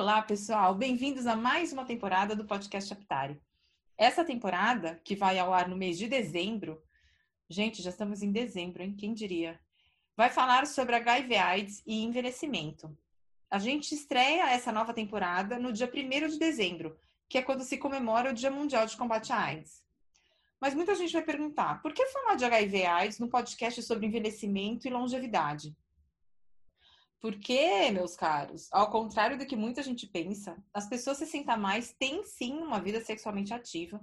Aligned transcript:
Olá, 0.00 0.22
pessoal. 0.22 0.74
Bem-vindos 0.74 1.26
a 1.26 1.36
mais 1.36 1.74
uma 1.74 1.84
temporada 1.84 2.34
do 2.34 2.46
podcast 2.46 2.90
Aptari. 2.90 3.38
Essa 3.98 4.24
temporada, 4.24 4.98
que 5.04 5.14
vai 5.14 5.38
ao 5.38 5.52
ar 5.52 5.68
no 5.68 5.76
mês 5.76 5.98
de 5.98 6.08
dezembro, 6.08 6.82
gente, 7.50 7.82
já 7.82 7.90
estamos 7.90 8.22
em 8.22 8.32
dezembro, 8.32 8.82
hein? 8.82 8.96
Quem 8.98 9.12
diria? 9.12 9.60
Vai 10.16 10.30
falar 10.30 10.66
sobre 10.66 10.96
HIV 10.96 11.36
AIDS 11.36 11.82
e 11.86 12.02
envelhecimento. 12.02 12.96
A 13.50 13.58
gente 13.58 13.94
estreia 13.94 14.48
essa 14.48 14.72
nova 14.72 14.94
temporada 14.94 15.58
no 15.58 15.70
dia 15.70 15.92
1 15.94 16.28
de 16.28 16.38
dezembro, 16.38 16.96
que 17.28 17.36
é 17.36 17.42
quando 17.42 17.62
se 17.62 17.76
comemora 17.76 18.30
o 18.30 18.34
Dia 18.34 18.50
Mundial 18.50 18.86
de 18.86 18.96
Combate 18.96 19.34
à 19.34 19.38
AIDS. 19.38 19.84
Mas 20.58 20.74
muita 20.74 20.94
gente 20.94 21.12
vai 21.12 21.22
perguntar, 21.22 21.82
por 21.82 21.92
que 21.92 22.06
falar 22.06 22.36
de 22.36 22.46
HIV 22.46 22.86
AIDS 22.86 23.18
no 23.18 23.28
podcast 23.28 23.82
sobre 23.82 24.06
envelhecimento 24.06 24.88
e 24.88 24.90
longevidade? 24.90 25.76
Porque, 27.20 27.90
meus 27.90 28.16
caros, 28.16 28.68
ao 28.72 28.90
contrário 28.90 29.36
do 29.36 29.44
que 29.44 29.54
muita 29.54 29.82
gente 29.82 30.06
pensa, 30.06 30.56
as 30.72 30.88
pessoas 30.88 31.18
60 31.18 31.54
mais 31.56 31.92
têm 31.92 32.24
sim 32.24 32.54
uma 32.54 32.80
vida 32.80 33.00
sexualmente 33.02 33.52
ativa. 33.52 34.00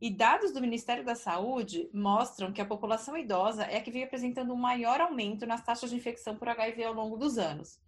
E 0.00 0.08
dados 0.08 0.52
do 0.52 0.60
Ministério 0.60 1.04
da 1.04 1.16
Saúde 1.16 1.90
mostram 1.92 2.52
que 2.52 2.60
a 2.60 2.64
população 2.64 3.18
idosa 3.18 3.64
é 3.64 3.76
a 3.76 3.82
que 3.82 3.90
vem 3.90 4.04
apresentando 4.04 4.52
um 4.52 4.56
maior 4.56 5.00
aumento 5.00 5.44
nas 5.46 5.64
taxas 5.64 5.90
de 5.90 5.96
infecção 5.96 6.36
por 6.36 6.48
HIV 6.48 6.84
ao 6.84 6.94
longo 6.94 7.16
dos 7.16 7.38
anos. 7.38 7.78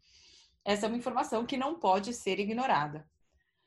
Essa 0.65 0.87
é 0.87 0.89
uma 0.89 0.99
informação 0.99 1.47
que 1.47 1.57
não 1.57 1.79
pode 1.79 2.13
ser 2.13 2.41
ignorada. 2.41 3.09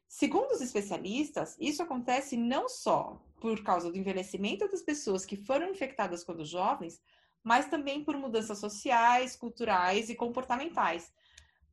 Segundo 0.07 0.51
os 0.51 0.61
especialistas, 0.61 1.57
isso 1.59 1.81
acontece 1.81 2.37
não 2.37 2.69
só 2.69 3.21
por 3.39 3.63
causa 3.63 3.91
do 3.91 3.97
envelhecimento 3.97 4.67
das 4.67 4.81
pessoas 4.81 5.25
que 5.25 5.37
foram 5.37 5.69
infectadas 5.69 6.23
quando 6.23 6.45
jovens, 6.45 7.01
mas 7.45 7.67
também 7.67 8.03
por 8.03 8.17
mudanças 8.17 8.57
sociais, 8.57 9.35
culturais 9.35 10.09
e 10.09 10.15
comportamentais, 10.15 11.13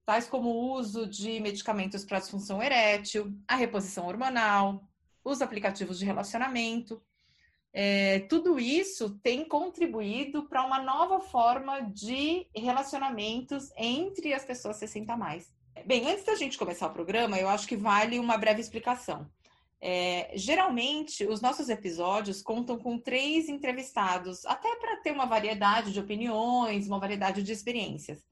tais 0.05 0.29
como 0.29 0.51
o 0.51 0.73
uso 0.75 1.07
de 1.07 1.41
medicamentos 1.41 2.05
para 2.05 2.19
disfunção 2.19 2.63
erétil, 2.63 3.33
a 3.49 3.57
reposição 3.57 4.07
hormonal, 4.07 4.87
os 5.25 5.41
aplicativos 5.41 5.99
de 5.99 6.05
relacionamento. 6.05 7.03
É, 7.73 8.21
tudo 8.29 8.61
isso 8.61 9.19
tem 9.23 9.49
contribuído 9.49 10.47
para 10.47 10.63
uma 10.63 10.79
nova 10.83 11.21
forma 11.21 11.81
de 11.81 12.47
relacionamentos 12.55 13.71
entre 13.79 14.35
as 14.35 14.45
pessoas 14.45 14.77
60 14.77 15.17
mais. 15.17 15.51
Bem, 15.87 16.07
antes 16.07 16.27
da 16.27 16.35
gente 16.35 16.59
começar 16.59 16.89
o 16.89 16.93
programa, 16.93 17.39
eu 17.39 17.49
acho 17.49 17.67
que 17.67 17.77
vale 17.77 18.19
uma 18.19 18.37
breve 18.37 18.61
explicação. 18.61 19.27
É, 19.85 20.31
geralmente, 20.35 21.27
os 21.27 21.41
nossos 21.41 21.69
episódios 21.69 22.41
contam 22.41 22.79
com 22.79 23.01
três 23.01 23.49
entrevistados, 23.49 24.47
até 24.47 24.77
para 24.77 24.99
ter 24.99 25.11
uma 25.11 25.27
variedade 25.27 25.93
de 25.93 25.99
opiniões, 25.99 26.87
uma 26.87 27.01
variedade 27.01 27.43
de 27.43 27.51
experiências. 27.51 28.25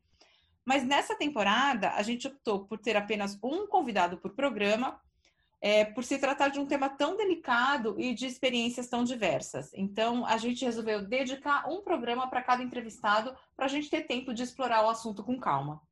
Mas 0.65 0.85
nessa 0.85 1.17
temporada, 1.17 1.91
a 1.91 2.03
gente 2.03 2.29
optou 2.29 2.67
por 2.67 2.79
ter 2.79 2.97
apenas 2.97 3.37
um 3.43 3.67
convidado 3.67 4.17
por 4.19 4.31
programa, 4.37 5.01
é, 5.61 5.85
por 5.85 6.05
se 6.05 6.19
tratar 6.19 6.51
de 6.51 6.61
um 6.61 6.67
tema 6.67 6.89
tão 6.89 7.17
delicado 7.17 7.97
e 7.99 8.15
de 8.15 8.27
experiências 8.27 8.89
tão 8.89 9.03
diversas. 9.03 9.73
Então, 9.75 10.25
a 10.25 10.37
gente 10.37 10.65
resolveu 10.65 11.05
dedicar 11.05 11.69
um 11.69 11.83
programa 11.83 12.31
para 12.31 12.43
cada 12.43 12.63
entrevistado, 12.63 13.37
para 13.57 13.67
a 13.67 13.69
gente 13.69 13.91
ter 13.91 14.03
tempo 14.03 14.33
de 14.33 14.45
explorar 14.45 14.87
o 14.87 14.89
assunto 14.89 15.25
com 15.25 15.37
calma. 15.37 15.83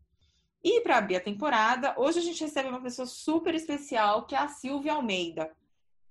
E 0.63 0.81
para 0.81 0.99
abrir 0.99 1.17
a 1.17 1.21
temporada, 1.21 1.95
hoje 1.97 2.19
a 2.19 2.23
gente 2.23 2.43
recebe 2.43 2.69
uma 2.69 2.83
pessoa 2.83 3.07
super 3.07 3.55
especial, 3.55 4.27
que 4.27 4.35
é 4.35 4.39
a 4.39 4.49
Silvia 4.49 4.93
Almeida. 4.93 5.51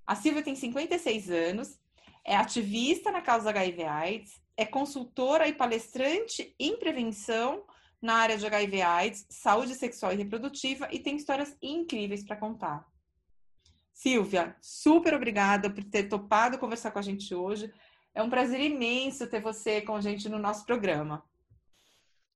A 0.05 0.15
Silvia 0.15 0.41
tem 0.41 0.55
56 0.55 1.29
anos, 1.29 1.79
é 2.23 2.35
ativista 2.35 3.11
na 3.11 3.21
causa 3.21 3.49
HIV/AIDS, 3.49 4.41
é 4.55 4.65
consultora 4.65 5.47
e 5.47 5.53
palestrante 5.53 6.55
em 6.57 6.77
prevenção 6.77 7.65
na 8.01 8.15
área 8.15 8.37
de 8.37 8.45
HIV/AIDS, 8.45 9.25
saúde 9.29 9.75
sexual 9.75 10.13
e 10.13 10.15
reprodutiva 10.15 10.87
e 10.91 10.99
tem 10.99 11.17
histórias 11.17 11.55
incríveis 11.61 12.23
para 12.23 12.37
contar. 12.37 12.85
Silvia, 13.93 14.55
super 14.61 15.13
obrigada 15.13 15.69
por 15.69 15.83
ter 15.83 16.03
topado 16.03 16.59
conversar 16.59 16.91
com 16.91 16.99
a 16.99 17.01
gente 17.01 17.33
hoje. 17.33 17.73
É 18.13 18.21
um 18.21 18.29
prazer 18.29 18.61
imenso 18.61 19.27
ter 19.27 19.41
você 19.41 19.81
com 19.81 19.95
a 19.95 20.01
gente 20.01 20.29
no 20.29 20.39
nosso 20.39 20.65
programa. 20.65 21.23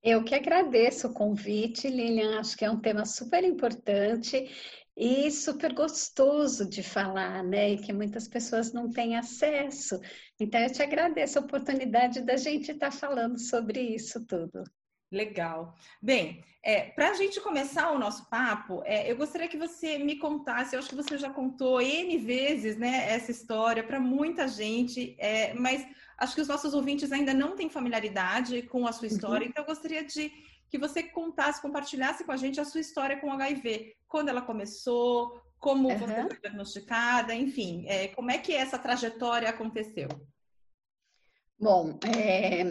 Eu 0.02 0.24
que 0.24 0.34
agradeço 0.34 1.06
o 1.06 1.14
convite, 1.14 1.88
Lilian. 1.88 2.40
Acho 2.40 2.56
que 2.56 2.64
é 2.64 2.70
um 2.70 2.80
tema 2.80 3.04
super 3.04 3.44
importante 3.44 4.50
e 4.96 5.30
super 5.30 5.72
gostoso 5.72 6.68
de 6.68 6.82
falar, 6.82 7.44
né? 7.44 7.70
E 7.70 7.78
que 7.78 7.92
muitas 7.92 8.26
pessoas 8.26 8.72
não 8.72 8.90
têm 8.90 9.16
acesso. 9.16 10.00
Então, 10.40 10.60
eu 10.60 10.72
te 10.72 10.82
agradeço 10.82 11.38
a 11.38 11.42
oportunidade 11.42 12.20
da 12.20 12.36
gente 12.36 12.72
estar 12.72 12.90
falando 12.90 13.38
sobre 13.38 13.80
isso 13.80 14.26
tudo. 14.26 14.64
Legal. 15.12 15.76
Bem, 16.00 16.42
é, 16.64 16.84
para 16.90 17.10
a 17.10 17.14
gente 17.14 17.40
começar 17.40 17.92
o 17.92 17.98
nosso 17.98 18.28
papo, 18.30 18.82
é, 18.84 19.10
eu 19.10 19.16
gostaria 19.16 19.46
que 19.46 19.58
você 19.58 19.98
me 19.98 20.18
contasse, 20.18 20.74
eu 20.74 20.80
acho 20.80 20.88
que 20.88 20.96
você 20.96 21.18
já 21.18 21.28
contou 21.28 21.80
N 21.82 22.16
vezes 22.16 22.78
né, 22.78 23.12
essa 23.12 23.30
história 23.30 23.84
para 23.84 24.00
muita 24.00 24.48
gente, 24.48 25.14
é, 25.18 25.52
mas 25.52 25.86
acho 26.18 26.34
que 26.34 26.40
os 26.40 26.48
nossos 26.48 26.74
ouvintes 26.74 27.12
ainda 27.12 27.34
não 27.34 27.56
têm 27.56 27.68
familiaridade 27.68 28.62
com 28.62 28.86
a 28.86 28.92
sua 28.92 29.08
história, 29.08 29.44
uhum. 29.44 29.50
então 29.50 29.64
eu 29.64 29.68
gostaria 29.68 30.04
de 30.04 30.32
que 30.68 30.78
você 30.78 31.02
contasse, 31.02 31.60
compartilhasse 31.60 32.24
com 32.24 32.32
a 32.32 32.36
gente 32.36 32.60
a 32.60 32.64
sua 32.64 32.80
história 32.80 33.20
com 33.20 33.30
HIV. 33.30 33.94
Quando 34.08 34.30
ela 34.30 34.40
começou, 34.40 35.38
como 35.58 35.88
uhum. 35.88 35.98
você 35.98 36.22
foi 36.28 36.40
diagnosticada, 36.40 37.34
enfim, 37.34 37.84
é, 37.86 38.08
como 38.08 38.30
é 38.30 38.38
que 38.38 38.54
essa 38.54 38.78
trajetória 38.78 39.48
aconteceu? 39.48 40.08
Bom, 41.60 41.98
é, 42.16 42.62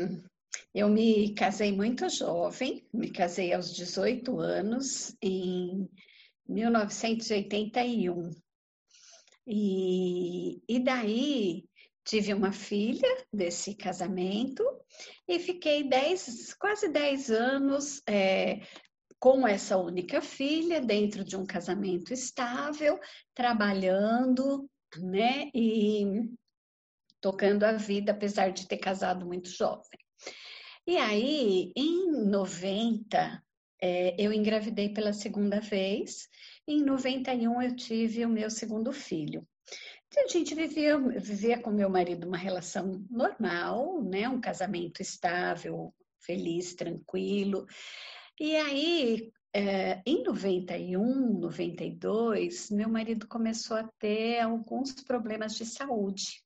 eu 0.73 0.89
me 0.89 1.33
casei 1.33 1.71
muito 1.71 2.09
jovem, 2.09 2.85
me 2.93 3.09
casei 3.11 3.53
aos 3.53 3.73
18 3.73 4.39
anos, 4.39 5.15
em 5.21 5.89
1981. 6.49 8.31
E, 9.47 10.61
e 10.67 10.79
daí 10.79 11.65
Tive 12.03 12.33
uma 12.33 12.51
filha 12.51 13.25
desse 13.31 13.75
casamento 13.75 14.63
e 15.27 15.39
fiquei 15.39 15.83
dez, 15.83 16.53
quase 16.55 16.89
10 16.89 17.29
anos 17.29 18.01
é, 18.07 18.61
com 19.19 19.47
essa 19.47 19.77
única 19.77 20.19
filha, 20.21 20.81
dentro 20.81 21.23
de 21.23 21.37
um 21.37 21.45
casamento 21.45 22.11
estável, 22.11 22.99
trabalhando, 23.35 24.67
né? 24.97 25.51
E 25.53 26.05
tocando 27.21 27.63
a 27.63 27.73
vida, 27.73 28.11
apesar 28.11 28.51
de 28.51 28.67
ter 28.67 28.77
casado 28.77 29.25
muito 29.25 29.49
jovem. 29.49 29.99
E 30.87 30.97
aí, 30.97 31.71
em 31.75 32.11
90, 32.25 33.43
é, 33.79 34.15
eu 34.19 34.33
engravidei 34.33 34.89
pela 34.89 35.13
segunda 35.13 35.59
vez, 35.59 36.27
em 36.67 36.83
91 36.83 37.61
eu 37.61 37.75
tive 37.75 38.25
o 38.25 38.29
meu 38.29 38.49
segundo 38.49 38.91
filho. 38.91 39.47
A 40.17 40.27
gente 40.27 40.53
vivia, 40.53 40.97
vivia 40.97 41.61
com 41.61 41.71
meu 41.71 41.89
marido 41.89 42.27
uma 42.27 42.37
relação 42.37 43.05
normal, 43.09 44.03
né? 44.03 44.27
Um 44.27 44.41
casamento 44.41 45.01
estável, 45.01 45.93
feliz, 46.19 46.75
tranquilo. 46.75 47.65
E 48.39 48.55
aí, 48.57 49.31
é, 49.53 50.01
em 50.05 50.23
91, 50.23 51.39
92, 51.39 52.69
meu 52.71 52.89
marido 52.89 53.27
começou 53.27 53.77
a 53.77 53.89
ter 53.99 54.39
alguns 54.39 54.93
problemas 54.93 55.55
de 55.55 55.65
saúde. 55.65 56.43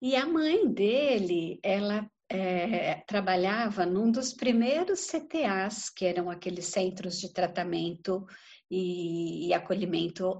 E 0.00 0.14
a 0.14 0.26
mãe 0.26 0.70
dele, 0.70 1.58
ela 1.62 2.08
é, 2.28 2.96
trabalhava 3.06 3.86
num 3.86 4.10
dos 4.10 4.34
primeiros 4.34 5.06
CTAs, 5.06 5.88
que 5.88 6.04
eram 6.04 6.30
aqueles 6.30 6.66
centros 6.66 7.18
de 7.18 7.32
tratamento 7.32 8.26
e, 8.70 9.48
e 9.48 9.54
acolhimento 9.54 10.38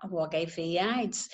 ao 0.00 0.20
HIV 0.24 0.62
e 0.62 0.78
AIDS 0.78 1.28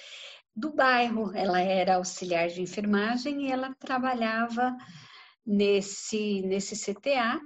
do 0.55 0.73
bairro. 0.73 1.34
Ela 1.34 1.61
era 1.61 1.97
auxiliar 1.97 2.49
de 2.49 2.62
enfermagem 2.62 3.47
e 3.47 3.53
ela 3.53 3.75
trabalhava 3.75 4.76
nesse, 5.47 6.43
nesse 6.43 6.75
CTA. 6.75 7.41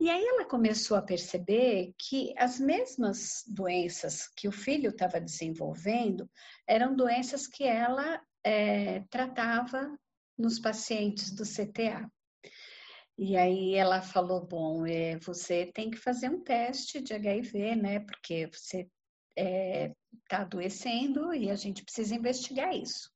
E 0.00 0.10
aí 0.10 0.24
ela 0.24 0.44
começou 0.44 0.96
a 0.96 1.02
perceber 1.02 1.94
que 1.96 2.34
as 2.36 2.58
mesmas 2.58 3.44
doenças 3.46 4.28
que 4.36 4.48
o 4.48 4.52
filho 4.52 4.90
estava 4.90 5.20
desenvolvendo 5.20 6.28
eram 6.66 6.96
doenças 6.96 7.46
que 7.46 7.64
ela 7.64 8.20
é, 8.42 9.00
tratava 9.10 9.96
nos 10.36 10.58
pacientes 10.58 11.30
do 11.30 11.44
CTA. 11.44 12.10
E 13.18 13.36
aí 13.36 13.74
ela 13.74 14.02
falou, 14.02 14.44
bom, 14.44 14.86
é, 14.86 15.16
você 15.18 15.70
tem 15.74 15.90
que 15.90 15.96
fazer 15.96 16.28
um 16.28 16.42
teste 16.42 17.00
de 17.00 17.14
HIV, 17.14 17.74
né? 17.76 18.00
Porque 18.00 18.48
você 18.52 18.80
está 18.80 18.90
é, 19.36 19.92
tá 20.28 20.38
adoecendo 20.42 21.32
e 21.34 21.50
a 21.50 21.54
gente 21.54 21.82
precisa 21.82 22.14
investigar 22.14 22.74
isso. 22.74 23.10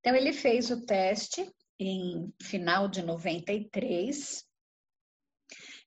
Então 0.00 0.14
ele 0.14 0.32
fez 0.32 0.70
o 0.70 0.84
teste 0.84 1.48
em 1.78 2.32
final 2.42 2.88
de 2.88 3.02
93. 3.02 4.44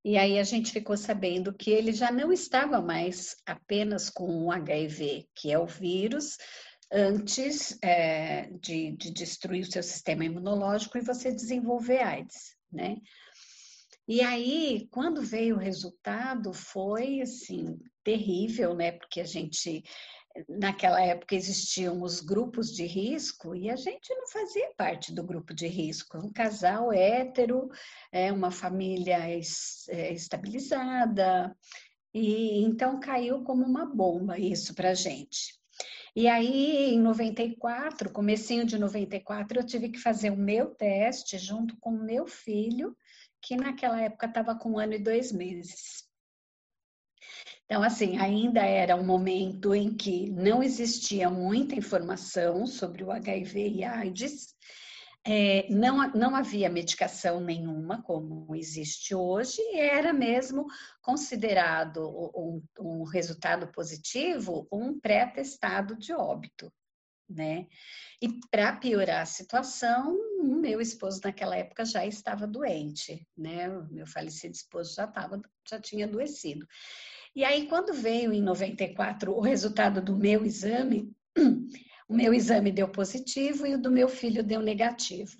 E 0.05 0.17
aí 0.17 0.39
a 0.39 0.43
gente 0.43 0.71
ficou 0.71 0.95
sabendo 0.95 1.53
que 1.53 1.71
ele 1.71 1.91
já 1.91 2.11
não 2.11 2.31
estava 2.31 2.81
mais 2.81 3.35
apenas 3.45 4.09
com 4.09 4.45
o 4.45 4.51
HIV, 4.51 5.27
que 5.35 5.51
é 5.51 5.59
o 5.59 5.65
vírus, 5.65 6.37
antes 6.91 7.77
é, 7.83 8.49
de, 8.61 8.95
de 8.95 9.11
destruir 9.11 9.63
o 9.63 9.71
seu 9.71 9.83
sistema 9.83 10.23
imunológico 10.23 10.97
e 10.97 11.01
você 11.01 11.31
desenvolver 11.31 11.99
AIDS, 11.99 12.55
né? 12.71 12.95
E 14.09 14.21
aí, 14.21 14.87
quando 14.89 15.21
veio 15.21 15.55
o 15.55 15.59
resultado, 15.59 16.51
foi 16.51 17.21
assim 17.21 17.79
terrível, 18.03 18.73
né? 18.73 18.93
Porque 18.93 19.21
a 19.21 19.23
gente 19.23 19.83
naquela 20.47 20.99
época 20.99 21.35
existiam 21.35 22.01
os 22.01 22.19
grupos 22.19 22.71
de 22.71 22.87
risco 22.87 23.55
e 23.55 23.69
a 23.69 23.75
gente 23.75 24.11
não 24.15 24.27
fazia 24.27 24.73
parte 24.75 25.13
do 25.13 25.23
grupo 25.23 25.53
de 25.53 25.67
risco. 25.67 26.17
Um 26.17 26.31
casal 26.31 26.91
hétero, 26.91 27.69
é 28.11 28.31
uma 28.31 28.49
família 28.49 29.19
é, 29.29 30.11
estabilizada, 30.11 31.55
e 32.11 32.63
então 32.63 32.99
caiu 32.99 33.43
como 33.43 33.63
uma 33.63 33.85
bomba 33.85 34.39
isso 34.39 34.73
para 34.73 34.89
a 34.89 34.95
gente. 34.95 35.53
E 36.15 36.27
aí, 36.27 36.95
em 36.95 36.99
94, 36.99 38.11
comecinho 38.11 38.65
de 38.65 38.79
94, 38.79 39.59
eu 39.59 39.65
tive 39.65 39.89
que 39.89 39.99
fazer 39.99 40.31
o 40.31 40.35
meu 40.35 40.73
teste 40.73 41.37
junto 41.37 41.77
com 41.79 41.91
o 41.91 42.03
meu 42.03 42.25
filho, 42.25 42.97
que 43.41 43.55
naquela 43.55 44.01
época 44.01 44.27
estava 44.27 44.55
com 44.55 44.73
um 44.73 44.79
ano 44.79 44.93
e 44.93 44.99
dois 44.99 45.31
meses. 45.31 46.07
Então, 47.65 47.83
assim, 47.83 48.17
ainda 48.17 48.61
era 48.61 48.95
um 48.95 49.05
momento 49.05 49.75
em 49.75 49.95
que 49.95 50.29
não 50.31 50.63
existia 50.63 51.29
muita 51.29 51.75
informação 51.75 52.65
sobre 52.65 53.03
o 53.03 53.11
HIV 53.11 53.69
e 53.69 53.83
AIDS, 53.83 54.55
é, 55.25 55.67
não, 55.69 56.09
não 56.13 56.35
havia 56.35 56.69
medicação 56.69 57.39
nenhuma, 57.39 58.01
como 58.01 58.55
existe 58.55 59.13
hoje, 59.13 59.61
e 59.61 59.79
era 59.79 60.13
mesmo 60.13 60.65
considerado 61.01 61.99
um, 62.35 62.63
um 62.79 63.03
resultado 63.03 63.67
positivo 63.71 64.67
um 64.71 64.99
pré-atestado 64.99 65.95
de 65.95 66.13
óbito. 66.13 66.71
Né? 67.29 67.67
E 68.19 68.27
para 68.49 68.73
piorar 68.73 69.21
a 69.21 69.25
situação, 69.25 70.17
o 70.39 70.55
meu 70.55 70.81
esposo 70.81 71.21
naquela 71.23 71.55
época 71.55 71.85
já 71.85 72.05
estava 72.05 72.47
doente, 72.47 73.27
né? 73.37 73.69
O 73.69 73.87
meu 73.93 74.07
falecido 74.07 74.55
esposo 74.55 74.95
já 74.95 75.05
estava, 75.05 75.39
já 75.69 75.79
tinha 75.79 76.05
adoecido. 76.05 76.65
E 77.35 77.43
aí, 77.45 77.67
quando 77.67 77.93
veio 77.93 78.33
em 78.33 78.41
94 78.41 79.31
o 79.31 79.41
resultado 79.41 80.01
do 80.01 80.17
meu 80.17 80.43
exame, 80.43 81.13
o 82.09 82.15
meu 82.15 82.33
exame 82.33 82.71
deu 82.71 82.89
positivo 82.89 83.67
e 83.67 83.75
o 83.75 83.81
do 83.81 83.91
meu 83.91 84.09
filho 84.09 84.43
deu 84.43 84.61
negativo. 84.61 85.37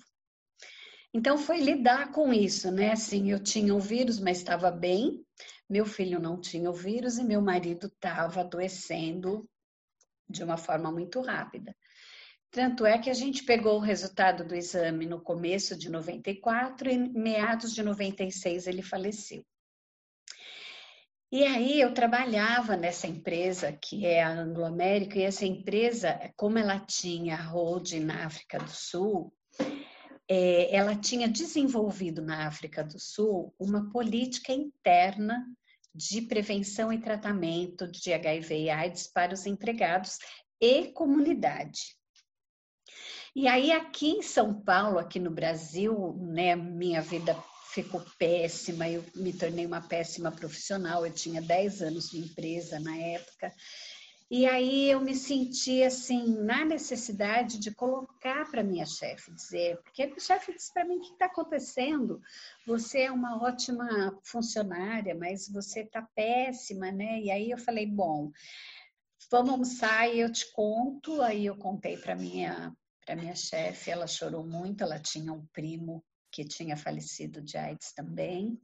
Então, 1.12 1.36
foi 1.36 1.60
lidar 1.60 2.12
com 2.12 2.32
isso, 2.32 2.70
né? 2.70 2.92
Assim, 2.92 3.32
eu 3.32 3.42
tinha 3.42 3.74
o 3.74 3.80
vírus, 3.80 4.20
mas 4.20 4.38
estava 4.38 4.70
bem, 4.70 5.26
meu 5.68 5.84
filho 5.84 6.20
não 6.20 6.40
tinha 6.40 6.70
o 6.70 6.74
vírus 6.74 7.18
e 7.18 7.24
meu 7.24 7.42
marido 7.42 7.88
estava 7.88 8.42
adoecendo 8.42 9.49
de 10.30 10.44
uma 10.44 10.56
forma 10.56 10.90
muito 10.90 11.20
rápida. 11.20 11.74
Tanto 12.50 12.84
é 12.84 12.98
que 12.98 13.08
a 13.08 13.14
gente 13.14 13.44
pegou 13.44 13.76
o 13.76 13.82
resultado 13.82 14.44
do 14.44 14.54
exame 14.54 15.06
no 15.06 15.20
começo 15.20 15.76
de 15.76 15.88
94 15.88 16.90
e 16.90 16.98
meados 16.98 17.72
de 17.72 17.82
96 17.82 18.66
ele 18.66 18.82
faleceu. 18.82 19.44
E 21.32 21.44
aí 21.44 21.80
eu 21.80 21.94
trabalhava 21.94 22.76
nessa 22.76 23.06
empresa 23.06 23.72
que 23.72 24.04
é 24.04 24.20
a 24.20 24.28
Anglo 24.28 24.64
América, 24.64 25.16
e 25.16 25.22
essa 25.22 25.46
empresa, 25.46 26.18
como 26.36 26.58
ela 26.58 26.80
tinha 26.80 27.36
holding 27.36 28.00
na 28.00 28.26
África 28.26 28.58
do 28.58 28.70
Sul, 28.70 29.32
é, 30.28 30.74
ela 30.74 30.96
tinha 30.96 31.28
desenvolvido 31.28 32.20
na 32.20 32.48
África 32.48 32.82
do 32.82 32.98
Sul 32.98 33.54
uma 33.60 33.90
política 33.90 34.52
interna 34.52 35.46
de 35.94 36.22
prevenção 36.22 36.92
e 36.92 37.00
tratamento 37.00 37.86
de 37.88 38.12
HIV 38.12 38.64
e 38.64 38.70
AIDS 38.70 39.06
para 39.06 39.34
os 39.34 39.46
empregados 39.46 40.18
e 40.60 40.86
comunidade. 40.92 41.96
E 43.34 43.46
aí 43.46 43.70
aqui 43.70 44.10
em 44.10 44.22
São 44.22 44.60
Paulo, 44.62 44.98
aqui 44.98 45.20
no 45.20 45.30
Brasil, 45.30 46.16
né, 46.20 46.56
minha 46.56 47.00
vida 47.00 47.36
ficou 47.72 48.04
péssima, 48.18 48.88
eu 48.88 49.04
me 49.14 49.32
tornei 49.32 49.64
uma 49.64 49.80
péssima 49.80 50.32
profissional, 50.32 51.06
eu 51.06 51.12
tinha 51.12 51.40
10 51.40 51.82
anos 51.82 52.10
de 52.10 52.18
empresa 52.18 52.80
na 52.80 52.96
época. 52.96 53.52
E 54.30 54.46
aí 54.46 54.88
eu 54.88 55.00
me 55.00 55.12
senti 55.12 55.82
assim 55.82 56.36
na 56.38 56.64
necessidade 56.64 57.58
de 57.58 57.74
colocar 57.74 58.48
para 58.48 58.62
minha 58.62 58.86
chefe, 58.86 59.34
dizer, 59.34 59.82
porque 59.82 60.04
a 60.04 60.20
chefe 60.20 60.54
disse 60.54 60.72
para 60.72 60.84
mim 60.84 60.98
o 60.98 61.00
que 61.00 61.12
está 61.12 61.26
acontecendo. 61.26 62.20
Você 62.64 63.00
é 63.00 63.10
uma 63.10 63.42
ótima 63.42 64.16
funcionária, 64.22 65.16
mas 65.16 65.48
você 65.48 65.80
está 65.80 66.02
péssima, 66.14 66.92
né? 66.92 67.20
E 67.20 67.30
aí 67.30 67.50
eu 67.50 67.58
falei, 67.58 67.86
bom, 67.86 68.30
vamos 69.28 69.50
almoçar 69.50 70.08
e 70.08 70.20
eu 70.20 70.30
te 70.30 70.52
conto. 70.52 71.20
Aí 71.22 71.46
eu 71.46 71.56
contei 71.56 71.96
para 71.96 72.14
minha 72.14 72.72
para 73.04 73.16
minha 73.16 73.34
chefe, 73.34 73.90
ela 73.90 74.06
chorou 74.06 74.46
muito, 74.46 74.84
ela 74.84 75.00
tinha 75.00 75.32
um 75.32 75.44
primo 75.52 76.04
que 76.30 76.44
tinha 76.44 76.76
falecido 76.76 77.42
de 77.42 77.58
AIDS 77.58 77.92
também. 77.92 78.56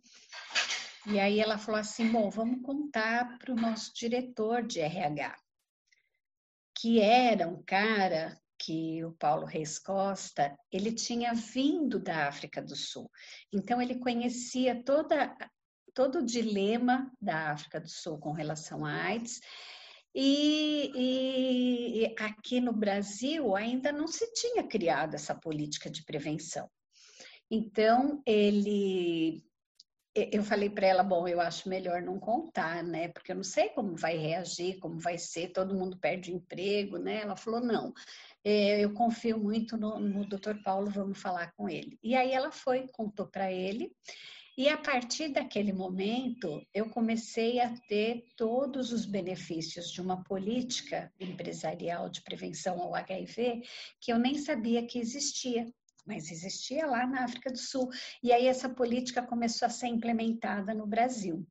E 1.06 1.18
aí 1.18 1.40
ela 1.40 1.58
falou 1.58 1.80
assim: 1.80 2.12
bom, 2.12 2.30
vamos 2.30 2.62
contar 2.62 3.38
para 3.38 3.52
o 3.52 3.56
nosso 3.56 3.92
diretor 3.94 4.62
de 4.62 4.78
RH, 4.80 5.36
que 6.86 7.00
era 7.00 7.48
um 7.48 7.60
cara 7.64 8.40
que 8.56 9.04
o 9.04 9.10
Paulo 9.10 9.44
Reis 9.44 9.76
Costa, 9.76 10.56
ele 10.70 10.92
tinha 10.92 11.34
vindo 11.34 11.98
da 11.98 12.28
África 12.28 12.62
do 12.62 12.76
Sul. 12.76 13.10
Então 13.52 13.82
ele 13.82 13.96
conhecia 13.96 14.84
toda 14.84 15.36
todo 15.92 16.20
o 16.20 16.24
dilema 16.24 17.12
da 17.20 17.50
África 17.50 17.80
do 17.80 17.88
Sul 17.88 18.18
com 18.18 18.30
relação 18.30 18.84
à 18.84 19.02
AIDS. 19.02 19.40
E, 20.14 20.92
e, 20.94 22.14
aqui 22.20 22.60
no 22.60 22.72
Brasil 22.72 23.56
ainda 23.56 23.90
não 23.90 24.06
se 24.06 24.32
tinha 24.32 24.62
criado 24.62 25.14
essa 25.14 25.34
política 25.34 25.90
de 25.90 26.04
prevenção. 26.04 26.70
Então, 27.50 28.22
ele. 28.24 29.44
Eu 30.32 30.42
falei 30.42 30.70
para 30.70 30.86
ela, 30.86 31.02
bom, 31.02 31.28
eu 31.28 31.40
acho 31.40 31.68
melhor 31.68 32.00
não 32.00 32.18
contar, 32.18 32.82
né? 32.82 33.08
Porque 33.08 33.32
eu 33.32 33.36
não 33.36 33.44
sei 33.44 33.68
como 33.68 33.94
vai 33.94 34.16
reagir, 34.16 34.78
como 34.78 34.98
vai 34.98 35.18
ser, 35.18 35.52
todo 35.52 35.74
mundo 35.74 35.98
perde 35.98 36.32
emprego, 36.32 36.96
né? 36.96 37.20
Ela 37.20 37.36
falou, 37.36 37.60
não, 37.60 37.92
é, 38.42 38.82
eu 38.82 38.94
confio 38.94 39.38
muito 39.38 39.76
no, 39.76 40.00
no 40.00 40.24
Dr. 40.24 40.62
Paulo, 40.64 40.90
vamos 40.90 41.20
falar 41.20 41.52
com 41.52 41.68
ele. 41.68 41.98
E 42.02 42.16
aí 42.16 42.32
ela 42.32 42.50
foi, 42.50 42.86
contou 42.88 43.26
para 43.26 43.52
ele, 43.52 43.92
e 44.58 44.70
a 44.70 44.78
partir 44.78 45.28
daquele 45.28 45.70
momento, 45.70 46.66
eu 46.72 46.88
comecei 46.88 47.60
a 47.60 47.76
ter 47.88 48.24
todos 48.38 48.90
os 48.90 49.04
benefícios 49.04 49.92
de 49.92 50.00
uma 50.00 50.24
política 50.24 51.12
empresarial 51.20 52.08
de 52.08 52.22
prevenção 52.22 52.80
ao 52.80 52.94
HIV 52.94 53.62
que 54.00 54.10
eu 54.10 54.18
nem 54.18 54.38
sabia 54.38 54.86
que 54.86 54.98
existia 54.98 55.66
mas 56.06 56.30
existia 56.30 56.86
lá 56.86 57.06
na 57.06 57.24
África 57.24 57.50
do 57.50 57.58
Sul. 57.58 57.90
E 58.22 58.32
aí 58.32 58.46
essa 58.46 58.68
política 58.68 59.22
começou 59.22 59.66
a 59.66 59.70
ser 59.70 59.88
implementada 59.88 60.72
no 60.72 60.86
Brasil. 60.86 61.46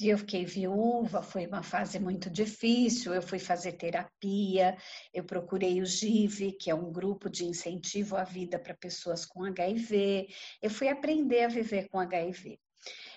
E 0.00 0.08
eu 0.08 0.18
fiquei 0.18 0.44
viúva, 0.44 1.22
foi 1.22 1.46
uma 1.46 1.62
fase 1.62 2.00
muito 2.00 2.28
difícil. 2.28 3.14
Eu 3.14 3.22
fui 3.22 3.38
fazer 3.38 3.72
terapia, 3.72 4.76
eu 5.12 5.22
procurei 5.22 5.80
o 5.80 5.86
GIV, 5.86 6.52
que 6.52 6.68
é 6.68 6.74
um 6.74 6.92
grupo 6.92 7.30
de 7.30 7.44
incentivo 7.44 8.16
à 8.16 8.24
vida 8.24 8.58
para 8.58 8.74
pessoas 8.74 9.24
com 9.24 9.44
HIV. 9.44 10.28
Eu 10.60 10.70
fui 10.70 10.88
aprender 10.88 11.44
a 11.44 11.48
viver 11.48 11.88
com 11.88 12.00
HIV. 12.00 12.58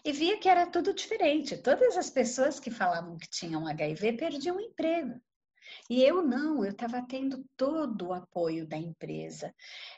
E 0.06 0.12
via 0.12 0.38
que 0.38 0.48
era 0.48 0.68
tudo 0.68 0.94
diferente. 0.94 1.58
Todas 1.58 1.98
as 1.98 2.12
pessoas 2.12 2.60
que 2.60 2.70
falavam 2.70 3.18
que 3.18 3.30
tinham 3.30 3.66
HIV 3.66 4.14
perdiam 4.14 4.58
o 4.58 4.62
emprego. 4.62 5.20
E 5.90 6.04
eu 6.04 6.22
não, 6.22 6.66
eu 6.66 6.72
estava 6.72 7.02
tendo 7.02 7.46
todo 7.56 8.08
o 8.08 8.14
apoio 8.14 8.68
da 8.68 8.78
empresa. 8.78 9.54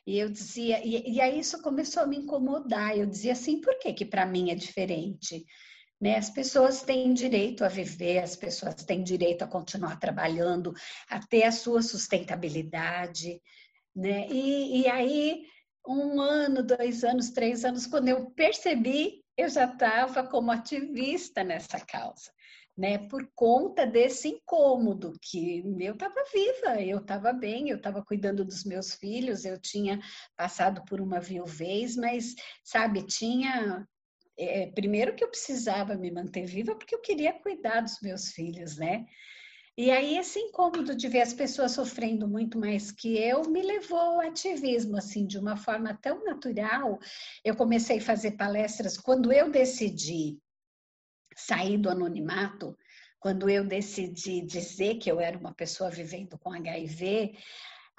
E 0.05 0.19
eu 0.19 0.29
dizia, 0.29 0.85
e, 0.85 1.15
e 1.15 1.21
aí 1.21 1.39
isso 1.39 1.61
começou 1.61 2.03
a 2.03 2.07
me 2.07 2.17
incomodar. 2.17 2.95
Eu 2.95 3.07
dizia 3.07 3.33
assim, 3.33 3.59
por 3.59 3.77
que 3.79 3.93
que 3.93 4.05
para 4.05 4.25
mim 4.25 4.51
é 4.51 4.55
diferente? 4.55 5.45
Né? 5.99 6.15
As 6.17 6.29
pessoas 6.29 6.83
têm 6.83 7.13
direito 7.13 7.65
a 7.65 7.67
viver, 7.67 8.19
as 8.19 8.35
pessoas 8.35 8.75
têm 8.75 9.03
direito 9.03 9.41
a 9.43 9.47
continuar 9.47 9.99
trabalhando, 9.99 10.73
a 11.09 11.19
ter 11.19 11.43
a 11.43 11.51
sua 11.51 11.81
sustentabilidade, 11.81 13.41
né? 13.95 14.27
E, 14.29 14.81
e 14.81 14.87
aí, 14.87 15.43
um 15.85 16.21
ano, 16.21 16.63
dois 16.63 17.03
anos, 17.03 17.31
três 17.31 17.65
anos, 17.65 17.85
quando 17.85 18.07
eu 18.07 18.31
percebi, 18.31 19.23
eu 19.35 19.49
já 19.49 19.65
estava 19.65 20.25
como 20.25 20.51
ativista 20.51 21.43
nessa 21.43 21.79
causa 21.79 22.31
né, 22.79 22.97
por 22.97 23.29
conta 23.35 23.85
desse 23.85 24.29
incômodo 24.29 25.11
que 25.21 25.61
eu 25.81 25.91
estava 25.91 26.23
viva, 26.33 26.81
eu 26.81 26.99
estava 26.99 27.33
bem, 27.33 27.67
eu 27.69 27.75
estava 27.75 28.01
cuidando 28.01 28.45
dos 28.45 28.63
meus 28.63 28.93
filhos, 28.93 29.43
eu 29.43 29.59
tinha 29.59 29.99
passado 30.37 30.81
por 30.85 31.01
uma 31.01 31.19
viuvez, 31.19 31.97
mas, 31.97 32.35
sabe, 32.63 33.05
tinha. 33.05 33.85
É, 34.41 34.67
primeiro 34.67 35.13
que 35.13 35.21
eu 35.21 35.27
precisava 35.27 35.95
me 35.95 36.09
manter 36.09 36.45
viva 36.45 36.73
porque 36.73 36.95
eu 36.95 37.01
queria 37.01 37.33
cuidar 37.33 37.81
dos 37.81 37.97
meus 38.01 38.31
filhos, 38.31 38.77
né? 38.77 39.05
E 39.77 39.91
aí 39.91 40.17
esse 40.17 40.39
incômodo 40.39 40.95
de 40.95 41.09
ver 41.09 41.19
as 41.19 41.33
pessoas 41.33 41.73
sofrendo 41.73 42.29
muito 42.29 42.57
mais 42.57 42.93
que 42.93 43.17
eu 43.17 43.43
me 43.49 43.61
levou 43.61 43.99
ao 43.99 44.21
ativismo, 44.21 44.95
assim, 44.95 45.27
de 45.27 45.37
uma 45.37 45.57
forma 45.57 45.93
tão 46.01 46.23
natural. 46.23 46.97
Eu 47.43 47.57
comecei 47.57 47.97
a 47.97 48.01
fazer 48.01 48.37
palestras 48.37 48.97
quando 48.97 49.33
eu 49.33 49.51
decidi 49.51 50.39
sair 51.39 51.77
do 51.77 51.89
anonimato, 51.89 52.77
quando 53.19 53.49
eu 53.49 53.65
decidi 53.65 54.41
dizer 54.41 54.95
que 54.95 55.11
eu 55.11 55.19
era 55.19 55.37
uma 55.37 55.53
pessoa 55.53 55.89
vivendo 55.89 56.37
com 56.39 56.53
HIV, 56.53 57.35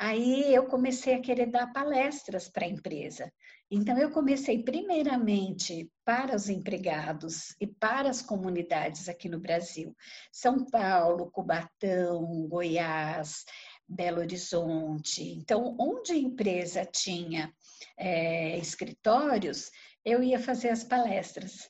Aí 0.02 0.54
eu 0.54 0.64
comecei 0.64 1.12
a 1.12 1.20
querer 1.20 1.50
dar 1.50 1.74
palestras 1.74 2.48
para 2.48 2.64
a 2.64 2.68
empresa. 2.70 3.30
Então, 3.70 3.98
eu 3.98 4.10
comecei 4.10 4.62
primeiramente 4.62 5.92
para 6.06 6.34
os 6.34 6.48
empregados 6.48 7.54
e 7.60 7.66
para 7.66 8.08
as 8.08 8.22
comunidades 8.22 9.10
aqui 9.10 9.28
no 9.28 9.38
Brasil. 9.38 9.94
São 10.32 10.64
Paulo, 10.64 11.30
Cubatão, 11.30 12.48
Goiás, 12.48 13.44
Belo 13.86 14.20
Horizonte. 14.20 15.22
Então, 15.22 15.76
onde 15.78 16.12
a 16.12 16.16
empresa 16.16 16.82
tinha 16.86 17.52
é, 17.98 18.56
escritórios, 18.56 19.70
eu 20.02 20.22
ia 20.22 20.40
fazer 20.40 20.70
as 20.70 20.82
palestras. 20.82 21.68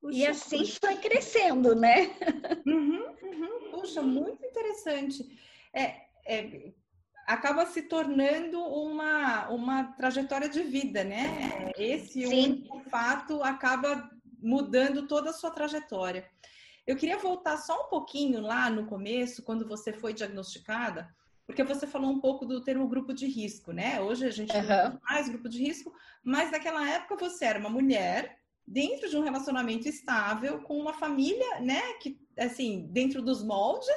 Puxa, 0.00 0.16
e 0.16 0.26
assim 0.26 0.58
puxa. 0.58 0.78
foi 0.80 0.96
crescendo, 0.96 1.74
né? 1.74 2.14
Uhum, 2.66 3.14
uhum. 3.22 3.70
Puxa, 3.70 4.02
muito 4.02 4.44
interessante. 4.44 5.26
É, 5.72 6.02
é, 6.26 6.72
acaba 7.26 7.66
se 7.66 7.82
tornando 7.82 8.60
uma, 8.60 9.48
uma 9.48 9.84
trajetória 9.92 10.48
de 10.48 10.62
vida, 10.62 11.04
né? 11.04 11.72
Esse 11.76 12.24
único 12.26 12.80
fato 12.88 13.42
acaba 13.42 14.10
mudando 14.40 15.06
toda 15.06 15.30
a 15.30 15.32
sua 15.32 15.50
trajetória. 15.50 16.28
Eu 16.86 16.96
queria 16.96 17.18
voltar 17.18 17.58
só 17.58 17.86
um 17.86 17.88
pouquinho 17.90 18.40
lá 18.40 18.70
no 18.70 18.86
começo, 18.86 19.42
quando 19.42 19.68
você 19.68 19.92
foi 19.92 20.14
diagnosticada, 20.14 21.14
porque 21.44 21.62
você 21.62 21.86
falou 21.86 22.10
um 22.10 22.20
pouco 22.20 22.46
do 22.46 22.62
termo 22.62 22.88
grupo 22.88 23.12
de 23.12 23.26
risco, 23.26 23.72
né? 23.72 24.00
Hoje 24.00 24.26
a 24.26 24.30
gente 24.30 24.56
uhum. 24.56 24.98
mais 25.02 25.28
grupo 25.28 25.48
de 25.48 25.58
risco, 25.58 25.92
mas 26.22 26.50
naquela 26.50 26.88
época 26.88 27.16
você 27.16 27.44
era 27.44 27.58
uma 27.58 27.68
mulher 27.68 28.38
dentro 28.68 29.08
de 29.08 29.16
um 29.16 29.22
relacionamento 29.22 29.88
estável 29.88 30.60
com 30.60 30.78
uma 30.78 30.92
família, 30.92 31.60
né? 31.60 31.94
Que 31.94 32.20
assim 32.36 32.86
dentro 32.90 33.22
dos 33.22 33.42
moldes 33.42 33.96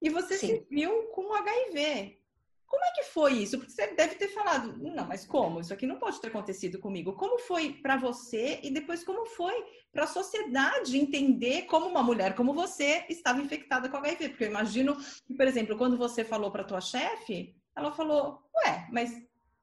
e 0.00 0.08
você 0.08 0.36
Sim. 0.36 0.46
se 0.46 0.66
viu 0.70 1.04
com 1.14 1.34
HIV. 1.34 2.18
Como 2.66 2.84
é 2.84 2.90
que 2.92 3.04
foi 3.04 3.32
isso? 3.32 3.56
Porque 3.56 3.72
você 3.72 3.86
deve 3.94 4.16
ter 4.16 4.28
falado, 4.28 4.76
não, 4.76 5.06
mas 5.06 5.26
como? 5.26 5.58
Isso 5.58 5.72
aqui 5.72 5.86
não 5.86 5.98
pode 5.98 6.20
ter 6.20 6.28
acontecido 6.28 6.78
comigo. 6.78 7.14
Como 7.14 7.38
foi 7.38 7.72
para 7.72 7.96
você 7.96 8.60
e 8.62 8.70
depois 8.70 9.02
como 9.02 9.24
foi 9.24 9.54
para 9.90 10.04
a 10.04 10.08
sociedade 10.08 10.98
entender 10.98 11.62
como 11.62 11.86
uma 11.86 12.02
mulher 12.02 12.34
como 12.34 12.52
você 12.52 13.06
estava 13.08 13.40
infectada 13.40 13.88
com 13.88 13.96
HIV? 13.96 14.28
Porque 14.28 14.44
eu 14.44 14.50
imagino 14.50 14.96
que, 15.26 15.34
por 15.34 15.46
exemplo, 15.46 15.78
quando 15.78 15.96
você 15.96 16.22
falou 16.22 16.50
para 16.50 16.62
tua 16.62 16.80
chefe, 16.80 17.56
ela 17.74 17.90
falou, 17.90 18.42
ué, 18.56 18.86
mas 18.92 19.12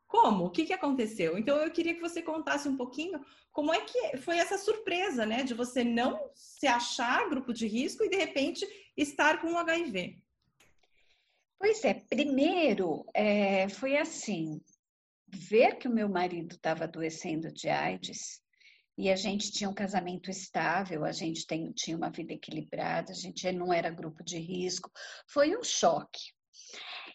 como? 0.07 0.45
O 0.45 0.49
que, 0.49 0.65
que 0.65 0.73
aconteceu? 0.73 1.37
Então 1.37 1.57
eu 1.57 1.71
queria 1.71 1.93
que 1.93 2.01
você 2.01 2.21
contasse 2.21 2.67
um 2.67 2.77
pouquinho 2.77 3.23
como 3.51 3.73
é 3.73 3.81
que 3.81 4.17
foi 4.17 4.37
essa 4.37 4.57
surpresa, 4.57 5.25
né, 5.25 5.43
de 5.43 5.53
você 5.53 5.83
não 5.83 6.29
se 6.33 6.67
achar 6.67 7.29
grupo 7.29 7.53
de 7.53 7.67
risco 7.67 8.03
e 8.03 8.09
de 8.09 8.17
repente 8.17 8.67
estar 8.97 9.39
com 9.39 9.53
o 9.53 9.57
HIV. 9.57 10.19
Pois 11.57 11.83
é, 11.85 11.93
primeiro 11.93 13.05
é, 13.13 13.69
foi 13.69 13.97
assim, 13.97 14.61
ver 15.27 15.77
que 15.77 15.87
o 15.87 15.93
meu 15.93 16.09
marido 16.09 16.55
estava 16.55 16.83
adoecendo 16.83 17.51
de 17.51 17.69
AIDS 17.69 18.41
e 18.97 19.09
a 19.09 19.15
gente 19.15 19.51
tinha 19.51 19.69
um 19.69 19.73
casamento 19.73 20.29
estável, 20.29 21.03
a 21.03 21.11
gente 21.11 21.45
tem, 21.45 21.71
tinha 21.73 21.97
uma 21.97 22.09
vida 22.09 22.33
equilibrada, 22.33 23.11
a 23.11 23.15
gente 23.15 23.49
não 23.51 23.73
era 23.73 23.89
grupo 23.89 24.23
de 24.23 24.37
risco, 24.37 24.89
foi 25.27 25.55
um 25.57 25.63
choque. 25.63 26.33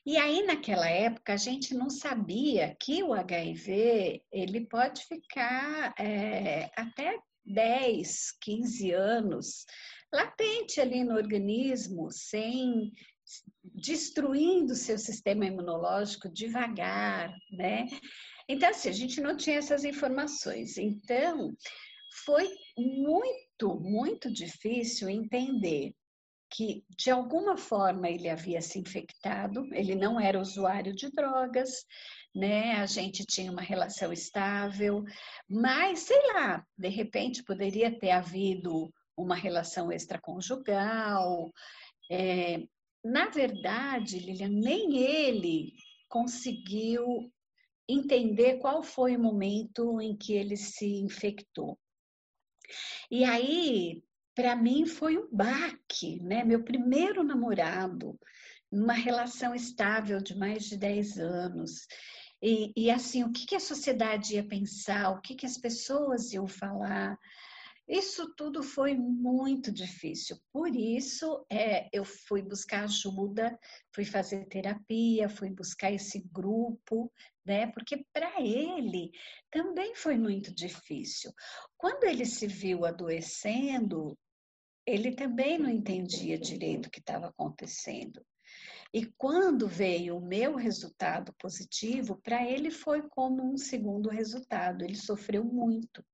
E 0.07 0.17
aí, 0.17 0.43
naquela 0.43 0.89
época, 0.89 1.35
a 1.35 1.37
gente 1.37 1.75
não 1.75 1.91
sabia 1.91 2.75
que 2.81 3.03
o 3.03 3.13
HIV 3.13 4.23
ele 4.33 4.67
pode 4.67 5.05
ficar 5.05 5.95
é, 5.99 6.71
até 6.75 7.19
10, 7.45 8.33
15 8.41 8.93
anos 8.93 9.67
latente 10.13 10.81
ali 10.81 11.05
no 11.05 11.15
organismo, 11.15 12.11
sem 12.11 12.93
destruindo 13.63 14.75
seu 14.75 14.99
sistema 14.99 15.47
imunológico 15.47 16.29
devagar, 16.29 17.33
né? 17.53 17.87
Então, 18.49 18.71
assim, 18.71 18.89
a 18.89 18.93
gente 18.93 19.21
não 19.21 19.37
tinha 19.37 19.59
essas 19.59 19.85
informações. 19.85 20.77
Então, 20.77 21.55
foi 22.25 22.49
muito, 22.77 23.79
muito 23.81 24.33
difícil 24.33 25.09
entender 25.09 25.95
que, 26.51 26.85
de 26.97 27.11
alguma 27.11 27.57
forma, 27.57 28.09
ele 28.09 28.29
havia 28.29 28.61
se 28.61 28.79
infectado, 28.79 29.67
ele 29.73 29.95
não 29.95 30.19
era 30.21 30.41
usuário 30.41 30.95
de 30.95 31.11
drogas, 31.11 31.85
né? 32.35 32.73
A 32.73 32.87
gente 32.87 33.25
tinha 33.25 33.53
uma 33.53 33.63
relação 33.63 34.13
estável, 34.13 35.05
mas, 35.49 36.01
sei 36.01 36.33
lá, 36.33 36.65
de 36.77 36.89
repente 36.89 37.45
poderia 37.45 37.97
ter 37.97 38.11
havido 38.11 38.93
uma 39.17 39.35
relação 39.35 39.93
extraconjugal, 39.93 41.53
é, 42.11 42.65
na 43.05 43.29
verdade, 43.29 44.19
Lilian, 44.19 44.49
nem 44.49 44.99
ele 44.99 45.73
conseguiu 46.09 47.33
entender 47.89 48.59
qual 48.59 48.83
foi 48.83 49.17
o 49.17 49.23
momento 49.23 50.01
em 50.01 50.17
que 50.17 50.35
ele 50.35 50.57
se 50.57 50.87
infectou. 50.87 51.79
E 53.11 53.25
aí, 53.25 54.03
para 54.35 54.57
mim, 54.57 54.87
foi 54.87 55.19
um 55.19 55.29
baque, 55.31 56.23
né? 56.23 56.45
Meu 56.45 56.63
primeiro 56.63 57.23
namorado, 57.23 58.19
numa 58.71 58.93
relação 58.93 59.55
estável 59.55 60.21
de 60.21 60.37
mais 60.37 60.65
de 60.65 60.77
10 60.77 61.19
anos. 61.19 61.87
E, 62.43 62.73
e 62.77 62.91
assim, 62.91 63.23
o 63.25 63.33
que, 63.33 63.47
que 63.47 63.55
a 63.55 63.61
sociedade 63.61 64.35
ia 64.35 64.47
pensar, 64.47 65.11
o 65.11 65.21
que, 65.21 65.35
que 65.35 65.47
as 65.47 65.59
pessoas 65.59 66.33
iam 66.33 66.47
falar. 66.47 67.19
Isso 67.91 68.33
tudo 68.37 68.63
foi 68.63 68.95
muito 68.95 69.73
difícil. 69.73 70.39
Por 70.53 70.77
isso, 70.77 71.45
é, 71.51 71.89
eu 71.93 72.05
fui 72.05 72.41
buscar 72.41 72.85
ajuda, 72.85 73.59
fui 73.93 74.05
fazer 74.05 74.47
terapia, 74.47 75.29
fui 75.29 75.51
buscar 75.51 75.91
esse 75.91 76.21
grupo, 76.31 77.13
né? 77.45 77.67
Porque 77.73 78.07
para 78.13 78.41
ele 78.41 79.11
também 79.51 79.93
foi 79.97 80.17
muito 80.17 80.55
difícil. 80.55 81.33
Quando 81.77 82.05
ele 82.05 82.25
se 82.25 82.47
viu 82.47 82.85
adoecendo, 82.85 84.17
ele 84.87 85.17
também 85.17 85.59
não 85.59 85.69
entendia 85.69 86.39
direito 86.39 86.87
o 86.87 86.91
que 86.91 87.01
estava 87.01 87.27
acontecendo. 87.27 88.25
E 88.95 89.05
quando 89.19 89.67
veio 89.67 90.17
o 90.17 90.25
meu 90.25 90.55
resultado 90.55 91.35
positivo, 91.37 92.21
para 92.23 92.49
ele 92.49 92.71
foi 92.71 93.03
como 93.09 93.53
um 93.53 93.57
segundo 93.57 94.09
resultado, 94.09 94.85
ele 94.85 94.97
sofreu 94.97 95.43
muito. 95.43 96.05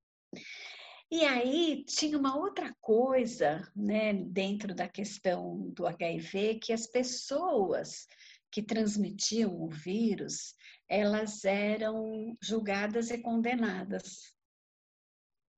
E 1.10 1.24
aí 1.24 1.84
tinha 1.84 2.18
uma 2.18 2.36
outra 2.36 2.74
coisa, 2.80 3.70
né, 3.76 4.12
dentro 4.12 4.74
da 4.74 4.88
questão 4.88 5.70
do 5.70 5.86
HIV, 5.86 6.58
que 6.58 6.72
as 6.72 6.88
pessoas 6.88 8.06
que 8.50 8.60
transmitiam 8.60 9.54
o 9.54 9.68
vírus, 9.68 10.54
elas 10.88 11.44
eram 11.44 12.36
julgadas 12.42 13.10
e 13.10 13.18
condenadas, 13.18 14.34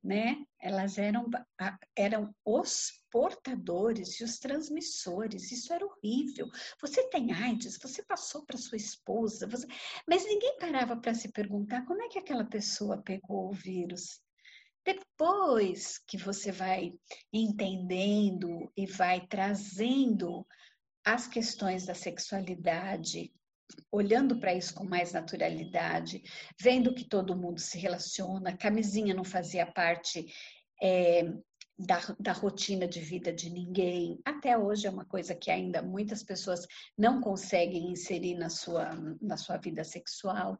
né? 0.02 0.44
Elas 0.60 0.98
eram, 0.98 1.30
eram 1.96 2.34
os 2.44 3.02
portadores 3.10 4.20
e 4.20 4.24
os 4.24 4.38
transmissores. 4.38 5.50
Isso 5.50 5.72
era 5.72 5.86
horrível. 5.86 6.48
Você 6.80 7.08
tem 7.08 7.32
AIDS, 7.32 7.78
você 7.78 8.02
passou 8.02 8.44
para 8.44 8.58
sua 8.58 8.76
esposa, 8.76 9.46
você... 9.46 9.66
mas 10.06 10.24
ninguém 10.24 10.58
parava 10.58 10.96
para 10.96 11.14
se 11.14 11.32
perguntar 11.32 11.86
como 11.86 12.02
é 12.02 12.08
que 12.08 12.18
aquela 12.18 12.44
pessoa 12.44 13.02
pegou 13.02 13.48
o 13.48 13.54
vírus. 13.54 14.20
Depois 14.88 15.98
que 15.98 16.16
você 16.16 16.50
vai 16.50 16.94
entendendo 17.30 18.72
e 18.74 18.86
vai 18.86 19.20
trazendo 19.26 20.46
as 21.04 21.26
questões 21.26 21.84
da 21.84 21.94
sexualidade, 21.94 23.30
olhando 23.92 24.40
para 24.40 24.54
isso 24.54 24.72
com 24.72 24.84
mais 24.84 25.12
naturalidade, 25.12 26.22
vendo 26.58 26.94
que 26.94 27.04
todo 27.06 27.36
mundo 27.36 27.60
se 27.60 27.78
relaciona, 27.78 28.56
camisinha 28.56 29.12
não 29.12 29.24
fazia 29.24 29.66
parte 29.66 30.24
é, 30.82 31.24
da, 31.78 32.00
da, 32.18 32.32
rotina 32.32 32.88
de 32.88 33.00
vida 33.00 33.30
de 33.30 33.50
ninguém. 33.50 34.18
Até 34.24 34.56
hoje 34.56 34.86
é 34.86 34.90
uma 34.90 35.04
coisa 35.04 35.34
que 35.34 35.50
ainda 35.50 35.82
muitas 35.82 36.22
pessoas 36.22 36.66
não 36.96 37.20
conseguem 37.20 37.92
inserir 37.92 38.36
na 38.36 38.48
sua, 38.48 38.88
na 39.20 39.36
sua 39.36 39.58
vida 39.58 39.84
sexual. 39.84 40.58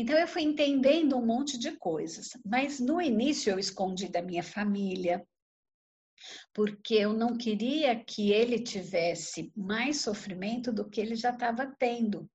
Então 0.00 0.16
eu 0.16 0.28
fui 0.28 0.42
entendendo 0.42 1.16
um 1.16 1.26
monte 1.26 1.58
de 1.58 1.72
coisas, 1.72 2.28
mas 2.46 2.78
no 2.78 3.02
início 3.02 3.50
eu 3.50 3.58
escondi 3.58 4.08
da 4.08 4.22
minha 4.22 4.44
família, 4.44 5.26
porque 6.54 6.94
eu 6.94 7.12
não 7.12 7.36
queria 7.36 7.96
que 8.04 8.30
ele 8.30 8.60
tivesse 8.60 9.52
mais 9.56 10.00
sofrimento 10.00 10.72
do 10.72 10.88
que 10.88 11.00
ele 11.00 11.16
já 11.16 11.30
estava 11.30 11.66
tendo, 11.76 12.30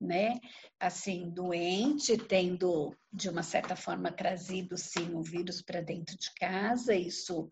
né? 0.00 0.40
Assim, 0.80 1.28
doente, 1.28 2.16
tendo 2.16 2.96
de 3.12 3.28
uma 3.28 3.42
certa 3.42 3.76
forma 3.76 4.10
trazido 4.10 4.78
sim 4.78 5.14
o 5.14 5.22
vírus 5.22 5.60
para 5.60 5.82
dentro 5.82 6.16
de 6.16 6.32
casa, 6.32 6.94
isso 6.94 7.46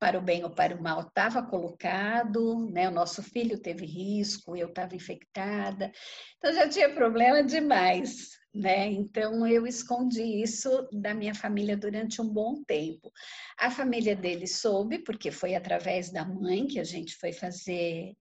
para 0.00 0.18
o 0.18 0.22
bem 0.22 0.42
ou 0.42 0.50
para 0.50 0.74
o 0.74 0.82
mal 0.82 1.02
estava 1.02 1.42
colocado, 1.42 2.68
né? 2.72 2.88
O 2.88 2.92
nosso 2.92 3.22
filho 3.22 3.60
teve 3.60 3.86
risco, 3.86 4.56
eu 4.56 4.68
estava 4.68 4.96
infectada, 4.96 5.92
então 6.38 6.52
já 6.52 6.68
tinha 6.68 6.92
problema 6.92 7.44
demais 7.44 8.40
né? 8.54 8.86
Então 8.88 9.46
eu 9.46 9.66
escondi 9.66 10.22
isso 10.22 10.88
da 10.92 11.14
minha 11.14 11.34
família 11.34 11.76
durante 11.76 12.20
um 12.20 12.28
bom 12.28 12.62
tempo. 12.64 13.12
A 13.58 13.70
família 13.70 14.16
dele 14.16 14.46
soube, 14.46 14.98
porque 14.98 15.30
foi 15.30 15.54
através 15.54 16.10
da 16.10 16.24
mãe 16.24 16.66
que 16.66 16.80
a 16.80 16.84
gente 16.84 17.16
foi 17.16 17.32
fazer 17.32 18.14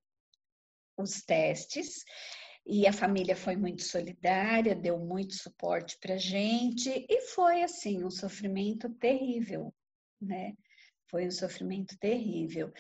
os 0.97 1.21
testes. 1.21 2.03
E 2.65 2.85
a 2.85 2.93
família 2.93 3.35
foi 3.35 3.55
muito 3.55 3.81
solidária, 3.81 4.75
deu 4.75 4.99
muito 4.99 5.33
suporte 5.33 5.97
para 5.99 6.17
gente 6.17 7.05
e 7.09 7.21
foi 7.21 7.63
assim 7.63 8.03
um 8.03 8.11
sofrimento 8.11 8.89
terrível, 8.95 9.73
né? 10.21 10.53
Foi 11.09 11.27
um 11.27 11.31
sofrimento 11.31 11.97
terrível. 11.97 12.71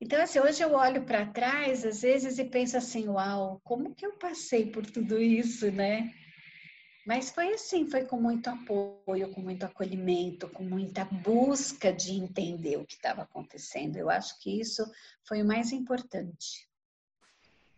Então, 0.00 0.20
assim, 0.20 0.40
hoje 0.40 0.62
eu 0.62 0.72
olho 0.72 1.04
para 1.04 1.26
trás, 1.26 1.84
às 1.86 2.02
vezes, 2.02 2.38
e 2.38 2.44
penso 2.44 2.76
assim, 2.76 3.08
uau, 3.08 3.60
como 3.62 3.94
que 3.94 4.04
eu 4.04 4.18
passei 4.18 4.66
por 4.66 4.84
tudo 4.84 5.20
isso, 5.20 5.70
né? 5.70 6.12
Mas 7.06 7.30
foi 7.30 7.54
assim, 7.54 7.88
foi 7.88 8.04
com 8.04 8.20
muito 8.20 8.48
apoio, 8.48 9.32
com 9.32 9.40
muito 9.40 9.64
acolhimento, 9.64 10.48
com 10.48 10.62
muita 10.64 11.04
busca 11.04 11.92
de 11.92 12.12
entender 12.12 12.76
o 12.76 12.86
que 12.86 12.94
estava 12.94 13.22
acontecendo. 13.22 13.96
Eu 13.96 14.08
acho 14.08 14.38
que 14.40 14.60
isso 14.60 14.84
foi 15.26 15.42
o 15.42 15.46
mais 15.46 15.72
importante. 15.72 16.68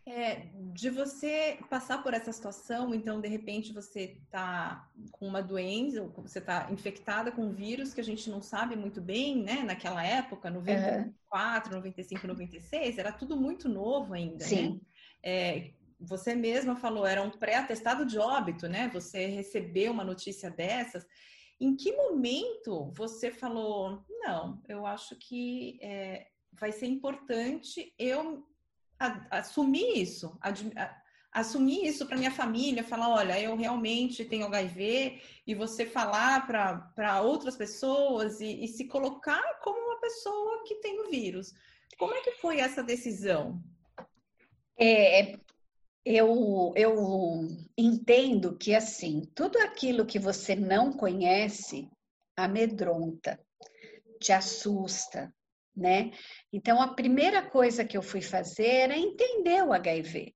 É, 0.07 0.49
de 0.71 0.91
você 0.91 1.57
passar 1.67 2.03
por 2.03 2.13
essa 2.13 2.31
situação, 2.31 2.93
então 2.93 3.19
de 3.19 3.27
repente 3.27 3.73
você 3.73 4.19
está 4.23 4.87
com 5.11 5.27
uma 5.27 5.41
doença, 5.41 6.03
ou 6.03 6.09
você 6.21 6.37
está 6.37 6.71
infectada 6.71 7.31
com 7.31 7.45
um 7.45 7.51
vírus 7.51 7.91
que 7.91 8.01
a 8.01 8.03
gente 8.03 8.29
não 8.29 8.39
sabe 8.39 8.75
muito 8.75 9.01
bem, 9.01 9.41
né? 9.41 9.63
Naquela 9.63 10.05
época, 10.05 10.51
94, 10.51 11.71
uhum. 11.71 11.77
95, 11.77 12.27
96, 12.27 12.99
era 12.99 13.11
tudo 13.11 13.35
muito 13.35 13.67
novo 13.67 14.13
ainda. 14.13 14.43
Né? 14.43 14.49
Sim. 14.49 14.73
Né? 14.73 14.79
É, 15.23 15.71
você 15.99 16.35
mesma 16.35 16.75
falou, 16.75 17.07
era 17.07 17.23
um 17.23 17.31
pré-atestado 17.31 18.05
de 18.05 18.19
óbito, 18.19 18.67
né? 18.67 18.89
Você 18.93 19.25
recebeu 19.25 19.91
uma 19.91 20.03
notícia 20.03 20.51
dessas. 20.51 21.03
Em 21.59 21.75
que 21.75 21.91
momento 21.93 22.91
você 22.93 23.31
falou, 23.31 24.05
não, 24.07 24.61
eu 24.67 24.85
acho 24.85 25.15
que 25.15 25.79
é, 25.81 26.27
vai 26.53 26.71
ser 26.71 26.85
importante 26.85 27.91
eu 27.97 28.45
assumir 29.29 30.01
isso, 30.01 30.37
assumir 31.31 31.85
isso 31.85 32.05
para 32.05 32.17
minha 32.17 32.31
família, 32.31 32.83
falar, 32.83 33.09
olha, 33.09 33.39
eu 33.39 33.55
realmente 33.55 34.23
tenho 34.23 34.45
HIV, 34.45 35.21
e 35.45 35.53
você 35.53 35.85
falar 35.85 36.47
para 36.47 37.21
outras 37.21 37.55
pessoas 37.57 38.39
e, 38.39 38.63
e 38.63 38.67
se 38.67 38.85
colocar 38.85 39.59
como 39.61 39.77
uma 39.77 39.99
pessoa 39.99 40.63
que 40.63 40.75
tem 40.75 40.99
o 41.01 41.09
vírus. 41.09 41.53
Como 41.97 42.13
é 42.13 42.21
que 42.21 42.31
foi 42.33 42.59
essa 42.59 42.81
decisão? 42.81 43.61
É, 44.77 45.37
eu, 46.05 46.73
eu 46.75 47.47
entendo 47.77 48.55
que, 48.57 48.75
assim, 48.75 49.23
tudo 49.33 49.57
aquilo 49.59 50.05
que 50.05 50.19
você 50.19 50.55
não 50.55 50.93
conhece 50.93 51.89
amedronta, 52.35 53.39
te 54.19 54.31
assusta, 54.31 55.33
né? 55.75 56.11
Então, 56.51 56.81
a 56.81 56.93
primeira 56.93 57.41
coisa 57.41 57.83
que 57.83 57.97
eu 57.97 58.01
fui 58.01 58.21
fazer 58.21 58.67
era 58.67 58.97
entender 58.97 59.63
o 59.63 59.73
HIV, 59.73 60.33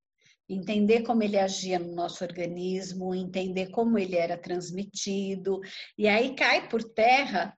entender 0.47 1.03
como 1.03 1.23
ele 1.23 1.37
agia 1.37 1.79
no 1.79 1.93
nosso 1.93 2.23
organismo, 2.23 3.15
entender 3.15 3.69
como 3.69 3.97
ele 3.97 4.15
era 4.15 4.37
transmitido, 4.37 5.59
e 5.97 6.07
aí 6.07 6.35
cai 6.35 6.67
por 6.67 6.83
terra 6.83 7.55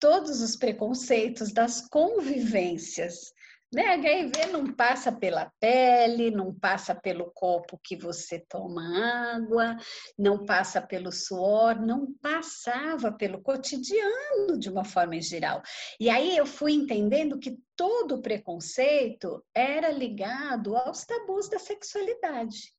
todos 0.00 0.42
os 0.42 0.56
preconceitos 0.56 1.52
das 1.52 1.88
convivências 1.88 3.32
né? 3.74 3.86
HIV 3.94 4.46
não 4.52 4.72
passa 4.72 5.10
pela 5.10 5.52
pele, 5.58 6.30
não 6.30 6.54
passa 6.54 6.94
pelo 6.94 7.30
copo 7.32 7.78
que 7.82 7.96
você 7.96 8.38
toma 8.48 9.34
água, 9.34 9.76
não 10.16 10.44
passa 10.44 10.80
pelo 10.80 11.10
suor, 11.10 11.80
não 11.80 12.14
passava 12.22 13.12
pelo 13.12 13.42
cotidiano 13.42 14.58
de 14.58 14.70
uma 14.70 14.84
forma 14.84 15.16
em 15.16 15.22
geral. 15.22 15.60
E 15.98 16.08
aí 16.08 16.36
eu 16.36 16.46
fui 16.46 16.72
entendendo 16.72 17.38
que 17.38 17.58
todo 17.76 18.22
preconceito 18.22 19.44
era 19.52 19.90
ligado 19.90 20.76
aos 20.76 21.04
tabus 21.04 21.48
da 21.48 21.58
sexualidade, 21.58 22.72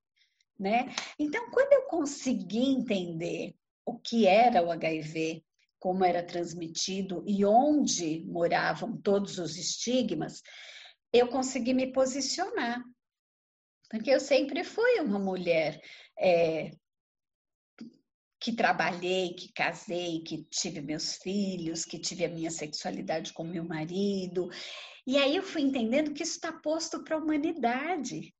né? 0.57 0.93
Então, 1.19 1.51
quando 1.51 1.73
eu 1.73 1.81
consegui 1.83 2.69
entender 2.69 3.53
o 3.85 3.99
que 3.99 4.25
era 4.25 4.63
o 4.63 4.71
HIV, 4.71 5.43
como 5.77 6.03
era 6.03 6.23
transmitido 6.23 7.23
e 7.27 7.45
onde 7.45 8.23
moravam 8.25 8.97
todos 8.97 9.37
os 9.37 9.57
estigmas, 9.57 10.41
eu 11.17 11.27
consegui 11.27 11.73
me 11.73 11.91
posicionar. 11.91 12.83
Porque 13.89 14.09
eu 14.09 14.19
sempre 14.19 14.63
fui 14.63 14.99
uma 14.99 15.19
mulher 15.19 15.79
é, 16.19 16.71
que 18.39 18.51
trabalhei, 18.55 19.33
que 19.33 19.51
casei, 19.53 20.21
que 20.21 20.43
tive 20.45 20.81
meus 20.81 21.15
filhos, 21.15 21.85
que 21.85 21.99
tive 21.99 22.25
a 22.25 22.29
minha 22.29 22.51
sexualidade 22.51 23.33
com 23.33 23.43
meu 23.43 23.63
marido. 23.63 24.49
E 25.07 25.17
aí 25.17 25.35
eu 25.35 25.43
fui 25.43 25.61
entendendo 25.61 26.13
que 26.13 26.23
isso 26.23 26.33
está 26.33 26.51
posto 26.51 27.03
para 27.03 27.15
a 27.15 27.19
humanidade. 27.19 28.33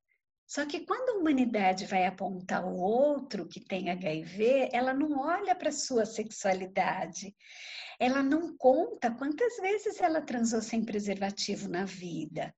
Só 0.47 0.65
que 0.65 0.85
quando 0.85 1.09
a 1.09 1.19
humanidade 1.19 1.85
vai 1.85 2.05
apontar 2.05 2.65
o 2.65 2.75
outro 2.75 3.47
que 3.47 3.59
tem 3.59 3.89
HIV, 3.89 4.69
ela 4.71 4.93
não 4.93 5.19
olha 5.19 5.55
para 5.55 5.69
a 5.69 5.71
sua 5.71 6.05
sexualidade. 6.05 7.35
Ela 7.99 8.21
não 8.21 8.55
conta 8.57 9.09
quantas 9.09 9.57
vezes 9.57 9.99
ela 9.99 10.21
transou 10.21 10.61
sem 10.61 10.83
preservativo 10.83 11.67
na 11.67 11.85
vida. 11.85 12.53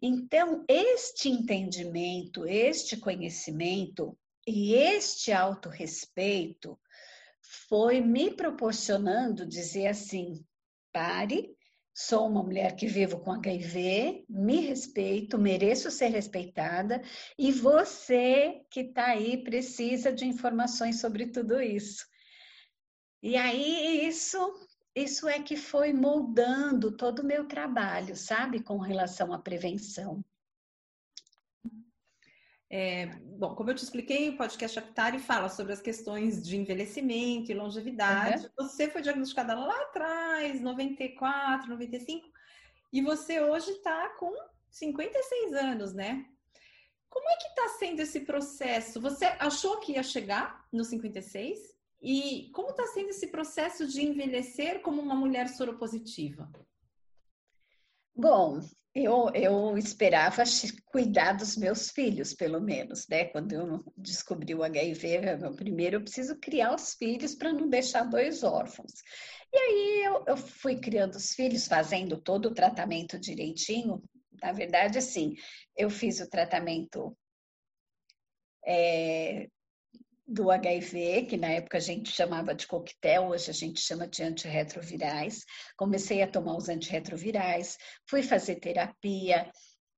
Então, 0.00 0.64
este 0.68 1.28
entendimento, 1.28 2.46
este 2.46 2.96
conhecimento 2.96 4.16
e 4.46 4.74
este 4.74 5.32
autorrespeito 5.32 6.78
foi 7.68 8.00
me 8.00 8.30
proporcionando 8.30 9.46
dizer 9.46 9.88
assim: 9.88 10.44
pare, 10.92 11.54
sou 11.94 12.26
uma 12.26 12.42
mulher 12.42 12.74
que 12.74 12.86
vivo 12.86 13.20
com 13.20 13.32
HIV, 13.32 14.24
me 14.28 14.60
respeito, 14.60 15.38
mereço 15.38 15.90
ser 15.90 16.08
respeitada, 16.08 17.00
e 17.38 17.52
você 17.52 18.62
que 18.70 18.80
está 18.80 19.06
aí 19.06 19.42
precisa 19.44 20.12
de 20.12 20.26
informações 20.26 21.00
sobre 21.00 21.26
tudo 21.26 21.60
isso. 21.60 22.04
E 23.22 23.36
aí 23.36 24.06
isso 24.06 24.38
isso 24.94 25.28
é 25.28 25.40
que 25.42 25.56
foi 25.56 25.92
moldando 25.92 26.96
todo 26.96 27.20
o 27.20 27.26
meu 27.26 27.46
trabalho, 27.46 28.16
sabe, 28.16 28.62
com 28.62 28.78
relação 28.78 29.32
à 29.32 29.38
prevenção. 29.38 30.24
É, 32.70 33.06
bom, 33.38 33.54
como 33.54 33.70
eu 33.70 33.74
te 33.74 33.84
expliquei, 33.84 34.30
o 34.30 34.36
podcast 34.36 34.78
Aptari 34.78 35.18
fala 35.18 35.48
sobre 35.48 35.72
as 35.72 35.80
questões 35.80 36.42
de 36.42 36.56
envelhecimento 36.56 37.50
e 37.50 37.54
longevidade. 37.54 38.46
Uhum. 38.46 38.66
Você 38.66 38.88
foi 38.88 39.02
diagnosticada 39.02 39.54
lá 39.54 39.82
atrás, 39.82 40.60
94, 40.60 41.68
95, 41.68 42.28
e 42.92 43.02
você 43.02 43.40
hoje 43.40 43.70
está 43.70 44.10
com 44.10 44.32
56 44.70 45.54
anos, 45.54 45.92
né? 45.92 46.24
Como 47.08 47.28
é 47.28 47.36
que 47.36 47.46
está 47.46 47.68
sendo 47.78 48.00
esse 48.00 48.20
processo? 48.20 49.00
Você 49.00 49.24
achou 49.38 49.78
que 49.78 49.92
ia 49.92 50.02
chegar 50.02 50.66
no 50.72 50.84
56? 50.84 51.73
E 52.06 52.50
como 52.52 52.68
está 52.68 52.86
sendo 52.88 53.08
esse 53.08 53.28
processo 53.28 53.88
de 53.88 54.04
envelhecer 54.04 54.82
como 54.82 55.00
uma 55.00 55.14
mulher 55.14 55.48
soropositiva? 55.48 56.52
Bom, 58.14 58.60
eu, 58.94 59.30
eu 59.34 59.78
esperava 59.78 60.42
cuidar 60.84 61.32
dos 61.32 61.56
meus 61.56 61.90
filhos, 61.90 62.34
pelo 62.34 62.60
menos, 62.60 63.08
né? 63.08 63.24
Quando 63.24 63.52
eu 63.52 63.82
descobri 63.96 64.54
o 64.54 64.62
HIV, 64.62 65.20
primeiro 65.56 65.96
eu 65.96 66.02
preciso 66.02 66.38
criar 66.38 66.74
os 66.74 66.92
filhos 66.92 67.34
para 67.34 67.54
não 67.54 67.70
deixar 67.70 68.02
dois 68.02 68.44
órfãos. 68.44 68.92
E 69.50 69.56
aí 69.56 70.04
eu, 70.04 70.24
eu, 70.26 70.36
fui 70.36 70.76
criando 70.76 71.14
os 71.14 71.32
filhos, 71.32 71.66
fazendo 71.66 72.20
todo 72.20 72.46
o 72.50 72.54
tratamento 72.54 73.18
direitinho. 73.18 74.02
Na 74.42 74.52
verdade, 74.52 74.98
assim, 74.98 75.34
eu 75.74 75.88
fiz 75.88 76.20
o 76.20 76.28
tratamento 76.28 77.16
é, 78.66 79.48
do 80.34 80.50
HIV, 80.50 81.26
que 81.26 81.36
na 81.36 81.48
época 81.48 81.78
a 81.78 81.80
gente 81.80 82.10
chamava 82.10 82.54
de 82.54 82.66
coquetel, 82.66 83.28
hoje 83.28 83.50
a 83.50 83.54
gente 83.54 83.80
chama 83.80 84.06
de 84.08 84.22
antirretrovirais. 84.22 85.44
Comecei 85.76 86.22
a 86.22 86.26
tomar 86.26 86.56
os 86.56 86.68
antirretrovirais, 86.68 87.78
fui 88.08 88.22
fazer 88.22 88.56
terapia, 88.56 89.48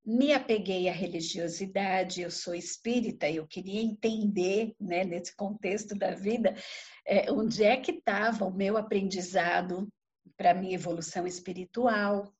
me 0.04 0.32
apeguei 0.32 0.88
à 0.88 0.92
religiosidade, 0.92 2.20
eu 2.20 2.30
sou 2.30 2.54
espírita, 2.54 3.28
eu 3.28 3.46
queria 3.46 3.80
entender, 3.80 4.72
né, 4.78 5.04
nesse 5.04 5.34
contexto 5.34 5.96
da 5.96 6.12
vida, 6.12 6.54
é, 7.04 7.32
onde 7.32 7.64
é 7.64 7.76
que 7.78 7.92
estava 7.92 8.44
o 8.44 8.54
meu 8.54 8.76
aprendizado 8.76 9.88
para 10.36 10.54
minha 10.54 10.74
evolução 10.74 11.26
espiritual, 11.26 12.32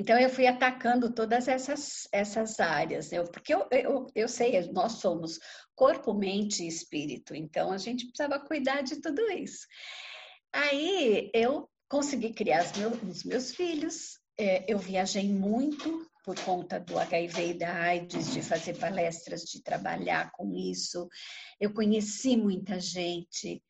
então, 0.00 0.16
eu 0.16 0.30
fui 0.30 0.46
atacando 0.46 1.12
todas 1.12 1.48
essas, 1.48 2.06
essas 2.12 2.60
áreas, 2.60 3.10
né? 3.10 3.20
porque 3.24 3.52
eu, 3.52 3.66
eu, 3.72 4.06
eu 4.14 4.28
sei, 4.28 4.60
nós 4.70 5.00
somos 5.00 5.40
corpo, 5.74 6.14
mente 6.14 6.62
e 6.62 6.68
espírito, 6.68 7.34
então 7.34 7.72
a 7.72 7.78
gente 7.78 8.06
precisava 8.06 8.38
cuidar 8.38 8.82
de 8.82 9.00
tudo 9.00 9.20
isso. 9.32 9.66
Aí, 10.52 11.28
eu 11.34 11.68
consegui 11.88 12.32
criar 12.32 12.64
os 12.64 12.78
meus, 12.78 13.02
os 13.02 13.24
meus 13.24 13.52
filhos, 13.52 14.20
é, 14.38 14.72
eu 14.72 14.78
viajei 14.78 15.28
muito 15.28 16.08
por 16.24 16.38
conta 16.44 16.78
do 16.78 16.96
HIV 16.96 17.48
e 17.48 17.58
da 17.58 17.74
AIDS, 17.74 18.32
de 18.32 18.40
fazer 18.40 18.78
palestras, 18.78 19.42
de 19.42 19.60
trabalhar 19.64 20.30
com 20.30 20.54
isso. 20.54 21.08
Eu 21.58 21.74
conheci 21.74 22.36
muita 22.36 22.78
gente. 22.78 23.60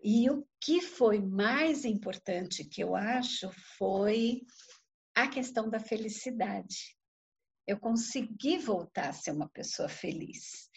E 0.00 0.30
o 0.30 0.46
que 0.60 0.80
foi 0.80 1.20
mais 1.20 1.84
importante 1.84 2.64
que 2.64 2.84
eu 2.84 2.94
acho 2.94 3.50
foi 3.76 4.42
a 5.14 5.28
questão 5.28 5.68
da 5.68 5.80
felicidade. 5.80 6.96
eu 7.66 7.78
consegui 7.78 8.58
voltar 8.58 9.10
a 9.10 9.12
ser 9.12 9.30
uma 9.30 9.48
pessoa 9.48 9.88
feliz, 9.88 10.68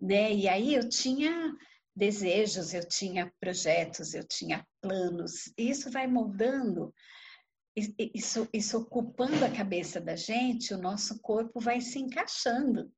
né? 0.00 0.32
E 0.32 0.46
aí 0.46 0.74
eu 0.74 0.88
tinha 0.88 1.54
desejos, 1.96 2.74
eu 2.74 2.86
tinha 2.86 3.32
projetos, 3.40 4.14
eu 4.14 4.24
tinha 4.26 4.66
planos. 4.80 5.52
E 5.56 5.70
isso 5.70 5.90
vai 5.90 6.06
moldando, 6.06 6.92
isso, 8.14 8.48
isso 8.52 8.78
ocupando 8.78 9.44
a 9.44 9.50
cabeça 9.50 10.00
da 10.00 10.14
gente, 10.14 10.74
o 10.74 10.78
nosso 10.78 11.20
corpo 11.20 11.60
vai 11.60 11.80
se 11.80 11.98
encaixando. 11.98 12.90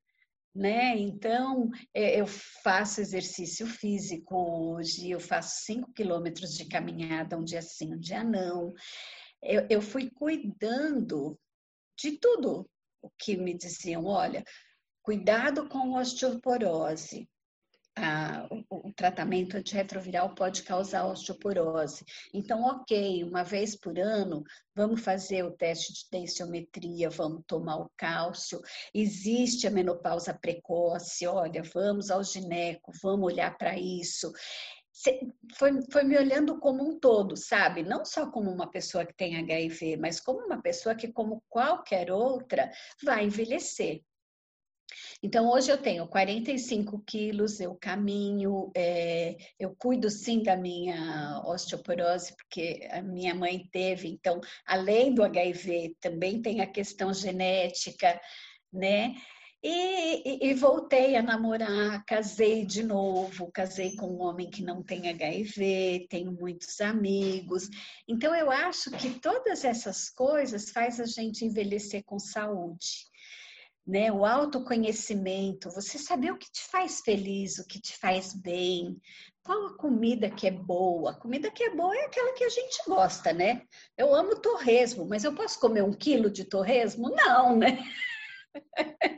Né? 0.54 0.96
Então, 0.96 1.70
é, 1.92 2.18
eu 2.18 2.26
faço 2.26 3.02
exercício 3.02 3.66
físico 3.66 4.35
hoje, 4.35 5.11
eu 5.11 5.20
faço 5.20 5.66
5 5.66 5.92
quilômetros 5.92 6.54
de 6.54 6.64
caminhada, 6.64 7.37
um 7.37 7.44
dia 7.44 7.61
sim, 7.61 7.94
um 7.94 7.98
dia 7.98 8.24
não. 8.24 8.72
Eu, 9.42 9.66
eu 9.68 9.83
fui 9.83 10.11
cuidando 10.11 11.38
de 11.99 12.12
tudo 12.12 12.68
o 13.03 13.11
que 13.18 13.37
me 13.37 13.55
diziam, 13.55 14.05
olha, 14.05 14.44
cuidado 15.03 15.68
com 15.68 15.94
osteoporose, 15.94 17.29
ah, 17.99 18.46
o, 18.51 18.88
o, 18.88 18.92
tratamento 18.92 19.57
antirretroviral 19.57 20.35
pode 20.35 20.62
causar 20.62 21.07
osteoporose. 21.07 22.05
Então, 22.35 22.62
ok, 22.62 23.25
uma 23.25 23.42
vez 23.42 23.75
por 23.75 23.99
ano, 23.99 24.44
vamos 24.75 25.01
fazer 25.01 25.42
o 25.44 25.57
teste 25.57 25.94
de 25.94 26.11
tensiometria, 26.11 27.09
vamos 27.09 27.42
tomar 27.46 27.77
o 27.77 27.90
cálcio. 27.96 28.61
Existe 28.92 29.66
a 29.66 29.70
menopausa 29.70 30.35
precoce, 30.35 31.27
olha, 31.27 31.62
vamos 31.62 32.11
ao 32.11 32.22
gineco, 32.22 32.92
vamos 33.03 33.33
olhar 33.33 33.57
para 33.57 33.79
isso. 33.79 34.31
Foi, 35.56 35.70
foi 35.90 36.04
me 36.04 36.16
olhando 36.16 36.59
como 36.59 36.82
um 36.82 36.98
todo, 36.98 37.37
sabe? 37.37 37.82
Não 37.82 38.04
só 38.04 38.30
como 38.30 38.50
uma 38.50 38.70
pessoa 38.70 39.04
que 39.04 39.14
tem 39.14 39.37
HIV, 39.37 39.96
mas 39.96 40.20
como 40.20 40.40
uma 40.40 40.61
pessoa 40.61 40.94
que, 40.94 41.12
como 41.12 41.42
qualquer 41.48 42.11
outra, 42.11 42.70
vai 43.04 43.24
envelhecer. 43.24 44.02
Então, 45.22 45.50
hoje 45.50 45.70
eu 45.70 45.78
tenho 45.78 46.06
45 46.06 47.02
quilos, 47.06 47.61
eu 47.61 47.74
caminho, 47.74 48.70
é, 48.74 49.37
eu 49.59 49.74
cuido 49.76 50.09
sim 50.09 50.42
da 50.42 50.56
minha 50.56 51.42
osteoporose, 51.44 52.35
porque 52.37 52.88
a 52.90 53.02
minha 53.02 53.35
mãe 53.35 53.68
teve, 53.72 54.09
então, 54.09 54.40
além 54.64 55.12
do 55.12 55.24
HIV, 55.24 55.96
também 56.00 56.40
tem 56.40 56.61
a 56.61 56.66
questão 56.66 57.12
genética, 57.12 58.20
né? 58.72 59.14
E, 59.68 60.48
e, 60.48 60.55
voltei 60.55 61.16
a 61.16 61.22
namorar, 61.22 62.05
casei 62.05 62.64
de 62.64 62.85
novo, 62.85 63.50
casei 63.50 63.96
com 63.96 64.07
um 64.07 64.22
homem 64.22 64.48
que 64.48 64.62
não 64.62 64.81
tem 64.81 65.09
HIV, 65.09 66.07
tenho 66.09 66.31
muitos 66.31 66.81
amigos. 66.81 67.68
Então 68.07 68.33
eu 68.33 68.48
acho 68.48 68.92
que 68.92 69.18
todas 69.18 69.64
essas 69.64 70.09
coisas 70.09 70.70
faz 70.70 71.00
a 71.00 71.05
gente 71.05 71.44
envelhecer 71.44 72.05
com 72.05 72.16
saúde 72.16 73.07
né? 73.87 74.11
O 74.11 74.24
autoconhecimento, 74.24 75.70
você 75.70 75.96
saber 75.96 76.33
o 76.33 76.38
que 76.38 76.50
te 76.50 76.62
faz 76.64 77.00
feliz, 77.02 77.59
o 77.59 77.66
que 77.66 77.81
te 77.81 77.96
faz 77.96 78.35
bem, 78.35 79.00
qual 79.44 79.66
a 79.66 79.76
comida 79.76 80.29
que 80.29 80.48
é 80.48 80.50
boa. 80.50 81.12
A 81.12 81.14
comida 81.14 81.50
que 81.52 81.62
é 81.62 81.74
boa 81.74 81.96
é 81.96 82.07
aquela 82.07 82.35
que 82.35 82.42
a 82.42 82.48
gente 82.48 82.83
gosta, 82.87 83.33
né? 83.33 83.62
Eu 83.96 84.12
amo 84.12 84.40
torresmo, 84.40 85.07
mas 85.07 85.22
eu 85.22 85.35
posso 85.35 85.61
comer 85.61 85.85
um 85.85 85.92
quilo 85.92 86.29
de 86.29 86.44
torresmo? 86.44 87.11
Não, 87.11 87.57
né? 87.57 87.79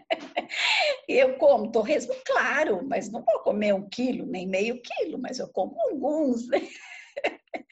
Eu 1.08 1.38
como 1.38 1.72
torresmo, 1.72 2.14
claro, 2.24 2.86
mas 2.86 3.10
não 3.10 3.24
vou 3.24 3.40
comer 3.40 3.72
um 3.72 3.88
quilo, 3.88 4.26
nem 4.26 4.46
meio 4.46 4.80
quilo, 4.82 5.18
mas 5.18 5.38
eu 5.38 5.48
como 5.48 5.80
alguns. 5.80 6.46
Né? 6.48 6.60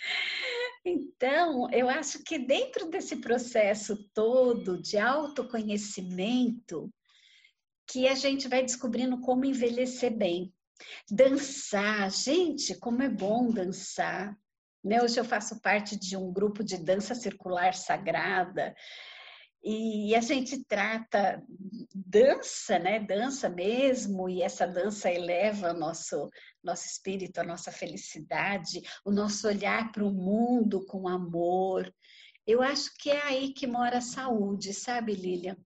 Então, 0.88 1.68
eu 1.72 1.88
acho 1.88 2.22
que 2.22 2.38
dentro 2.38 2.88
desse 2.88 3.16
processo 3.16 4.08
todo 4.14 4.80
de 4.80 4.96
autoconhecimento, 4.96 6.88
que 7.88 8.06
a 8.06 8.14
gente 8.14 8.46
vai 8.46 8.62
descobrindo 8.62 9.20
como 9.20 9.44
envelhecer 9.44 10.16
bem. 10.16 10.54
Dançar, 11.10 12.08
gente, 12.12 12.78
como 12.78 13.02
é 13.02 13.08
bom 13.08 13.50
dançar. 13.50 14.36
Né? 14.84 15.02
Hoje 15.02 15.18
eu 15.18 15.24
faço 15.24 15.60
parte 15.60 15.98
de 15.98 16.16
um 16.16 16.32
grupo 16.32 16.62
de 16.62 16.76
dança 16.78 17.16
circular 17.16 17.74
sagrada. 17.74 18.72
E 19.62 20.14
a 20.14 20.20
gente 20.20 20.64
trata 20.64 21.42
dança, 21.94 22.78
né? 22.78 23.00
Dança 23.00 23.48
mesmo, 23.48 24.28
e 24.28 24.42
essa 24.42 24.66
dança 24.66 25.10
eleva 25.10 25.72
nosso 25.72 26.30
nosso 26.62 26.86
espírito, 26.86 27.38
a 27.38 27.44
nossa 27.44 27.70
felicidade, 27.70 28.82
o 29.04 29.10
nosso 29.10 29.46
olhar 29.46 29.92
para 29.92 30.04
o 30.04 30.12
mundo 30.12 30.84
com 30.86 31.08
amor. 31.08 31.92
Eu 32.46 32.62
acho 32.62 32.92
que 32.98 33.10
é 33.10 33.22
aí 33.22 33.52
que 33.52 33.66
mora 33.66 33.98
a 33.98 34.02
saúde, 34.02 34.72
sabe, 34.72 35.14
Lilian? 35.14 35.56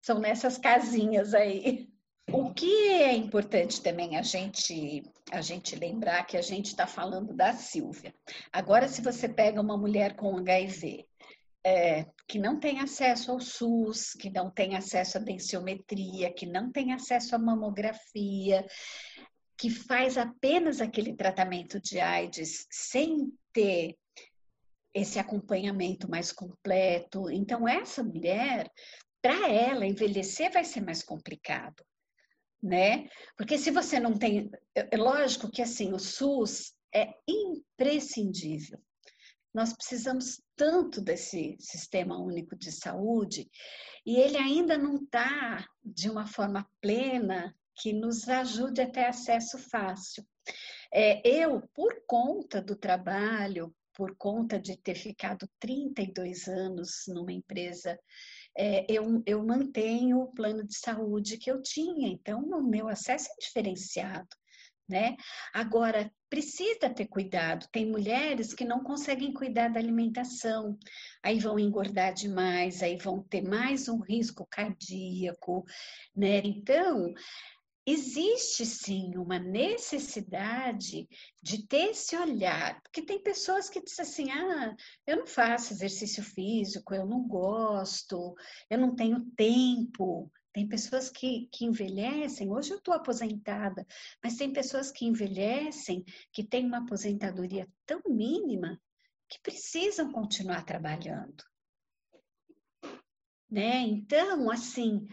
São 0.00 0.18
nessas 0.18 0.58
casinhas 0.58 1.34
aí. 1.34 1.88
O 2.32 2.52
que 2.52 2.88
é 2.88 3.14
importante 3.14 3.82
também 3.82 4.16
a 4.16 4.22
gente 4.22 5.02
a 5.30 5.40
gente 5.40 5.74
lembrar 5.74 6.24
que 6.24 6.36
a 6.36 6.42
gente 6.42 6.66
está 6.66 6.86
falando 6.86 7.34
da 7.34 7.52
Silvia. 7.54 8.14
Agora, 8.52 8.88
se 8.88 9.02
você 9.02 9.28
pega 9.28 9.60
uma 9.60 9.76
mulher 9.76 10.14
com 10.14 10.36
HIV 10.36 11.06
é, 11.64 12.04
que 12.28 12.38
não 12.38 12.60
tem 12.60 12.80
acesso 12.80 13.32
ao 13.32 13.40
SUS, 13.40 14.12
que 14.12 14.28
não 14.28 14.50
tem 14.50 14.76
acesso 14.76 15.16
à 15.16 15.20
densiometria, 15.20 16.32
que 16.32 16.44
não 16.44 16.70
tem 16.70 16.92
acesso 16.92 17.34
à 17.34 17.38
mamografia, 17.38 18.66
que 19.56 19.70
faz 19.70 20.18
apenas 20.18 20.80
aquele 20.80 21.14
tratamento 21.14 21.80
de 21.80 21.98
AIDS 22.00 22.66
sem 22.70 23.32
ter 23.52 23.96
esse 24.92 25.18
acompanhamento 25.18 26.08
mais 26.08 26.30
completo. 26.30 27.30
Então, 27.30 27.66
essa 27.66 28.02
mulher, 28.02 28.70
para 29.22 29.50
ela, 29.50 29.86
envelhecer 29.86 30.52
vai 30.52 30.64
ser 30.64 30.82
mais 30.82 31.02
complicado, 31.02 31.84
né? 32.62 33.08
Porque 33.36 33.58
se 33.58 33.70
você 33.70 33.98
não 33.98 34.16
tem. 34.16 34.50
É 34.74 34.96
lógico 34.96 35.50
que, 35.50 35.62
assim, 35.62 35.92
o 35.92 35.98
SUS 35.98 36.74
é 36.94 37.08
imprescindível. 37.26 38.78
Nós 39.54 39.72
precisamos 39.72 40.42
tanto 40.56 41.00
desse 41.00 41.56
sistema 41.60 42.18
único 42.18 42.56
de 42.56 42.72
saúde 42.72 43.48
e 44.04 44.16
ele 44.16 44.36
ainda 44.36 44.76
não 44.76 44.96
está 44.96 45.64
de 45.82 46.10
uma 46.10 46.26
forma 46.26 46.68
plena 46.80 47.54
que 47.76 47.92
nos 47.92 48.28
ajude 48.28 48.80
a 48.80 48.90
ter 48.90 49.04
acesso 49.04 49.56
fácil. 49.58 50.26
É, 50.92 51.26
eu, 51.26 51.62
por 51.74 52.02
conta 52.06 52.60
do 52.60 52.76
trabalho, 52.76 53.74
por 53.94 54.16
conta 54.16 54.58
de 54.58 54.76
ter 54.76 54.96
ficado 54.96 55.48
32 55.60 56.48
anos 56.48 57.04
numa 57.08 57.32
empresa, 57.32 57.98
é, 58.56 58.84
eu, 58.88 59.22
eu 59.24 59.44
mantenho 59.44 60.20
o 60.20 60.32
plano 60.32 60.64
de 60.64 60.76
saúde 60.76 61.38
que 61.38 61.50
eu 61.50 61.62
tinha, 61.62 62.08
então 62.08 62.40
o 62.40 62.62
meu 62.62 62.88
acesso 62.88 63.28
é 63.30 63.36
diferenciado. 63.40 64.28
Né? 64.88 65.16
Agora, 65.52 66.10
precisa 66.28 66.90
ter 66.90 67.06
cuidado. 67.06 67.66
Tem 67.72 67.86
mulheres 67.86 68.52
que 68.52 68.64
não 68.64 68.82
conseguem 68.82 69.32
cuidar 69.32 69.68
da 69.68 69.80
alimentação, 69.80 70.78
aí 71.22 71.38
vão 71.38 71.58
engordar 71.58 72.12
demais, 72.12 72.82
aí 72.82 72.98
vão 72.98 73.22
ter 73.22 73.40
mais 73.42 73.88
um 73.88 74.00
risco 74.00 74.46
cardíaco, 74.50 75.64
né? 76.14 76.42
Então, 76.44 77.14
existe 77.86 78.64
sim 78.64 79.16
uma 79.16 79.38
necessidade 79.38 81.06
de 81.42 81.66
ter 81.66 81.90
esse 81.90 82.16
olhar, 82.16 82.80
porque 82.82 83.02
tem 83.02 83.22
pessoas 83.22 83.68
que 83.68 83.82
dizem 83.82 84.02
assim: 84.02 84.30
ah, 84.30 84.74
eu 85.06 85.18
não 85.18 85.26
faço 85.26 85.72
exercício 85.72 86.22
físico, 86.22 86.94
eu 86.94 87.06
não 87.06 87.26
gosto, 87.26 88.34
eu 88.70 88.78
não 88.78 88.94
tenho 88.94 89.24
tempo. 89.36 90.30
Tem 90.54 90.68
pessoas 90.68 91.10
que, 91.10 91.48
que 91.50 91.64
envelhecem, 91.64 92.52
hoje 92.52 92.70
eu 92.70 92.78
estou 92.78 92.94
aposentada, 92.94 93.84
mas 94.22 94.36
tem 94.36 94.52
pessoas 94.52 94.92
que 94.92 95.04
envelhecem, 95.04 96.04
que 96.32 96.44
têm 96.44 96.64
uma 96.64 96.78
aposentadoria 96.78 97.68
tão 97.84 98.00
mínima, 98.06 98.80
que 99.28 99.40
precisam 99.40 100.12
continuar 100.12 100.64
trabalhando. 100.64 101.42
Né? 103.50 103.80
Então, 103.80 104.48
assim, 104.48 105.08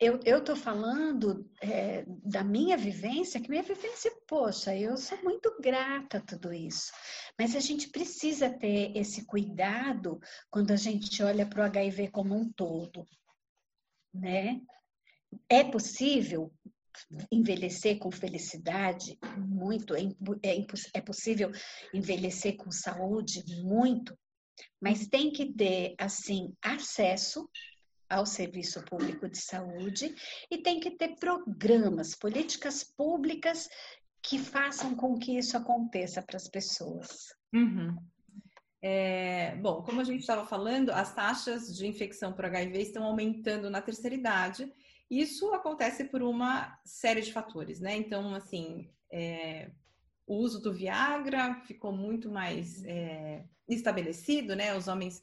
eu 0.00 0.20
estou 0.38 0.56
falando 0.56 1.46
é, 1.60 2.06
da 2.24 2.42
minha 2.42 2.76
vivência, 2.78 3.42
que 3.42 3.50
minha 3.50 3.62
vivência, 3.62 4.10
poxa, 4.26 4.74
eu 4.74 4.96
sou 4.96 5.22
muito 5.22 5.54
grata 5.60 6.16
a 6.16 6.22
tudo 6.22 6.50
isso. 6.50 6.90
Mas 7.38 7.54
a 7.54 7.60
gente 7.60 7.90
precisa 7.90 8.48
ter 8.48 8.96
esse 8.96 9.26
cuidado 9.26 10.18
quando 10.50 10.70
a 10.70 10.76
gente 10.76 11.22
olha 11.22 11.44
para 11.44 11.60
o 11.60 11.64
HIV 11.64 12.08
como 12.08 12.34
um 12.34 12.50
todo, 12.50 13.06
né? 14.14 14.62
É 15.48 15.64
possível 15.64 16.52
envelhecer 17.30 17.98
com 17.98 18.10
felicidade? 18.10 19.18
Muito. 19.36 19.94
É, 19.94 20.02
é, 20.42 20.66
é 20.94 21.00
possível 21.00 21.50
envelhecer 21.92 22.56
com 22.56 22.70
saúde? 22.70 23.44
Muito. 23.62 24.16
Mas 24.80 25.06
tem 25.06 25.30
que 25.30 25.52
ter, 25.52 25.94
assim, 25.98 26.52
acesso 26.62 27.48
ao 28.08 28.24
serviço 28.24 28.82
público 28.84 29.28
de 29.28 29.38
saúde 29.38 30.14
e 30.50 30.58
tem 30.58 30.80
que 30.80 30.92
ter 30.92 31.14
programas, 31.16 32.14
políticas 32.14 32.82
públicas 32.82 33.68
que 34.22 34.38
façam 34.38 34.94
com 34.94 35.18
que 35.18 35.36
isso 35.38 35.56
aconteça 35.56 36.22
para 36.22 36.36
as 36.36 36.48
pessoas. 36.48 37.34
Uhum. 37.52 37.96
É, 38.80 39.56
bom, 39.56 39.82
como 39.82 40.00
a 40.00 40.04
gente 40.04 40.20
estava 40.20 40.46
falando, 40.46 40.90
as 40.90 41.14
taxas 41.14 41.76
de 41.76 41.86
infecção 41.86 42.32
por 42.32 42.44
HIV 42.44 42.80
estão 42.80 43.04
aumentando 43.04 43.68
na 43.68 43.82
terceira 43.82 44.14
idade. 44.14 44.72
Isso 45.10 45.52
acontece 45.54 46.04
por 46.04 46.22
uma 46.22 46.78
série 46.84 47.22
de 47.22 47.32
fatores, 47.32 47.80
né? 47.80 47.96
Então, 47.96 48.34
assim, 48.34 48.90
é, 49.10 49.70
o 50.26 50.36
uso 50.36 50.60
do 50.60 50.72
Viagra 50.72 51.62
ficou 51.66 51.92
muito 51.92 52.30
mais 52.30 52.84
é, 52.84 53.44
estabelecido, 53.68 54.54
né? 54.54 54.76
Os 54.76 54.86
homens, 54.86 55.22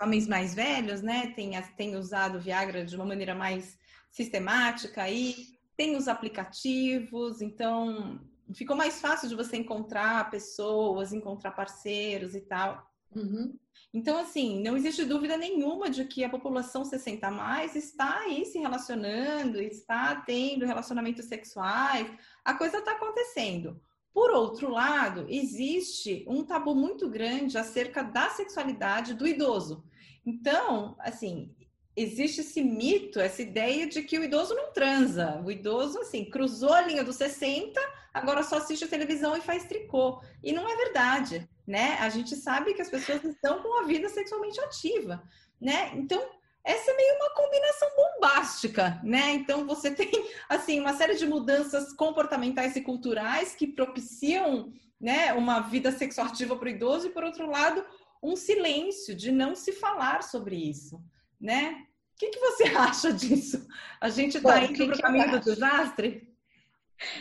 homens 0.00 0.26
mais 0.26 0.54
velhos, 0.54 1.00
né, 1.00 1.28
têm, 1.28 1.52
têm 1.76 1.96
usado 1.96 2.38
o 2.38 2.40
Viagra 2.40 2.84
de 2.84 2.94
uma 2.96 3.04
maneira 3.04 3.34
mais 3.34 3.78
sistemática 4.10 5.08
e 5.08 5.54
tem 5.76 5.96
os 5.96 6.06
aplicativos, 6.06 7.40
então 7.40 8.20
ficou 8.54 8.76
mais 8.76 9.00
fácil 9.00 9.28
de 9.28 9.34
você 9.34 9.56
encontrar 9.56 10.30
pessoas, 10.30 11.12
encontrar 11.12 11.52
parceiros 11.52 12.34
e 12.34 12.40
tal. 12.40 12.93
Uhum. 13.14 13.56
Então, 13.92 14.18
assim, 14.18 14.60
não 14.60 14.76
existe 14.76 15.04
dúvida 15.04 15.36
nenhuma 15.36 15.88
de 15.88 16.04
que 16.04 16.24
a 16.24 16.28
população 16.28 16.84
60 16.84 17.28
a 17.28 17.30
mais 17.30 17.76
está 17.76 18.18
aí 18.18 18.44
se 18.44 18.58
relacionando, 18.58 19.60
está 19.60 20.16
tendo 20.16 20.66
relacionamentos 20.66 21.26
sexuais, 21.26 22.10
a 22.44 22.54
coisa 22.54 22.78
está 22.78 22.92
acontecendo. 22.92 23.80
Por 24.12 24.30
outro 24.32 24.68
lado, 24.68 25.26
existe 25.28 26.24
um 26.28 26.44
tabu 26.44 26.74
muito 26.74 27.08
grande 27.08 27.56
acerca 27.56 28.02
da 28.02 28.30
sexualidade 28.30 29.14
do 29.14 29.26
idoso. 29.26 29.84
Então, 30.26 30.96
assim, 30.98 31.54
existe 31.96 32.40
esse 32.40 32.62
mito, 32.62 33.20
essa 33.20 33.42
ideia 33.42 33.86
de 33.86 34.02
que 34.02 34.18
o 34.18 34.24
idoso 34.24 34.54
não 34.54 34.72
transa. 34.72 35.40
O 35.44 35.50
idoso, 35.50 36.00
assim, 36.00 36.24
cruzou 36.24 36.72
a 36.72 36.82
linha 36.82 37.04
dos 37.04 37.16
60, 37.16 37.80
agora 38.12 38.42
só 38.42 38.58
assiste 38.58 38.86
televisão 38.88 39.36
e 39.36 39.40
faz 39.40 39.64
tricô. 39.64 40.20
E 40.42 40.52
não 40.52 40.68
é 40.68 40.76
verdade, 40.76 41.48
né? 41.66 41.96
A 42.00 42.08
gente 42.08 42.36
sabe 42.36 42.74
que 42.74 42.82
as 42.82 42.90
pessoas 42.90 43.24
estão 43.24 43.62
com 43.62 43.80
a 43.80 43.86
vida 43.86 44.08
sexualmente 44.08 44.60
ativa, 44.60 45.22
né? 45.60 45.90
Então, 45.94 46.22
essa 46.62 46.90
é 46.90 46.96
meio 46.96 47.16
uma 47.16 47.30
combinação 47.34 47.88
bombástica, 47.96 49.00
né? 49.02 49.32
Então, 49.32 49.66
você 49.66 49.90
tem, 49.94 50.10
assim, 50.48 50.80
uma 50.80 50.94
série 50.94 51.16
de 51.16 51.26
mudanças 51.26 51.92
comportamentais 51.92 52.76
e 52.76 52.80
culturais 52.80 53.54
que 53.54 53.66
propiciam, 53.66 54.72
né, 55.00 55.32
uma 55.34 55.60
vida 55.60 55.92
sexual 55.92 56.28
ativa 56.28 56.56
para 56.56 56.66
o 56.66 56.70
idoso 56.70 57.08
e, 57.08 57.10
por 57.10 57.24
outro 57.24 57.50
lado, 57.50 57.84
um 58.22 58.36
silêncio 58.36 59.14
de 59.14 59.30
não 59.30 59.54
se 59.54 59.72
falar 59.72 60.22
sobre 60.22 60.56
isso 60.56 61.02
né? 61.44 61.84
O 62.14 62.18
que, 62.18 62.30
que 62.30 62.40
você 62.40 62.64
acha 62.74 63.12
disso? 63.12 63.66
A 64.00 64.08
gente 64.08 64.38
está 64.38 64.64
indo 64.64 64.86
para 64.86 64.96
o 64.96 65.00
caminho 65.00 65.30
do 65.30 65.40
desastre? 65.40 66.33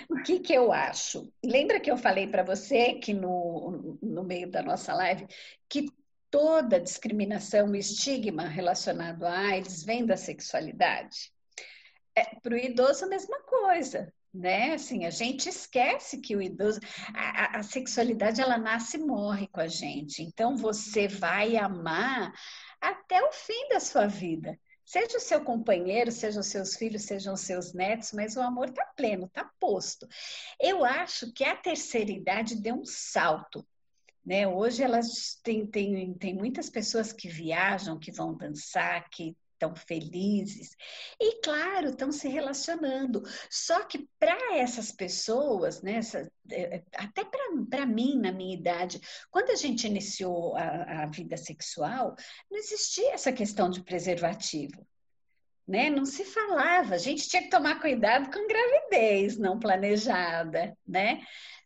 O 0.10 0.22
que, 0.24 0.40
que 0.40 0.54
eu 0.54 0.72
acho? 0.72 1.32
Lembra 1.44 1.80
que 1.80 1.92
eu 1.92 1.98
falei 1.98 2.28
para 2.28 2.44
você 2.44 2.94
que 2.96 3.14
no, 3.14 3.98
no 4.02 4.24
meio 4.24 4.50
da 4.50 4.62
nossa 4.62 4.94
live 4.94 5.28
que 5.68 5.88
toda 6.30 6.80
discriminação 6.80 7.76
estigma 7.76 8.48
relacionado 8.48 9.24
a 9.24 9.38
AIDS 9.38 9.84
vem 9.84 10.06
da 10.06 10.18
sexualidade? 10.18 11.32
É, 12.16 12.24
para 12.42 12.54
o 12.54 12.58
idoso, 12.58 13.06
a 13.06 13.08
mesma 13.08 13.40
coisa, 13.44 14.14
né? 14.34 14.74
Assim, 14.74 15.06
a 15.06 15.10
gente 15.10 15.48
esquece 15.50 16.20
que 16.20 16.36
o 16.36 16.42
idoso, 16.42 16.80
a, 17.14 17.60
a, 17.60 17.64
sexualidade 17.64 18.42
ela 18.42 18.58
nasce 18.58 18.98
e 18.98 19.00
morre 19.00 19.48
com 19.48 19.62
a 19.62 19.68
gente. 19.68 20.22
Então 20.22 20.56
você 20.56 21.08
vai 21.08 21.56
amar 21.56 22.32
até 22.82 23.22
o 23.24 23.32
fim 23.32 23.70
da 23.70 23.80
sua 23.80 24.08
vida. 24.08 24.60
Seja 24.86 25.18
o 25.18 25.22
seu 25.22 25.44
companheiro, 25.44 26.12
sejam 26.12 26.44
seus 26.44 26.76
filhos, 26.76 27.04
sejam 27.04 27.36
seus 27.36 27.74
netos, 27.74 28.12
mas 28.12 28.36
o 28.36 28.42
amor 28.42 28.70
está 28.70 28.86
pleno, 28.96 29.26
está 29.26 29.50
posto. 29.60 30.08
Eu 30.60 30.84
acho 30.84 31.32
que 31.32 31.44
a 31.44 31.56
terceira 31.56 32.12
idade 32.12 32.56
deu 32.56 32.76
um 32.76 32.86
salto. 32.86 33.66
Né? 34.26 34.48
Hoje 34.48 34.84
elas 34.84 35.40
têm, 35.44 35.66
têm, 35.66 36.14
tem 36.14 36.34
muitas 36.34 36.70
pessoas 36.70 37.12
que 37.12 37.28
viajam, 37.28 38.00
que 38.00 38.12
vão 38.12 38.36
dançar, 38.36 39.10
que 39.10 39.36
estão 39.64 39.76
felizes 39.76 40.76
e, 41.20 41.42
claro, 41.42 41.90
estão 41.90 42.12
se 42.12 42.28
relacionando. 42.28 43.24
Só 43.50 43.84
que 43.86 44.08
para 44.20 44.58
essas 44.58 44.92
pessoas, 44.92 45.82
né, 45.82 45.94
essa, 45.96 46.30
é, 46.52 46.78
é, 46.78 46.84
até 46.96 47.24
para 47.24 47.86
mim, 47.86 48.20
na 48.20 48.32
minha 48.32 48.54
idade, 48.54 49.00
quando 49.32 49.52
a 49.52 49.56
gente 49.56 49.88
iniciou 49.88 50.56
a, 50.56 51.04
a 51.04 51.06
vida 51.06 51.38
sexual, 51.38 52.16
não 52.52 52.58
existia 52.58 53.14
essa 53.14 53.32
questão 53.32 53.70
de 53.70 53.84
preservativo. 53.84 54.86
Né? 55.66 55.90
Não 55.90 56.06
se 56.06 56.26
falava, 56.26 56.96
a 56.96 56.98
gente 56.98 57.30
tinha 57.30 57.44
que 57.44 57.50
tomar 57.50 57.80
cuidado 57.80 58.30
com 58.30 58.48
gravidez 58.48 59.38
não 59.38 59.58
planejada, 59.58 60.78
né? 60.86 61.22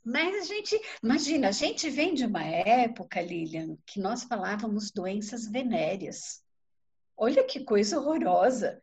Mas 0.05 0.35
a 0.35 0.53
gente, 0.53 0.79
imagina, 1.03 1.49
a 1.49 1.51
gente 1.51 1.89
vem 1.89 2.13
de 2.13 2.23
uma 2.23 2.43
época, 2.43 3.19
Lilian, 3.19 3.75
que 3.85 3.99
nós 3.99 4.23
falávamos 4.23 4.91
doenças 4.91 5.47
venéreas. 5.47 6.46
Olha 7.17 7.43
que 7.43 7.63
coisa 7.63 7.99
horrorosa. 7.99 8.81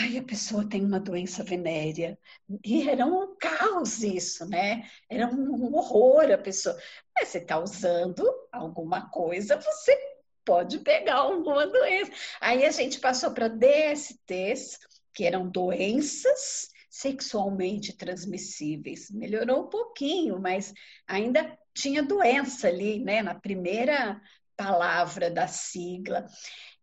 Ai, 0.00 0.18
a 0.18 0.22
pessoa 0.22 0.68
tem 0.68 0.84
uma 0.84 0.98
doença 1.00 1.44
venérea. 1.44 2.18
E 2.64 2.88
era 2.88 3.04
um 3.04 3.36
caos 3.36 4.02
isso, 4.02 4.48
né? 4.48 4.88
Era 5.10 5.26
um 5.26 5.74
horror 5.74 6.30
a 6.32 6.38
pessoa. 6.38 6.76
Mas 7.14 7.28
você 7.28 7.38
está 7.38 7.58
usando 7.58 8.24
alguma 8.50 9.10
coisa, 9.10 9.56
você 9.56 9.96
pode 10.44 10.78
pegar 10.78 11.16
alguma 11.16 11.66
doença. 11.66 12.10
Aí 12.40 12.64
a 12.64 12.70
gente 12.70 12.98
passou 13.00 13.32
para 13.32 13.48
DSTs, 13.48 14.78
que 15.12 15.24
eram 15.24 15.48
doenças 15.48 16.68
sexualmente 16.88 17.92
transmissíveis. 17.96 19.10
Melhorou 19.10 19.64
um 19.64 19.68
pouquinho, 19.68 20.38
mas 20.40 20.72
ainda 21.06 21.58
tinha 21.74 22.02
doença 22.02 22.68
ali, 22.68 22.98
né? 22.98 23.22
Na 23.22 23.34
primeira 23.34 24.20
palavra 24.56 25.30
da 25.30 25.46
sigla. 25.46 26.26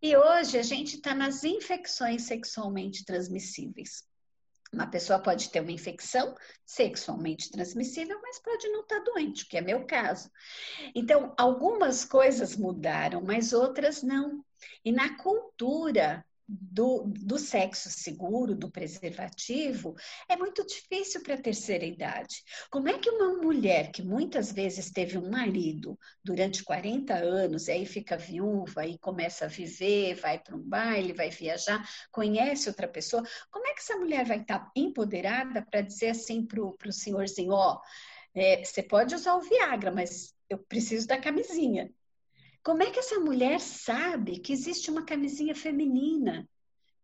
E 0.01 0.15
hoje 0.15 0.57
a 0.57 0.63
gente 0.63 0.95
está 0.95 1.13
nas 1.13 1.43
infecções 1.43 2.23
sexualmente 2.23 3.03
transmissíveis. 3.03 4.07
Uma 4.71 4.87
pessoa 4.87 5.19
pode 5.19 5.49
ter 5.49 5.61
uma 5.61 5.71
infecção 5.71 6.35
sexualmente 6.65 7.51
transmissível, 7.51 8.19
mas 8.21 8.39
pode 8.39 8.67
não 8.69 8.81
estar 8.81 8.99
tá 8.99 9.03
doente, 9.03 9.47
que 9.47 9.57
é 9.57 9.61
meu 9.61 9.85
caso. 9.85 10.29
Então, 10.93 11.33
algumas 11.37 12.05
coisas 12.05 12.55
mudaram, 12.55 13.21
mas 13.21 13.51
outras 13.51 14.03
não. 14.03 14.45
E 14.85 14.91
na 14.91 15.17
cultura 15.17 16.23
do, 16.49 17.03
do 17.05 17.37
sexo 17.37 17.91
seguro, 17.91 18.55
do 18.55 18.71
preservativo, 18.71 19.95
é 20.27 20.35
muito 20.35 20.65
difícil 20.65 21.21
para 21.21 21.35
a 21.35 21.41
terceira 21.41 21.85
idade. 21.85 22.43
Como 22.71 22.89
é 22.89 22.97
que 22.97 23.09
uma 23.09 23.35
mulher 23.35 23.91
que 23.91 24.01
muitas 24.01 24.51
vezes 24.51 24.89
teve 24.89 25.15
um 25.15 25.29
marido 25.29 25.97
durante 26.23 26.63
40 26.63 27.13
anos, 27.13 27.67
e 27.67 27.73
aí 27.73 27.85
fica 27.85 28.17
viúva 28.17 28.85
e 28.87 28.97
começa 28.97 29.45
a 29.45 29.47
viver, 29.47 30.15
vai 30.15 30.39
para 30.39 30.55
um 30.55 30.63
baile, 30.63 31.13
vai 31.13 31.29
viajar, 31.29 31.87
conhece 32.11 32.67
outra 32.67 32.87
pessoa, 32.87 33.23
como 33.51 33.67
é 33.67 33.73
que 33.73 33.81
essa 33.81 33.97
mulher 33.97 34.25
vai 34.25 34.41
estar 34.41 34.59
tá 34.59 34.71
empoderada 34.75 35.61
para 35.61 35.81
dizer 35.81 36.09
assim 36.09 36.43
para 36.43 36.61
o 36.61 36.91
senhorzinho: 36.91 37.51
ó, 37.51 37.75
oh, 37.75 37.81
é, 38.33 38.63
você 38.63 38.81
pode 38.81 39.13
usar 39.13 39.35
o 39.35 39.41
Viagra, 39.41 39.91
mas 39.91 40.33
eu 40.49 40.57
preciso 40.57 41.07
da 41.07 41.19
camisinha. 41.19 41.91
Como 42.69 42.83
é 42.83 42.91
que 42.91 42.99
essa 42.99 43.19
mulher 43.19 43.59
sabe 43.59 44.37
que 44.37 44.53
existe 44.53 44.91
uma 44.91 45.03
camisinha 45.03 45.55
feminina? 45.55 46.47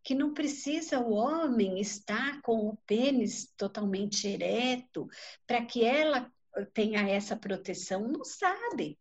Que 0.03 0.13
não 0.13 0.31
precisa 0.31 0.99
o 0.99 1.11
homem 1.13 1.81
estar 1.81 2.39
com 2.43 2.69
o 2.69 2.77
pênis 2.85 3.51
totalmente 3.57 4.27
ereto 4.27 5.07
para 5.47 5.65
que 5.65 5.83
ela 5.83 6.31
tenha 6.71 7.09
essa 7.09 7.35
proteção? 7.35 8.07
Não 8.07 8.23
sabe. 8.23 8.99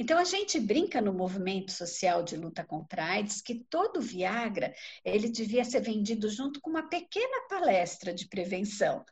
Então 0.00 0.18
a 0.18 0.24
gente 0.24 0.58
brinca 0.58 1.00
no 1.00 1.12
movimento 1.12 1.70
social 1.70 2.24
de 2.24 2.36
luta 2.36 2.64
contra 2.64 3.04
a 3.04 3.10
AIDS 3.10 3.40
que 3.40 3.64
todo 3.70 4.00
Viagra 4.00 4.74
ele 5.04 5.28
devia 5.28 5.64
ser 5.64 5.80
vendido 5.80 6.28
junto 6.28 6.60
com 6.60 6.70
uma 6.70 6.88
pequena 6.88 7.46
palestra 7.48 8.12
de 8.12 8.26
prevenção 8.26 9.04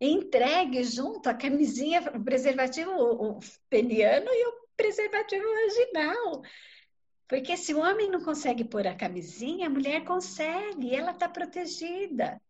entregue 0.00 0.82
junto 0.82 1.28
a 1.28 1.34
camisinha, 1.34 2.00
o 2.00 2.24
preservativo 2.24 2.90
o 2.90 3.38
peniano 3.70 4.26
e 4.28 4.46
o 4.48 4.61
preservativo 4.82 5.44
vaginal. 5.44 6.42
Porque 7.28 7.56
se 7.56 7.72
o 7.72 7.78
homem 7.78 8.10
não 8.10 8.22
consegue 8.22 8.64
pôr 8.64 8.86
a 8.86 8.96
camisinha, 8.96 9.68
a 9.68 9.70
mulher 9.70 10.04
consegue, 10.04 10.94
ela 10.94 11.12
está 11.12 11.28
protegida. 11.28 12.40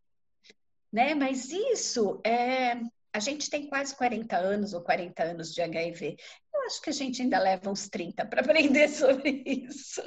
Né? 0.91 1.15
Mas 1.15 1.51
isso 1.51 2.21
é. 2.25 2.81
A 3.15 3.21
gente 3.21 3.51
tem 3.51 3.69
quase 3.69 3.95
40 3.95 4.39
anos 4.39 4.73
ou 4.73 4.81
40 4.81 5.23
anos 5.23 5.53
de 5.53 5.61
HIV. 5.61 6.17
Eu 6.55 6.63
acho 6.63 6.81
que 6.81 6.89
a 6.89 6.95
gente 6.95 7.21
ainda 7.21 7.39
leva 7.39 7.71
uns 7.71 7.91
30 7.91 8.25
para 8.25 8.41
aprender 8.41 8.89
sobre 8.91 9.43
isso. 9.47 10.03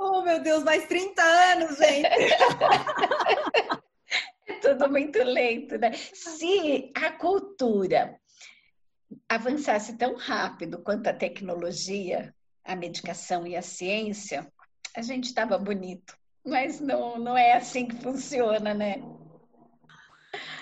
Oh, 0.00 0.22
meu 0.22 0.40
Deus, 0.40 0.62
mais 0.62 0.86
30 0.86 1.20
anos, 1.20 1.76
gente! 1.76 2.06
é 4.46 4.54
tudo 4.60 4.88
muito 4.88 5.18
lento, 5.18 5.76
né? 5.78 5.92
Se 5.92 6.92
a 6.94 7.10
cultura 7.12 8.21
avançasse 9.28 9.96
tão 9.96 10.16
rápido 10.16 10.78
quanto 10.78 11.06
a 11.08 11.12
tecnologia, 11.12 12.34
a 12.64 12.76
medicação 12.76 13.46
e 13.46 13.56
a 13.56 13.62
ciência, 13.62 14.50
a 14.96 15.02
gente 15.02 15.24
estava 15.24 15.58
bonito. 15.58 16.16
Mas 16.44 16.80
não, 16.80 17.18
não 17.18 17.36
é 17.36 17.54
assim 17.54 17.86
que 17.86 17.96
funciona, 17.96 18.74
né? 18.74 19.02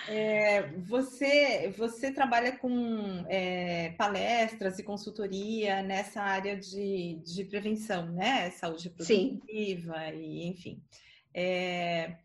É, 0.08 0.62
você, 0.78 1.72
você 1.76 2.12
trabalha 2.12 2.58
com 2.58 3.24
é, 3.28 3.90
palestras 3.90 4.78
e 4.78 4.82
consultoria 4.82 5.82
nessa 5.82 6.20
área 6.20 6.56
de, 6.56 7.20
de 7.24 7.44
prevenção, 7.44 8.10
né? 8.10 8.50
Saúde 8.50 8.88
reprodutiva 8.88 9.98
Sim. 10.10 10.16
e 10.16 10.48
enfim. 10.48 10.82
É, 11.32 12.16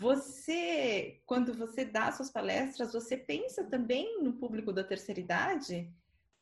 você, 0.00 1.20
quando 1.26 1.52
você 1.52 1.84
dá 1.84 2.10
suas 2.10 2.30
palestras, 2.30 2.94
você 2.94 3.18
pensa 3.18 3.64
também 3.64 4.22
no 4.22 4.32
público 4.32 4.72
da 4.72 4.82
terceira 4.82 5.20
idade? 5.20 5.92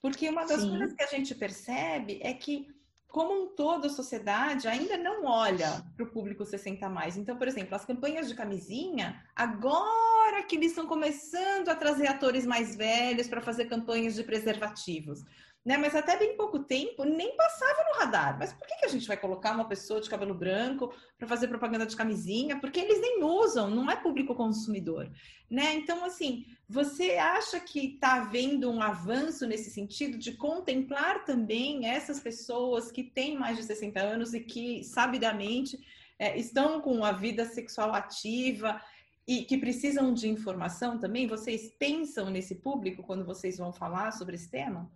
Porque 0.00 0.28
uma 0.28 0.46
das 0.46 0.60
Sim. 0.60 0.70
coisas 0.70 0.92
que 0.92 1.02
a 1.02 1.08
gente 1.08 1.34
percebe 1.34 2.20
é 2.22 2.32
que, 2.32 2.68
como 3.08 3.32
um 3.32 3.56
todo, 3.56 3.88
a 3.88 3.90
sociedade 3.90 4.68
ainda 4.68 4.96
não 4.96 5.24
olha 5.24 5.84
para 5.96 6.04
o 6.04 6.10
público 6.10 6.44
60 6.44 6.88
mais. 6.88 7.16
Então, 7.16 7.36
por 7.36 7.48
exemplo, 7.48 7.74
as 7.74 7.84
campanhas 7.84 8.28
de 8.28 8.36
camisinha, 8.36 9.24
agora 9.34 10.44
que 10.44 10.54
eles 10.54 10.70
estão 10.70 10.86
começando 10.86 11.68
a 11.68 11.74
trazer 11.74 12.06
atores 12.06 12.46
mais 12.46 12.76
velhos 12.76 13.26
para 13.26 13.40
fazer 13.40 13.64
campanhas 13.64 14.14
de 14.14 14.22
preservativos 14.22 15.24
né? 15.64 15.76
Mas 15.76 15.94
até 15.94 16.16
bem 16.16 16.36
pouco 16.36 16.60
tempo 16.60 17.04
nem 17.04 17.36
passava 17.36 17.84
no 17.84 17.98
radar. 17.98 18.38
Mas 18.38 18.52
por 18.52 18.66
que, 18.66 18.76
que 18.76 18.86
a 18.86 18.88
gente 18.88 19.06
vai 19.06 19.16
colocar 19.16 19.52
uma 19.52 19.68
pessoa 19.68 20.00
de 20.00 20.08
cabelo 20.08 20.34
branco 20.34 20.92
para 21.18 21.28
fazer 21.28 21.48
propaganda 21.48 21.86
de 21.86 21.96
camisinha? 21.96 22.58
Porque 22.58 22.80
eles 22.80 23.00
nem 23.00 23.22
usam, 23.22 23.70
não 23.70 23.90
é 23.90 23.96
público 23.96 24.34
consumidor, 24.34 25.10
né? 25.50 25.74
Então, 25.74 26.04
assim, 26.04 26.46
você 26.68 27.12
acha 27.12 27.60
que 27.60 27.94
está 27.94 28.22
havendo 28.22 28.70
um 28.70 28.80
avanço 28.80 29.46
nesse 29.46 29.70
sentido 29.70 30.16
de 30.16 30.32
contemplar 30.32 31.24
também 31.24 31.86
essas 31.86 32.20
pessoas 32.20 32.90
que 32.90 33.02
têm 33.02 33.36
mais 33.36 33.56
de 33.56 33.64
60 33.64 34.00
anos 34.00 34.34
e 34.34 34.40
que 34.40 34.82
sabidamente 34.84 35.78
é, 36.18 36.38
estão 36.38 36.80
com 36.80 37.04
a 37.04 37.12
vida 37.12 37.44
sexual 37.44 37.94
ativa? 37.94 38.80
e 39.28 39.44
que 39.44 39.58
precisam 39.58 40.14
de 40.14 40.26
informação 40.26 40.98
também? 40.98 41.26
Vocês 41.26 41.70
pensam 41.78 42.30
nesse 42.30 42.54
público 42.54 43.02
quando 43.02 43.26
vocês 43.26 43.58
vão 43.58 43.70
falar 43.70 44.10
sobre 44.12 44.36
esse 44.36 44.50
tema? 44.50 44.90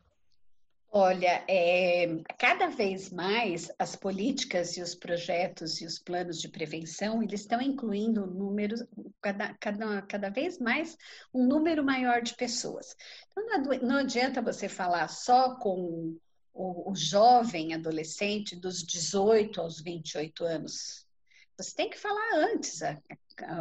Olha, 0.95 1.43
é, 1.49 2.07
cada 2.39 2.67
vez 2.67 3.09
mais 3.09 3.73
as 3.79 3.97
políticas 3.97 4.77
e 4.77 4.83
os 4.83 4.95
projetos 4.95 5.81
e 5.81 5.87
os 5.87 5.99
planos 5.99 6.39
de 6.39 6.51
prevenção, 6.51 7.23
eles 7.23 7.41
estão 7.41 7.63
incluindo 7.63 8.27
números, 8.27 8.85
cada, 9.19 9.55
cada, 9.55 10.03
cada 10.03 10.29
vez 10.29 10.59
mais 10.59 10.99
um 11.33 11.47
número 11.47 11.83
maior 11.83 12.21
de 12.21 12.35
pessoas. 12.35 12.95
Então, 13.31 13.43
não, 13.81 13.97
adianta 13.97 14.43
você 14.43 14.69
falar 14.69 15.09
só 15.09 15.55
com 15.55 16.15
o, 16.53 16.91
o 16.91 16.95
jovem 16.95 17.73
adolescente 17.73 18.55
dos 18.55 18.83
18 18.83 19.63
aos 19.63 19.81
28 19.81 20.45
anos. 20.45 21.07
Você 21.57 21.75
tem 21.75 21.89
que 21.89 21.99
falar 21.99 22.35
antes. 22.35 22.81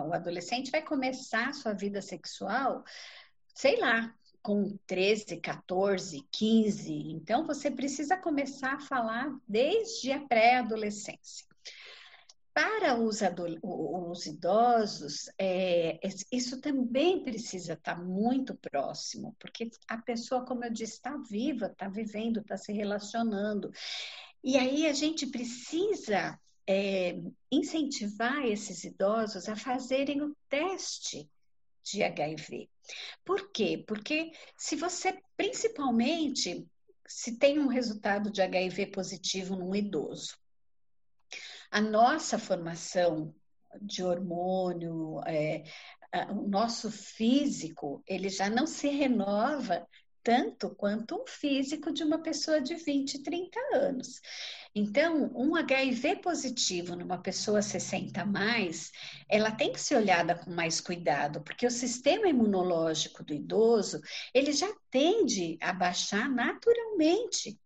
O 0.06 0.14
adolescente 0.14 0.70
vai 0.70 0.82
começar 0.82 1.48
a 1.48 1.54
sua 1.54 1.72
vida 1.72 2.02
sexual, 2.02 2.84
sei 3.56 3.80
lá, 3.80 4.14
com 4.42 4.78
13, 4.88 5.38
14, 5.38 6.26
15. 6.32 6.94
Então, 7.12 7.46
você 7.46 7.70
precisa 7.70 8.18
começar 8.18 8.74
a 8.74 8.80
falar 8.80 9.34
desde 9.48 10.12
a 10.12 10.20
pré-adolescência. 10.20 11.46
Para 12.54 13.00
os, 13.00 13.20
os 13.64 14.26
idosos, 14.26 15.30
é, 15.38 16.00
isso 16.30 16.60
também 16.60 17.24
precisa 17.24 17.74
estar 17.74 18.04
muito 18.04 18.56
próximo, 18.56 19.36
porque 19.40 19.70
a 19.88 19.98
pessoa, 19.98 20.46
como 20.46 20.66
eu 20.66 20.72
disse, 20.72 20.94
está 20.94 21.16
viva, 21.16 21.68
está 21.68 21.88
vivendo, 21.88 22.42
está 22.42 22.58
se 22.58 22.74
relacionando. 22.74 23.72
E 24.44 24.58
aí 24.58 24.86
a 24.86 24.92
gente 24.92 25.28
precisa 25.28 26.38
é, 26.68 27.22
incentivar 27.50 28.46
esses 28.46 28.84
idosos 28.84 29.48
a 29.48 29.56
fazerem 29.56 30.22
o 30.22 30.36
teste 30.50 31.30
de 31.84 32.04
HIV. 32.04 32.70
Por 33.26 33.52
quê? 33.52 33.84
Porque 33.88 34.32
se 34.58 34.76
você, 34.76 35.20
principalmente, 35.36 36.68
se 37.08 37.38
tem 37.38 37.60
um 37.60 37.68
resultado 37.68 38.32
de 38.32 38.42
HIV 38.42 38.88
positivo 38.88 39.56
num 39.56 39.76
idoso, 39.76 40.38
a 41.70 41.82
nossa 41.82 42.38
formação 42.38 43.34
de 43.82 44.04
hormônio, 44.04 45.22
é, 45.26 45.64
o 46.30 46.48
nosso 46.48 46.92
físico, 46.92 48.04
ele 48.06 48.30
já 48.30 48.50
não 48.50 48.68
se 48.68 48.90
renova 48.90 49.88
tanto 50.24 50.76
quanto 50.76 51.16
um 51.16 51.26
físico 51.26 51.92
de 51.92 52.04
uma 52.04 52.22
pessoa 52.22 52.62
de 52.62 52.76
20, 52.76 53.24
30 53.24 53.60
anos. 53.74 54.22
Então, 54.74 55.30
um 55.36 55.56
HIV 55.56 56.18
positivo 56.18 56.96
numa 56.96 57.18
pessoa 57.22 57.62
60 57.62 58.22
a 58.22 58.26
mais, 58.26 58.92
ela 59.28 59.52
tem 59.52 59.74
que 59.74 59.82
ser 59.82 59.98
olhada 59.98 60.36
com 60.36 60.50
mais 60.50 60.80
cuidado, 60.80 61.42
porque 61.42 61.68
o 61.68 61.72
sistema 61.72 62.28
imunológico 62.28 63.24
do 63.24 63.34
idoso, 63.34 64.02
ele 64.34 64.54
já 64.54 64.74
tende 64.90 65.58
a 65.62 65.74
baixar 65.74 66.30
naturalmente 66.30 67.60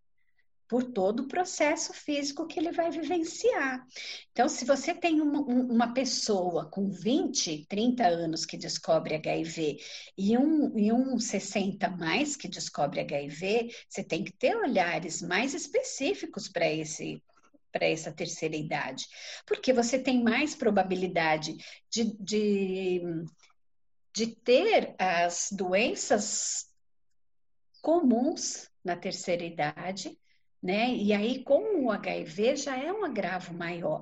por 0.68 0.84
todo 0.84 1.22
o 1.22 1.28
processo 1.28 1.94
físico 1.94 2.48
que 2.48 2.60
ele 2.60 2.72
vai 2.72 2.90
vivenciar. 2.90 3.86
Então, 4.32 4.50
se 4.50 4.66
você 4.66 4.94
tem 4.94 5.22
uma, 5.22 5.42
uma, 5.42 5.94
pessoa 5.94 6.66
com 6.66 6.90
20, 6.90 7.66
30 7.68 8.06
anos 8.08 8.46
que 8.46 8.58
descobre 8.58 9.16
HIV 9.16 9.78
e 10.18 10.38
um, 10.38 10.78
e 10.78 10.92
um 10.92 11.20
60 11.20 11.90
mais 11.92 12.36
que 12.36 12.48
descobre 12.48 13.02
HIV, 13.02 13.70
você 13.88 14.04
tem 14.04 14.24
que 14.24 14.34
ter 14.34 14.56
olhares 14.56 15.22
mais 15.22 15.54
específicos 15.54 16.48
para 16.50 16.70
esse 16.72 17.22
para 17.72 17.88
essa 17.88 18.10
terceira 18.10 18.56
idade, 18.56 19.06
porque 19.46 19.74
você 19.74 20.00
tem 20.00 20.24
mais 20.24 20.56
probabilidade 20.56 21.58
de, 21.92 22.06
de, 22.22 23.02
de 24.14 24.28
ter 24.28 24.96
as 24.98 25.50
doenças 25.52 26.68
comuns 27.82 28.72
na 28.82 28.96
terceira 28.96 29.44
idade, 29.44 30.18
né? 30.66 30.96
E 30.96 31.14
aí, 31.14 31.44
com 31.44 31.86
o 31.86 31.92
HIV, 31.92 32.56
já 32.56 32.76
é 32.76 32.92
um 32.92 33.06
agravo 33.06 33.54
maior. 33.54 34.02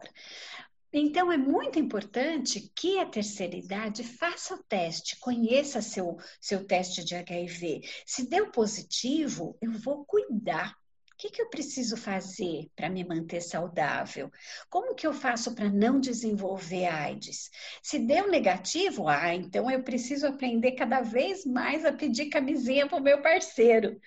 Então, 0.93 1.30
é 1.30 1.38
muito 1.38 1.78
importante 1.78 2.71
que 2.73 2.99
a 2.99 3.06
terceira 3.06 3.58
idade 3.58 4.02
faça 4.02 4.56
o 4.56 4.63
teste, 4.63 5.19
conheça 5.19 5.82
seu, 5.82 6.17
seu 6.39 6.65
teste 6.65 7.04
de 7.04 7.15
HIV. 7.15 7.82
Se 8.06 8.30
deu 8.30 8.49
positivo, 8.49 9.58
eu 9.62 9.71
vou 9.71 10.06
cuidar. 10.06 10.73
O 11.13 11.15
que, 11.15 11.30
que 11.30 11.41
eu 11.41 11.49
preciso 11.49 11.95
fazer 11.95 12.69
para 12.76 12.89
me 12.89 13.04
manter 13.04 13.39
saudável? 13.39 14.32
Como 14.69 14.95
que 14.95 15.06
eu 15.06 15.13
faço 15.13 15.54
para 15.54 15.69
não 15.69 15.99
desenvolver 15.99 16.88
AIDS? 16.88 17.49
Se 17.82 17.99
deu 17.99 18.30
negativo, 18.30 19.08
ah, 19.08 19.34
então 19.34 19.69
eu 19.69 19.84
preciso 19.84 20.28
aprender 20.28 20.73
cada 20.73 21.02
vez 21.02 21.45
mais 21.45 21.86
a 21.86 21.93
pedir 21.93 22.30
camisinha 22.30 22.88
para 22.88 22.97
o 22.97 23.04
meu 23.04 23.21
parceiro. 23.21 23.99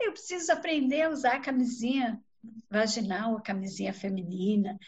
Eu 0.00 0.12
preciso 0.12 0.50
aprender 0.52 1.02
a 1.02 1.10
usar 1.10 1.36
a 1.36 1.40
camisinha 1.40 2.20
vaginal, 2.70 3.36
a 3.36 3.42
camisinha 3.42 3.92
feminina, 3.92 4.78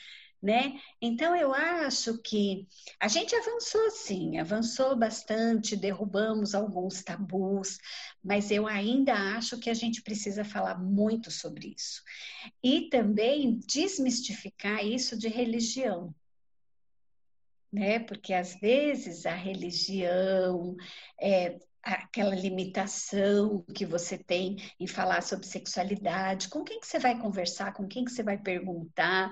né? 0.46 0.78
Então 1.02 1.34
eu 1.34 1.52
acho 1.52 2.18
que 2.22 2.68
a 3.00 3.08
gente 3.08 3.34
avançou 3.34 3.90
sim, 3.90 4.38
avançou 4.38 4.96
bastante, 4.96 5.76
derrubamos 5.76 6.54
alguns 6.54 7.02
tabus, 7.02 7.78
mas 8.22 8.52
eu 8.52 8.64
ainda 8.64 9.12
acho 9.36 9.58
que 9.58 9.68
a 9.68 9.74
gente 9.74 10.00
precisa 10.02 10.44
falar 10.44 10.78
muito 10.78 11.32
sobre 11.32 11.74
isso. 11.76 12.00
E 12.62 12.88
também 12.88 13.58
desmistificar 13.66 14.86
isso 14.86 15.18
de 15.18 15.26
religião. 15.26 16.14
Né? 17.72 17.98
Porque 17.98 18.32
às 18.32 18.54
vezes 18.60 19.26
a 19.26 19.34
religião 19.34 20.76
é, 21.20 21.58
aquela 21.86 22.34
limitação 22.34 23.64
que 23.74 23.86
você 23.86 24.18
tem 24.18 24.56
em 24.78 24.88
falar 24.88 25.22
sobre 25.22 25.46
sexualidade, 25.46 26.48
com 26.48 26.64
quem 26.64 26.80
que 26.80 26.86
você 26.86 26.98
vai 26.98 27.16
conversar, 27.16 27.72
com 27.72 27.86
quem 27.86 28.04
que 28.04 28.10
você 28.10 28.24
vai 28.24 28.36
perguntar, 28.36 29.30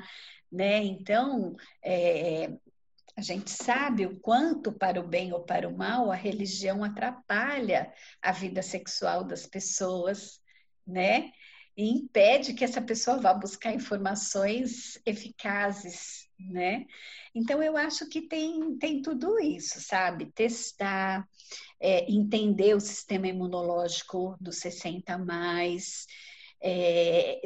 né? 0.54 0.84
Então, 0.84 1.56
é, 1.84 2.48
a 3.16 3.20
gente 3.20 3.50
sabe 3.50 4.06
o 4.06 4.20
quanto 4.20 4.72
para 4.72 5.00
o 5.00 5.06
bem 5.06 5.32
ou 5.32 5.40
para 5.40 5.68
o 5.68 5.76
mal 5.76 6.12
a 6.12 6.14
religião 6.14 6.84
atrapalha 6.84 7.92
a 8.22 8.30
vida 8.30 8.62
sexual 8.62 9.24
das 9.24 9.46
pessoas, 9.46 10.40
né? 10.86 11.32
E 11.76 11.90
impede 11.90 12.54
que 12.54 12.62
essa 12.62 12.80
pessoa 12.80 13.20
vá 13.20 13.34
buscar 13.34 13.74
informações 13.74 14.96
eficazes, 15.04 16.28
né? 16.38 16.86
Então, 17.34 17.60
eu 17.60 17.76
acho 17.76 18.08
que 18.08 18.22
tem, 18.22 18.78
tem 18.78 19.02
tudo 19.02 19.40
isso, 19.40 19.80
sabe? 19.80 20.30
Testar, 20.32 21.28
é, 21.80 22.08
entender 22.08 22.76
o 22.76 22.80
sistema 22.80 23.26
imunológico 23.26 24.36
dos 24.40 24.58
60 24.58 25.18
mais, 25.18 26.06
é, 26.62 27.40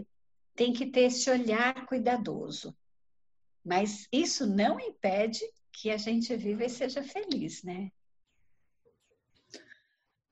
tem 0.54 0.74
que 0.74 0.86
ter 0.86 1.04
esse 1.04 1.30
olhar 1.30 1.86
cuidadoso. 1.86 2.76
Mas 3.68 4.08
isso 4.10 4.46
não 4.46 4.80
impede 4.80 5.40
que 5.70 5.90
a 5.90 5.98
gente 5.98 6.34
viva 6.34 6.64
e 6.64 6.70
seja 6.70 7.02
feliz, 7.02 7.62
né? 7.62 7.90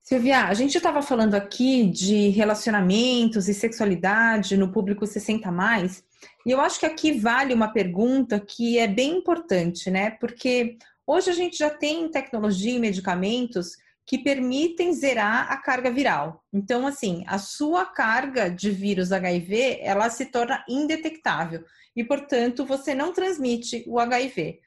Silvia, 0.03 0.45
a 0.45 0.55
gente 0.55 0.77
estava 0.77 1.03
falando 1.03 1.35
aqui 1.35 1.85
de 1.85 2.29
relacionamentos 2.29 3.49
e 3.49 3.53
sexualidade 3.53 4.57
no 4.57 4.73
público 4.73 5.07
60 5.07 5.51
mais, 5.51 6.03
e 6.47 6.51
eu 6.53 6.61
acho 6.61 6.81
que 6.81 6.87
aqui 6.87 7.13
vale 7.13 7.53
uma 7.53 7.73
pergunta 7.73 8.41
que 8.41 8.79
é 8.79 8.87
bem 8.87 9.19
importante, 9.19 9.91
né? 9.91 10.13
Porque 10.13 10.79
hoje 11.07 11.29
a 11.29 11.35
gente 11.35 11.59
já 11.59 11.69
tem 11.69 12.09
tecnologia 12.09 12.73
e 12.73 12.79
medicamentos 12.79 13.77
que 14.07 14.19
permitem 14.19 14.93
zerar 14.93 15.51
a 15.51 15.57
carga 15.57 15.91
viral. 15.91 16.45
Então, 16.53 16.87
assim, 16.87 17.25
a 17.27 17.39
sua 17.39 17.85
carga 17.85 18.49
de 18.49 18.71
vírus 18.71 19.11
HIV, 19.11 19.81
ela 19.81 20.09
se 20.09 20.27
torna 20.27 20.65
indetectável 20.69 21.65
e, 21.95 22.05
portanto, 22.05 22.65
você 22.65 22.95
não 22.95 23.13
transmite 23.13 23.85
o 23.89 23.99
HIV. 23.99 24.61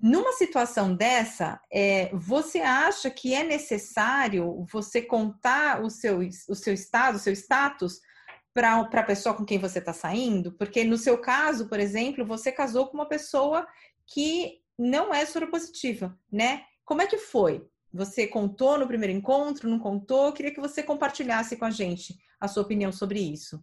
Numa 0.00 0.32
situação 0.32 0.94
dessa, 0.94 1.60
é, 1.70 2.10
você 2.12 2.60
acha 2.60 3.08
que 3.08 3.34
é 3.34 3.44
necessário 3.44 4.66
você 4.72 5.00
contar 5.00 5.82
o 5.82 5.88
seu, 5.88 6.18
o 6.48 6.54
seu 6.54 6.74
estado, 6.74 7.16
o 7.16 7.20
seu 7.20 7.34
status 7.34 8.00
para 8.52 8.80
a 8.80 9.02
pessoa 9.02 9.34
com 9.34 9.44
quem 9.44 9.58
você 9.58 9.78
está 9.78 9.92
saindo? 9.92 10.52
Porque 10.52 10.82
no 10.82 10.96
seu 10.96 11.18
caso, 11.18 11.68
por 11.68 11.78
exemplo, 11.78 12.24
você 12.24 12.50
casou 12.50 12.88
com 12.88 12.94
uma 12.94 13.06
pessoa 13.06 13.64
que 14.06 14.60
não 14.76 15.14
é 15.14 15.24
soropositiva, 15.24 16.18
né? 16.32 16.64
Como 16.84 17.02
é 17.02 17.06
que 17.06 17.18
foi? 17.18 17.69
Você 17.92 18.26
contou 18.26 18.78
no 18.78 18.86
primeiro 18.86 19.16
encontro, 19.16 19.68
não 19.68 19.78
contou? 19.78 20.32
Queria 20.32 20.54
que 20.54 20.60
você 20.60 20.82
compartilhasse 20.82 21.56
com 21.56 21.64
a 21.64 21.70
gente 21.70 22.16
a 22.40 22.46
sua 22.46 22.62
opinião 22.62 22.92
sobre 22.92 23.20
isso. 23.20 23.62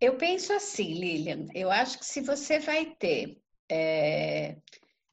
Eu 0.00 0.16
penso 0.16 0.52
assim, 0.52 0.94
Lilian, 0.94 1.46
eu 1.54 1.70
acho 1.70 1.98
que 1.98 2.04
se 2.04 2.20
você 2.20 2.58
vai 2.58 2.94
ter, 2.96 3.40
é, 3.70 4.56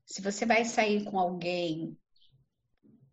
se 0.05 0.21
você 0.21 0.45
vai 0.45 0.65
sair 0.65 1.03
com 1.05 1.19
alguém 1.19 1.97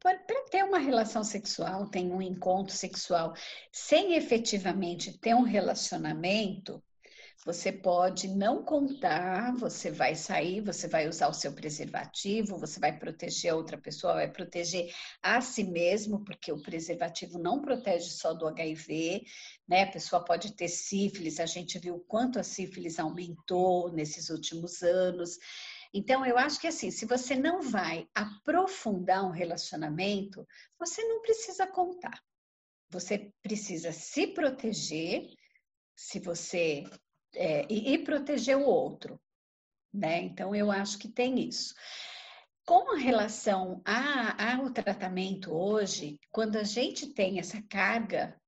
para 0.01 0.17
ter 0.51 0.65
uma 0.65 0.79
relação 0.79 1.25
sexual, 1.25 1.89
tem 1.89 2.11
um 2.11 2.23
encontro 2.23 2.75
sexual, 2.75 3.35
sem 3.73 4.15
efetivamente 4.15 5.19
ter 5.19 5.35
um 5.35 5.43
relacionamento, 5.43 6.83
você 7.45 7.71
pode 7.71 8.29
não 8.29 8.65
contar, 8.65 9.55
você 9.57 9.93
vai 9.93 10.15
sair, 10.17 10.61
você 10.61 10.89
vai 10.89 11.09
usar 11.09 11.29
o 11.29 11.33
seu 11.35 11.53
preservativo, 11.53 12.59
você 12.59 12.81
vai 12.81 12.99
proteger 12.99 13.53
a 13.53 13.57
outra 13.57 13.79
pessoa, 13.79 14.15
vai 14.15 14.31
proteger 14.31 14.93
a 15.23 15.41
si 15.41 15.63
mesmo, 15.63 16.25
porque 16.25 16.51
o 16.51 16.61
preservativo 16.61 17.39
não 17.39 17.63
protege 17.63 18.11
só 18.11 18.35
do 18.35 18.49
HIV, 18.49 19.25
né? 19.69 19.85
A 19.85 19.91
pessoa 19.91 20.25
pode 20.25 20.55
ter 20.57 20.69
sífilis, 20.69 21.39
a 21.39 21.47
gente 21.47 21.79
viu 21.79 22.01
quanto 22.09 22.41
a 22.41 22.43
sífilis 22.43 22.99
aumentou 22.99 23.93
nesses 23.93 24.31
últimos 24.31 24.83
anos. 24.83 25.39
Então, 25.95 26.27
eu 26.27 26.37
acho 26.37 26.61
que 26.61 26.67
assim, 26.67 26.91
se 26.91 27.07
você 27.07 27.37
não 27.37 27.63
vai 27.63 28.07
aprofundar 28.15 29.25
um 29.25 29.31
relacionamento, 29.31 30.47
você 30.77 31.05
não 31.05 31.23
precisa 31.23 31.69
contar. 31.69 32.21
Você 32.91 33.33
precisa 33.43 33.93
se 33.93 34.27
proteger. 34.27 35.29
Se 35.97 36.21
você 36.21 36.85
é, 37.35 37.67
e, 37.69 37.95
e 37.95 37.99
proteger 37.99 38.57
o 38.57 38.65
outro, 38.65 39.21
né? 39.93 40.21
Então, 40.23 40.55
eu 40.55 40.71
acho 40.71 40.99
que 40.99 41.09
tem 41.09 41.41
isso. 41.49 41.75
Com 42.67 42.97
relação 42.97 43.81
a, 43.85 44.55
ao 44.57 44.71
tratamento 44.71 45.53
hoje, 45.53 46.21
quando 46.31 46.57
a 46.57 46.65
gente 46.65 47.07
tem 47.07 47.39
essa 47.39 47.63
carga 47.63 48.39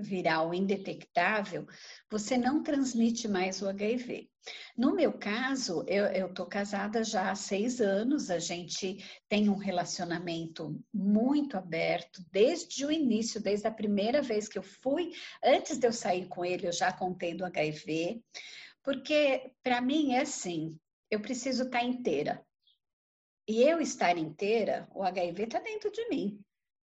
viral 0.00 0.54
indetectável, 0.54 1.66
você 2.10 2.36
não 2.36 2.62
transmite 2.62 3.28
mais 3.28 3.60
o 3.62 3.68
HIV. 3.68 4.28
No 4.76 4.94
meu 4.94 5.12
caso, 5.12 5.84
eu 5.86 6.28
estou 6.28 6.46
casada 6.46 7.04
já 7.04 7.30
há 7.30 7.34
seis 7.34 7.80
anos, 7.80 8.30
a 8.30 8.38
gente 8.38 9.04
tem 9.28 9.48
um 9.48 9.56
relacionamento 9.56 10.80
muito 10.92 11.56
aberto 11.56 12.24
desde 12.30 12.86
o 12.86 12.90
início, 12.90 13.42
desde 13.42 13.66
a 13.66 13.72
primeira 13.72 14.22
vez 14.22 14.48
que 14.48 14.58
eu 14.58 14.62
fui, 14.62 15.12
antes 15.44 15.78
de 15.78 15.86
eu 15.86 15.92
sair 15.92 16.26
com 16.28 16.44
ele, 16.44 16.66
eu 16.66 16.72
já 16.72 16.92
contei 16.92 17.34
do 17.34 17.44
HIV, 17.44 18.22
porque 18.82 19.50
para 19.62 19.80
mim 19.80 20.14
é 20.14 20.22
assim, 20.22 20.78
eu 21.10 21.20
preciso 21.20 21.64
estar 21.64 21.80
tá 21.80 21.84
inteira. 21.84 22.44
E 23.46 23.62
eu 23.62 23.80
estar 23.80 24.16
inteira, 24.18 24.86
o 24.94 25.02
HIV 25.02 25.44
está 25.44 25.58
dentro 25.58 25.90
de 25.90 26.06
mim. 26.10 26.38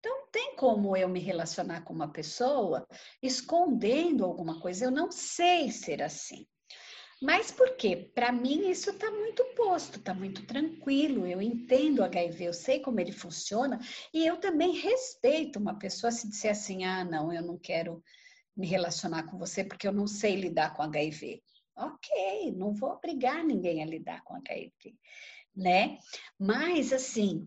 Então, 0.00 0.26
tem 0.32 0.56
como 0.56 0.96
eu 0.96 1.08
me 1.08 1.20
relacionar 1.20 1.82
com 1.82 1.92
uma 1.92 2.10
pessoa 2.10 2.86
escondendo 3.22 4.24
alguma 4.24 4.58
coisa? 4.58 4.86
Eu 4.86 4.90
não 4.90 5.12
sei 5.12 5.70
ser 5.70 6.02
assim. 6.02 6.46
Mas 7.22 7.50
por 7.50 7.76
quê? 7.76 8.10
Para 8.14 8.32
mim, 8.32 8.70
isso 8.70 8.90
está 8.90 9.10
muito 9.10 9.44
posto, 9.54 9.98
está 9.98 10.14
muito 10.14 10.46
tranquilo. 10.46 11.26
Eu 11.26 11.42
entendo 11.42 11.98
o 11.98 12.04
HIV, 12.04 12.44
eu 12.44 12.54
sei 12.54 12.80
como 12.80 12.98
ele 12.98 13.12
funciona 13.12 13.78
e 14.12 14.26
eu 14.26 14.38
também 14.38 14.72
respeito 14.72 15.58
uma 15.58 15.78
pessoa 15.78 16.10
se 16.10 16.28
disser 16.30 16.52
assim: 16.52 16.84
ah, 16.84 17.04
não, 17.04 17.30
eu 17.30 17.42
não 17.42 17.58
quero 17.58 18.02
me 18.56 18.66
relacionar 18.66 19.24
com 19.24 19.36
você 19.36 19.62
porque 19.62 19.86
eu 19.86 19.92
não 19.92 20.06
sei 20.06 20.34
lidar 20.34 20.74
com 20.74 20.82
HIV. 20.82 21.42
Ok, 21.76 22.52
não 22.56 22.72
vou 22.72 22.90
obrigar 22.90 23.44
ninguém 23.44 23.82
a 23.82 23.86
lidar 23.86 24.22
com 24.24 24.34
HIV, 24.36 24.96
né? 25.54 25.98
Mas, 26.38 26.90
assim, 26.90 27.46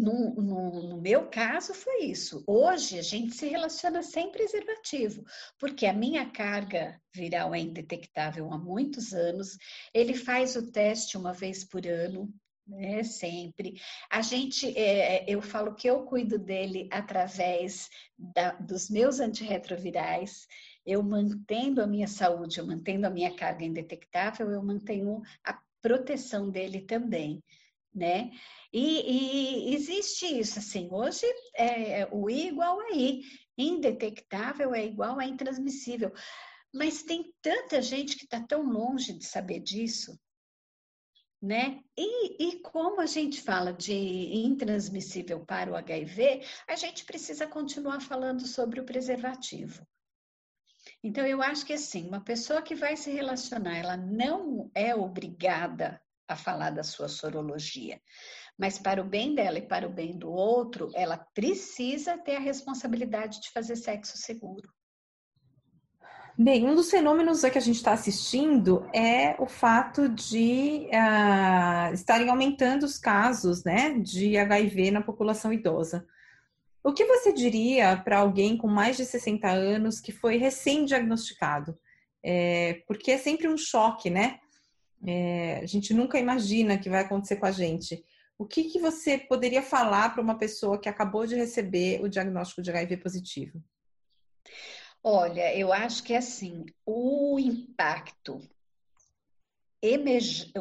no, 0.00 0.34
no, 0.34 0.88
no, 0.88 1.00
meu 1.00 1.28
caso 1.28 1.74
foi 1.74 2.04
isso. 2.04 2.42
Hoje 2.46 2.98
a 2.98 3.02
gente 3.02 3.34
se 3.34 3.46
relaciona 3.46 4.02
sem 4.02 4.32
preservativo, 4.32 5.22
porque 5.58 5.84
a 5.86 5.92
minha 5.92 6.30
carga 6.30 7.00
viral 7.14 7.54
é 7.54 7.60
indetectável 7.60 8.50
há 8.50 8.58
muitos 8.58 9.12
anos. 9.12 9.58
Ele 9.92 10.14
faz 10.14 10.56
o 10.56 10.72
teste 10.72 11.18
uma 11.18 11.34
vez 11.34 11.64
por 11.64 11.86
ano, 11.86 12.32
né? 12.66 13.02
Sempre. 13.02 13.74
A 14.10 14.22
gente, 14.22 14.66
é, 14.76 15.16
é 15.16 15.24
eu 15.28 15.42
falo 15.42 15.74
que 15.74 15.88
eu 15.88 16.04
cuido 16.04 16.38
dele 16.38 16.88
através 16.90 17.90
da, 18.16 18.52
dos 18.52 18.88
meus 18.88 19.20
antirretrovirais. 19.20 20.46
Eu 20.86 21.02
mantendo 21.02 21.82
a 21.82 21.86
minha 21.86 22.08
saúde, 22.08 22.58
eu 22.58 22.66
mantendo 22.66 23.06
a 23.06 23.10
minha 23.10 23.34
carga 23.36 23.64
indetectável, 23.64 24.50
eu 24.50 24.62
mantenho 24.62 25.20
a 25.44 25.60
proteção 25.82 26.48
dele 26.48 26.80
também 26.80 27.42
né? 27.94 28.30
E, 28.72 29.70
e, 29.70 29.74
existe 29.74 30.26
isso, 30.26 30.58
assim, 30.58 30.88
hoje 30.90 31.26
é, 31.56 32.08
o 32.12 32.30
I 32.30 32.48
igual 32.48 32.80
a 32.80 32.90
I, 32.92 33.22
indetectável 33.58 34.74
é 34.74 34.84
igual 34.84 35.18
a 35.18 35.24
intransmissível, 35.24 36.12
mas 36.72 37.02
tem 37.02 37.34
tanta 37.42 37.82
gente 37.82 38.16
que 38.16 38.24
está 38.24 38.40
tão 38.40 38.62
longe 38.62 39.12
de 39.12 39.24
saber 39.24 39.60
disso, 39.60 40.18
né? 41.42 41.82
E, 41.96 42.48
e, 42.48 42.60
como 42.60 43.00
a 43.00 43.06
gente 43.06 43.40
fala 43.40 43.72
de 43.72 43.94
intransmissível 43.94 45.44
para 45.44 45.72
o 45.72 45.76
HIV, 45.76 46.42
a 46.68 46.76
gente 46.76 47.04
precisa 47.04 47.46
continuar 47.46 48.00
falando 48.00 48.46
sobre 48.46 48.78
o 48.78 48.84
preservativo. 48.84 49.84
Então, 51.02 51.26
eu 51.26 51.42
acho 51.42 51.64
que 51.64 51.72
assim, 51.72 52.06
uma 52.06 52.22
pessoa 52.22 52.62
que 52.62 52.74
vai 52.74 52.96
se 52.96 53.10
relacionar, 53.10 53.76
ela 53.76 53.96
não 53.96 54.70
é 54.74 54.94
obrigada 54.94 56.00
a 56.32 56.36
falar 56.36 56.70
da 56.70 56.82
sua 56.82 57.08
sorologia. 57.08 58.00
Mas 58.58 58.78
para 58.78 59.00
o 59.00 59.04
bem 59.04 59.34
dela 59.34 59.58
e 59.58 59.66
para 59.66 59.86
o 59.86 59.92
bem 59.92 60.16
do 60.16 60.30
outro, 60.30 60.90
ela 60.94 61.16
precisa 61.34 62.16
ter 62.18 62.36
a 62.36 62.40
responsabilidade 62.40 63.40
de 63.40 63.50
fazer 63.50 63.76
sexo 63.76 64.16
seguro. 64.16 64.68
Bem, 66.38 66.66
um 66.66 66.74
dos 66.74 66.90
fenômenos 66.90 67.42
que 67.42 67.58
a 67.58 67.60
gente 67.60 67.76
está 67.76 67.92
assistindo 67.92 68.88
é 68.94 69.34
o 69.38 69.46
fato 69.46 70.08
de 70.08 70.88
uh, 70.88 71.92
estarem 71.92 72.30
aumentando 72.30 72.84
os 72.84 72.96
casos 72.96 73.64
né, 73.64 73.98
de 73.98 74.38
HIV 74.38 74.90
na 74.90 75.02
população 75.02 75.52
idosa. 75.52 76.06
O 76.82 76.94
que 76.94 77.04
você 77.04 77.32
diria 77.32 77.96
para 77.96 78.20
alguém 78.20 78.56
com 78.56 78.68
mais 78.68 78.96
de 78.96 79.04
60 79.04 79.48
anos 79.48 80.00
que 80.00 80.12
foi 80.12 80.38
recém-diagnosticado? 80.38 81.76
É, 82.24 82.82
porque 82.86 83.10
é 83.10 83.18
sempre 83.18 83.48
um 83.48 83.56
choque, 83.56 84.08
né? 84.08 84.38
É, 85.06 85.60
a 85.62 85.66
gente 85.66 85.94
nunca 85.94 86.18
imagina 86.18 86.78
que 86.78 86.90
vai 86.90 87.00
acontecer 87.00 87.36
com 87.36 87.46
a 87.46 87.50
gente. 87.50 88.04
O 88.38 88.46
que, 88.46 88.64
que 88.64 88.78
você 88.78 89.18
poderia 89.18 89.62
falar 89.62 90.10
para 90.14 90.22
uma 90.22 90.38
pessoa 90.38 90.78
que 90.78 90.88
acabou 90.88 91.26
de 91.26 91.34
receber 91.34 92.02
o 92.02 92.08
diagnóstico 92.08 92.62
de 92.62 92.70
HIV 92.70 92.96
positivo? 92.98 93.62
Olha, 95.02 95.54
eu 95.56 95.72
acho 95.72 96.02
que 96.02 96.14
assim, 96.14 96.66
o 96.84 97.38
impacto, 97.38 98.40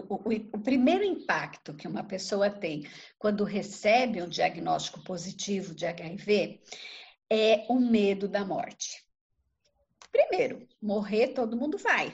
o, 0.10 0.16
o 0.54 0.60
primeiro 0.62 1.04
impacto 1.04 1.74
que 1.74 1.88
uma 1.88 2.04
pessoa 2.04 2.50
tem 2.50 2.88
quando 3.18 3.44
recebe 3.44 4.22
um 4.22 4.30
diagnóstico 4.30 5.04
positivo 5.04 5.76
de 5.76 5.86
HIV 5.86 6.62
é 7.30 7.66
o 7.68 7.80
medo 7.80 8.28
da 8.28 8.46
morte. 8.46 9.06
Primeiro, 10.12 10.68
morrer 10.82 11.30
todo 11.30 11.58
mundo 11.58 11.78
vai, 11.78 12.14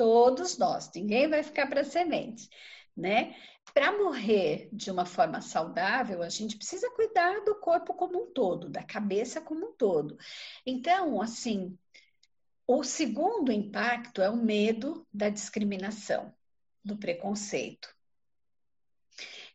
todos 0.00 0.56
nós, 0.56 0.90
ninguém 0.94 1.28
vai 1.28 1.42
ficar 1.42 1.66
para 1.66 1.84
semente, 1.84 2.48
né? 2.96 3.36
Para 3.74 3.92
morrer 3.92 4.70
de 4.72 4.90
uma 4.90 5.04
forma 5.04 5.42
saudável, 5.42 6.22
a 6.22 6.30
gente 6.30 6.56
precisa 6.56 6.90
cuidar 6.92 7.44
do 7.44 7.56
corpo 7.56 7.92
como 7.92 8.22
um 8.22 8.32
todo, 8.32 8.70
da 8.70 8.82
cabeça 8.82 9.42
como 9.42 9.66
um 9.66 9.72
todo. 9.74 10.16
Então, 10.64 11.20
assim, 11.20 11.78
o 12.66 12.82
segundo 12.82 13.52
impacto 13.52 14.22
é 14.22 14.30
o 14.30 14.36
medo 14.38 15.06
da 15.12 15.28
discriminação, 15.28 16.34
do 16.82 16.96
preconceito. 16.96 17.94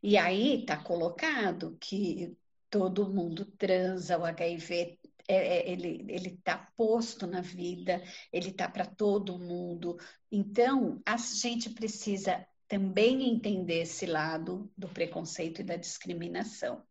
E 0.03 0.15
aí 0.15 0.61
está 0.61 0.77
colocado 0.77 1.75
que 1.81 2.37
todo 2.69 3.11
mundo 3.11 3.45
transa, 3.57 4.15
o 4.19 4.23
HIV 4.23 4.99
é, 5.28 5.59
é, 5.59 5.71
ele 5.71 6.30
está 6.30 6.57
posto 6.78 7.26
na 7.26 7.41
vida, 7.41 8.03
ele 8.32 8.49
está 8.49 8.69
para 8.69 8.86
todo 8.86 9.39
mundo. 9.39 9.97
Então, 10.32 11.01
a 11.05 11.17
gente 11.17 11.69
precisa 11.69 12.45
também 12.67 13.30
entender 13.30 13.82
esse 13.82 14.05
lado 14.05 14.71
do 14.78 14.88
preconceito 14.88 15.61
e 15.61 15.63
da 15.63 15.76
discriminação. 15.76 16.84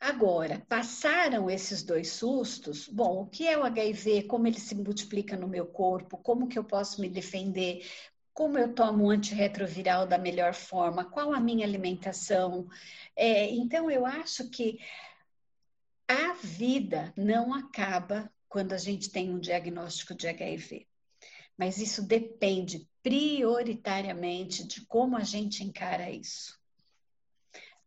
Agora, 0.00 0.60
passaram 0.68 1.48
esses 1.48 1.84
dois 1.84 2.10
sustos. 2.10 2.88
Bom, 2.88 3.22
o 3.22 3.26
que 3.26 3.46
é 3.46 3.56
o 3.56 3.62
HIV? 3.62 4.24
Como 4.24 4.48
ele 4.48 4.58
se 4.58 4.74
multiplica 4.74 5.36
no 5.36 5.46
meu 5.46 5.64
corpo? 5.64 6.18
Como 6.18 6.48
que 6.48 6.58
eu 6.58 6.64
posso 6.64 7.00
me 7.00 7.08
defender? 7.08 7.86
Como 8.34 8.58
eu 8.58 8.74
tomo 8.74 9.08
antirretroviral 9.10 10.06
da 10.06 10.18
melhor 10.18 10.54
forma? 10.54 11.04
Qual 11.04 11.32
a 11.32 11.38
minha 11.38 11.64
alimentação? 11.64 12.66
É, 13.14 13.48
então, 13.50 13.88
eu 13.88 14.04
acho 14.04 14.50
que 14.50 14.80
a 16.12 16.34
vida 16.34 17.12
não 17.16 17.54
acaba 17.54 18.30
quando 18.48 18.72
a 18.72 18.78
gente 18.78 19.10
tem 19.10 19.30
um 19.30 19.38
diagnóstico 19.38 20.14
de 20.14 20.28
HIV. 20.28 20.86
Mas 21.56 21.78
isso 21.78 22.06
depende 22.06 22.88
prioritariamente 23.02 24.66
de 24.66 24.84
como 24.86 25.16
a 25.16 25.24
gente 25.24 25.64
encara 25.64 26.10
isso. 26.10 26.58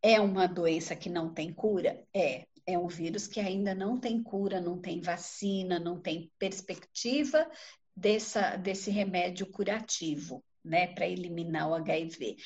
É 0.01 0.19
uma 0.19 0.47
doença 0.47 0.95
que 0.95 1.09
não 1.09 1.33
tem 1.33 1.53
cura? 1.53 2.03
É. 2.13 2.45
É 2.67 2.79
um 2.79 2.87
vírus 2.87 3.27
que 3.27 3.39
ainda 3.39 3.75
não 3.75 3.99
tem 3.99 4.23
cura, 4.23 4.59
não 4.59 4.81
tem 4.81 4.99
vacina, 4.99 5.79
não 5.79 6.01
tem 6.01 6.31
perspectiva 6.39 7.47
dessa, 7.95 8.55
desse 8.55 8.89
remédio 8.89 9.45
curativo, 9.45 10.43
né, 10.63 10.87
para 10.87 11.07
eliminar 11.07 11.69
o 11.69 11.75
HIV. 11.75 12.37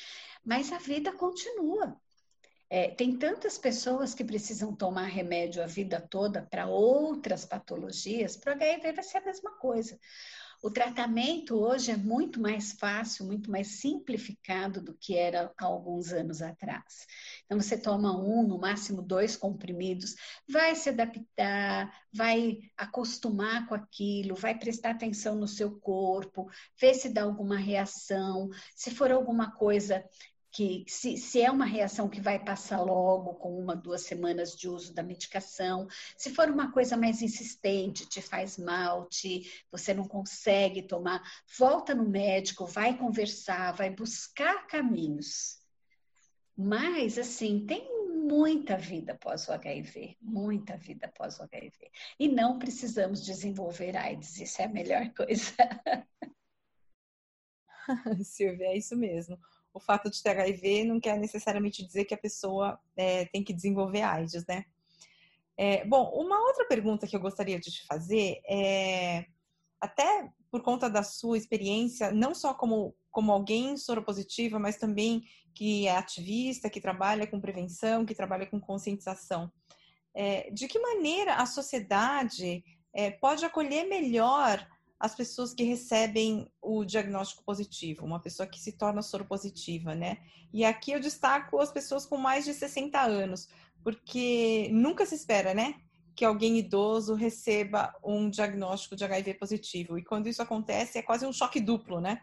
Mas 0.44 0.72
a 0.72 0.78
vida 0.78 1.10
continua. 1.12 1.98
É, 2.72 2.88
tem 2.88 3.16
tantas 3.18 3.58
pessoas 3.58 4.14
que 4.14 4.24
precisam 4.24 4.72
tomar 4.74 5.06
remédio 5.06 5.60
a 5.60 5.66
vida 5.66 6.00
toda 6.00 6.42
para 6.42 6.68
outras 6.68 7.44
patologias, 7.44 8.36
para 8.36 8.52
o 8.52 8.54
HIV 8.54 8.92
vai 8.92 9.02
ser 9.02 9.18
a 9.18 9.24
mesma 9.24 9.50
coisa. 9.58 9.98
O 10.62 10.70
tratamento 10.70 11.56
hoje 11.56 11.90
é 11.90 11.96
muito 11.96 12.38
mais 12.38 12.72
fácil, 12.72 13.24
muito 13.24 13.50
mais 13.50 13.80
simplificado 13.80 14.82
do 14.82 14.94
que 14.94 15.16
era 15.16 15.50
há 15.56 15.64
alguns 15.64 16.12
anos 16.12 16.42
atrás. 16.42 17.06
Então, 17.46 17.58
você 17.58 17.78
toma 17.78 18.14
um, 18.14 18.46
no 18.46 18.58
máximo 18.58 19.00
dois 19.00 19.36
comprimidos, 19.36 20.14
vai 20.46 20.76
se 20.76 20.90
adaptar, 20.90 21.90
vai 22.12 22.58
acostumar 22.76 23.66
com 23.66 23.74
aquilo, 23.74 24.34
vai 24.36 24.56
prestar 24.56 24.90
atenção 24.90 25.34
no 25.34 25.48
seu 25.48 25.80
corpo, 25.80 26.50
ver 26.78 26.92
se 26.92 27.08
dá 27.08 27.22
alguma 27.22 27.56
reação. 27.56 28.50
Se 28.76 28.90
for 28.90 29.10
alguma 29.10 29.52
coisa 29.52 30.04
que 30.50 30.84
se, 30.88 31.16
se, 31.16 31.40
é 31.40 31.50
uma 31.50 31.64
reação 31.64 32.08
que 32.08 32.20
vai 32.20 32.38
passar 32.42 32.82
logo 32.82 33.34
com 33.34 33.56
uma, 33.56 33.76
duas 33.76 34.02
semanas 34.02 34.56
de 34.56 34.68
uso 34.68 34.92
da 34.92 35.02
medicação, 35.02 35.86
se 36.16 36.30
for 36.34 36.48
uma 36.50 36.72
coisa 36.72 36.96
mais 36.96 37.22
insistente, 37.22 38.08
te 38.08 38.20
faz 38.20 38.58
mal, 38.58 39.06
te, 39.06 39.64
você 39.70 39.94
não 39.94 40.04
consegue 40.04 40.82
tomar, 40.82 41.22
volta 41.56 41.94
no 41.94 42.08
médico, 42.08 42.66
vai 42.66 42.96
conversar, 42.96 43.72
vai 43.72 43.90
buscar 43.90 44.66
caminhos. 44.66 45.60
Mas, 46.56 47.16
assim, 47.16 47.64
tem 47.64 47.88
muita 48.08 48.76
vida 48.76 49.12
após 49.12 49.46
o 49.48 49.52
HIV, 49.52 50.16
muita 50.20 50.76
vida 50.76 51.06
após 51.06 51.38
o 51.38 51.44
HIV. 51.44 51.90
E 52.18 52.28
não 52.28 52.58
precisamos 52.58 53.24
desenvolver 53.24 53.96
AIDS, 53.96 54.40
isso 54.40 54.60
é 54.60 54.64
a 54.64 54.68
melhor 54.68 55.10
coisa. 55.14 55.54
Silvia, 58.24 58.66
é 58.66 58.76
isso 58.76 58.96
mesmo 58.96 59.38
o 59.72 59.80
fato 59.80 60.10
de 60.10 60.22
ter 60.22 60.30
HIV 60.30 60.84
não 60.84 61.00
quer 61.00 61.18
necessariamente 61.18 61.84
dizer 61.84 62.04
que 62.04 62.14
a 62.14 62.18
pessoa 62.18 62.78
é, 62.96 63.26
tem 63.26 63.42
que 63.42 63.52
desenvolver 63.52 64.02
AIDS, 64.02 64.44
né? 64.46 64.64
É, 65.56 65.84
bom, 65.84 66.10
uma 66.14 66.40
outra 66.40 66.66
pergunta 66.66 67.06
que 67.06 67.14
eu 67.14 67.20
gostaria 67.20 67.60
de 67.60 67.70
te 67.70 67.86
fazer 67.86 68.40
é, 68.48 69.26
até 69.80 70.30
por 70.50 70.62
conta 70.62 70.88
da 70.88 71.02
sua 71.02 71.36
experiência, 71.36 72.10
não 72.10 72.34
só 72.34 72.54
como, 72.54 72.94
como 73.10 73.30
alguém 73.30 73.76
soropositiva, 73.76 74.58
mas 74.58 74.76
também 74.76 75.22
que 75.54 75.86
é 75.86 75.96
ativista, 75.96 76.70
que 76.70 76.80
trabalha 76.80 77.26
com 77.26 77.40
prevenção, 77.40 78.04
que 78.04 78.14
trabalha 78.14 78.46
com 78.46 78.60
conscientização. 78.60 79.50
É, 80.14 80.50
de 80.50 80.66
que 80.66 80.78
maneira 80.78 81.34
a 81.34 81.46
sociedade 81.46 82.64
é, 82.92 83.10
pode 83.10 83.44
acolher 83.44 83.84
melhor 83.84 84.66
as 85.00 85.14
pessoas 85.14 85.54
que 85.54 85.62
recebem 85.62 86.52
o 86.60 86.84
diagnóstico 86.84 87.42
positivo, 87.42 88.04
uma 88.04 88.20
pessoa 88.20 88.46
que 88.46 88.60
se 88.60 88.72
torna 88.72 89.00
soropositiva, 89.00 89.94
né? 89.94 90.18
E 90.52 90.62
aqui 90.62 90.92
eu 90.92 91.00
destaco 91.00 91.58
as 91.58 91.72
pessoas 91.72 92.04
com 92.04 92.18
mais 92.18 92.44
de 92.44 92.52
60 92.52 93.00
anos, 93.00 93.48
porque 93.82 94.68
nunca 94.70 95.06
se 95.06 95.14
espera, 95.14 95.54
né? 95.54 95.76
Que 96.14 96.22
alguém 96.22 96.58
idoso 96.58 97.14
receba 97.14 97.94
um 98.04 98.28
diagnóstico 98.28 98.94
de 98.94 99.02
HIV 99.02 99.34
positivo. 99.34 99.98
E 99.98 100.04
quando 100.04 100.28
isso 100.28 100.42
acontece, 100.42 100.98
é 100.98 101.02
quase 101.02 101.24
um 101.24 101.32
choque 101.32 101.60
duplo, 101.60 101.98
né? 101.98 102.20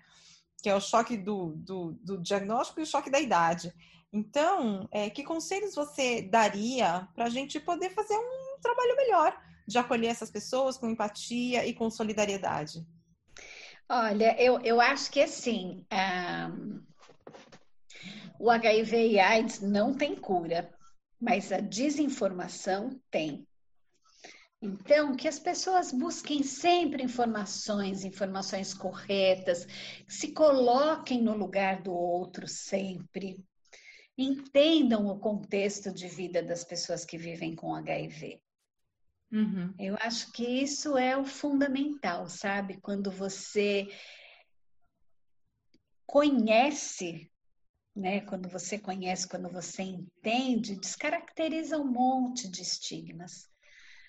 Que 0.62 0.70
é 0.70 0.76
o 0.76 0.82
choque 0.82 1.18
do, 1.18 1.56
do, 1.56 1.94
do 2.04 2.22
diagnóstico 2.22 2.80
e 2.80 2.84
o 2.84 2.88
choque 2.88 3.10
da 3.10 3.20
idade. 3.20 3.74
Então, 4.14 4.88
é, 4.92 5.10
que 5.10 5.24
conselhos 5.24 5.74
você 5.74 6.22
daria 6.22 7.08
para 7.16 7.26
a 7.26 7.30
gente 7.30 7.60
poder 7.60 7.90
fazer 7.90 8.16
um 8.16 8.62
trabalho 8.62 8.96
melhor 8.96 9.47
de 9.68 9.78
acolher 9.78 10.08
essas 10.08 10.32
pessoas 10.32 10.78
com 10.78 10.90
empatia 10.90 11.66
e 11.66 11.74
com 11.74 11.90
solidariedade? 11.90 12.86
Olha, 13.90 14.36
eu, 14.42 14.60
eu 14.62 14.82
acho 14.82 15.12
que 15.12 15.22
assim, 15.22 15.86
um, 15.92 16.84
o 18.40 18.50
HIV 18.50 19.12
e 19.12 19.20
AIDS 19.20 19.62
não 19.62 19.96
tem 19.96 20.16
cura, 20.16 20.74
mas 21.20 21.52
a 21.52 21.60
desinformação 21.60 23.00
tem. 23.10 23.48
Então, 24.62 25.16
que 25.16 25.28
as 25.28 25.38
pessoas 25.38 25.92
busquem 25.92 26.42
sempre 26.42 27.04
informações, 27.04 28.04
informações 28.04 28.74
corretas, 28.74 29.68
se 30.08 30.34
coloquem 30.34 31.22
no 31.22 31.36
lugar 31.36 31.82
do 31.82 31.94
outro 31.94 32.48
sempre, 32.48 33.38
entendam 34.18 35.06
o 35.08 35.20
contexto 35.20 35.94
de 35.94 36.08
vida 36.08 36.42
das 36.42 36.64
pessoas 36.64 37.06
que 37.06 37.18
vivem 37.18 37.56
com 37.56 37.76
HIV. 37.76 38.42
Uhum. 39.32 39.74
Eu 39.78 39.96
acho 40.00 40.32
que 40.32 40.44
isso 40.44 40.98
é 40.98 41.18
o 41.18 41.26
fundamental, 41.26 42.28
sabe? 42.28 42.80
Quando 42.82 43.12
você 43.12 43.88
conhece, 46.06 47.30
né? 47.96 48.22
Quando 48.22 48.48
você 48.48 48.80
conhece, 48.80 49.28
quando 49.28 49.50
você 49.50 49.84
entende, 49.84 50.80
descaracteriza 50.80 51.78
um 51.78 51.92
monte 51.92 52.50
de 52.50 52.62
estigmas. 52.62 53.48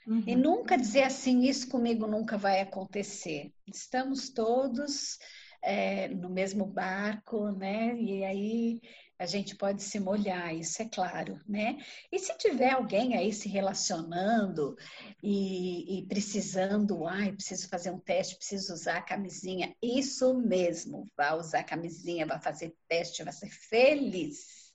Uhum. 0.06 0.22
E 0.26 0.36
nunca 0.36 0.76
dizer 0.76 1.02
assim, 1.02 1.42
isso 1.42 1.68
comigo 1.68 2.06
nunca 2.06 2.38
vai 2.38 2.60
acontecer. 2.60 3.52
Estamos 3.66 4.30
todos 4.30 5.18
é, 5.62 6.08
no 6.08 6.30
mesmo 6.30 6.64
barco, 6.64 7.50
né? 7.50 7.94
E 8.00 8.24
aí 8.24 8.80
a 9.18 9.26
gente 9.26 9.56
pode 9.56 9.82
se 9.82 9.98
molhar, 9.98 10.54
isso 10.54 10.80
é 10.80 10.88
claro, 10.88 11.40
né? 11.46 11.78
E 12.10 12.18
se 12.18 12.36
tiver 12.38 12.70
alguém 12.70 13.16
aí 13.16 13.32
se 13.32 13.48
relacionando 13.48 14.76
e, 15.22 15.98
e, 15.98 16.06
precisando, 16.06 17.06
ai, 17.06 17.32
preciso 17.32 17.68
fazer 17.68 17.90
um 17.90 17.98
teste, 17.98 18.36
preciso 18.36 18.72
usar 18.72 18.98
a 18.98 19.02
camisinha, 19.02 19.74
isso 19.82 20.34
mesmo, 20.34 21.04
vai 21.16 21.36
usar 21.36 21.60
a 21.60 21.64
camisinha, 21.64 22.26
vai 22.26 22.40
fazer 22.40 22.76
teste, 22.86 23.24
vai 23.24 23.32
ser 23.32 23.50
feliz. 23.50 24.72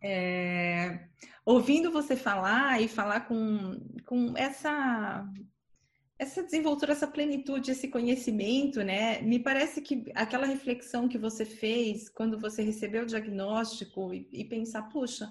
É, 0.00 1.08
ouvindo 1.44 1.90
você 1.90 2.14
falar 2.14 2.80
e 2.80 2.86
falar 2.86 3.26
com, 3.26 3.80
com 4.06 4.36
essa 4.36 5.26
essa 6.22 6.42
desenvoltura, 6.42 6.92
essa 6.92 7.06
plenitude, 7.06 7.72
esse 7.72 7.88
conhecimento, 7.88 8.82
né? 8.82 9.20
Me 9.22 9.40
parece 9.40 9.80
que 9.80 10.04
aquela 10.14 10.46
reflexão 10.46 11.08
que 11.08 11.18
você 11.18 11.44
fez 11.44 12.08
quando 12.08 12.38
você 12.38 12.62
recebeu 12.62 13.02
o 13.02 13.06
diagnóstico 13.06 14.14
e, 14.14 14.28
e 14.32 14.44
pensar, 14.44 14.82
puxa, 14.82 15.30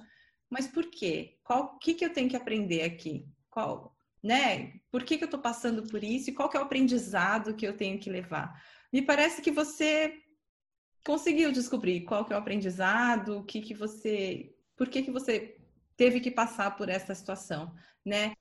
mas 0.50 0.68
por 0.68 0.86
quê? 0.88 1.38
Qual 1.44 1.80
que 1.80 1.94
que 1.94 2.04
eu 2.04 2.12
tenho 2.12 2.30
que 2.30 2.36
aprender 2.36 2.82
aqui? 2.84 3.26
Qual, 3.50 3.96
né? 4.22 4.82
Por 4.92 5.04
que 5.04 5.18
que 5.18 5.24
eu 5.24 5.28
estou 5.28 5.40
passando 5.40 5.84
por 5.84 6.04
isso? 6.04 6.30
E 6.30 6.34
qual 6.34 6.50
que 6.50 6.58
é 6.58 6.60
o 6.60 6.64
aprendizado 6.64 7.56
que 7.56 7.66
eu 7.66 7.78
tenho 7.78 7.98
que 7.98 8.10
levar? 8.10 8.62
Me 8.92 9.02
parece 9.02 9.42
que 9.42 9.52
você 9.52 10.14
conseguiu 11.06 11.54
descobrir 11.54 12.02
qual 12.02 12.26
que 12.26 12.34
é 12.34 12.36
o 12.36 12.40
aprendizado, 12.40 13.40
o 13.40 13.44
que 13.46 13.62
que 13.62 13.74
você, 13.74 14.54
por 14.76 14.90
que 14.90 15.04
que 15.04 15.12
você 15.12 15.58
teve 15.96 16.20
que 16.20 16.30
passar 16.30 16.76
por 16.76 16.90
essa 16.90 17.16
situação, 17.16 17.74
né? 18.06 18.34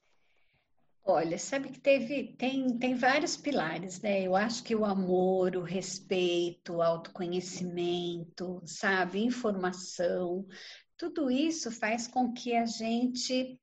Olha, 1.04 1.38
sabe 1.38 1.70
que 1.70 1.80
teve, 1.80 2.34
tem, 2.36 2.78
tem 2.78 2.94
vários 2.94 3.36
pilares, 3.36 4.00
né? 4.00 4.22
Eu 4.22 4.36
acho 4.36 4.62
que 4.62 4.74
o 4.74 4.84
amor, 4.84 5.56
o 5.56 5.62
respeito, 5.62 6.74
o 6.74 6.82
autoconhecimento, 6.82 8.62
sabe, 8.66 9.24
informação, 9.24 10.46
tudo 10.96 11.30
isso 11.30 11.70
faz 11.70 12.06
com 12.06 12.32
que 12.32 12.54
a 12.54 12.66
gente 12.66 13.58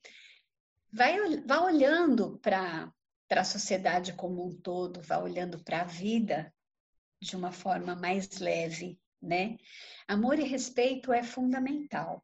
vai, 0.92 1.16
vá 1.46 1.62
olhando 1.62 2.40
para 2.40 2.92
a 3.30 3.44
sociedade 3.44 4.14
como 4.14 4.46
um 4.48 4.56
todo, 4.60 5.02
vá 5.02 5.20
olhando 5.20 5.64
para 5.64 5.82
a 5.82 5.86
vida 5.86 6.52
de 7.22 7.36
uma 7.36 7.52
forma 7.52 7.96
mais 7.96 8.40
leve, 8.40 9.00
né? 9.22 9.58
Amor 10.08 10.40
e 10.40 10.44
respeito 10.44 11.14
é 11.14 11.24
fundamental. 11.24 12.24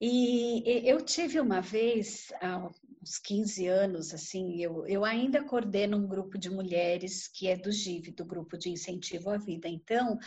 E 0.00 0.62
eu 0.88 1.04
tive 1.04 1.40
uma 1.40 1.60
vez, 1.60 2.32
há 2.40 2.70
uns 3.02 3.18
15 3.18 3.66
anos, 3.66 4.12
assim, 4.12 4.60
eu, 4.60 4.86
eu 4.86 5.04
ainda 5.04 5.42
coordeno 5.44 5.96
um 5.96 6.06
grupo 6.06 6.38
de 6.38 6.50
mulheres 6.50 7.28
que 7.28 7.48
é 7.48 7.56
do 7.56 7.72
GIV, 7.72 8.12
do 8.12 8.24
Grupo 8.24 8.58
de 8.58 8.68
Incentivo 8.70 9.30
à 9.30 9.38
Vida. 9.38 9.68
Então, 9.68 10.18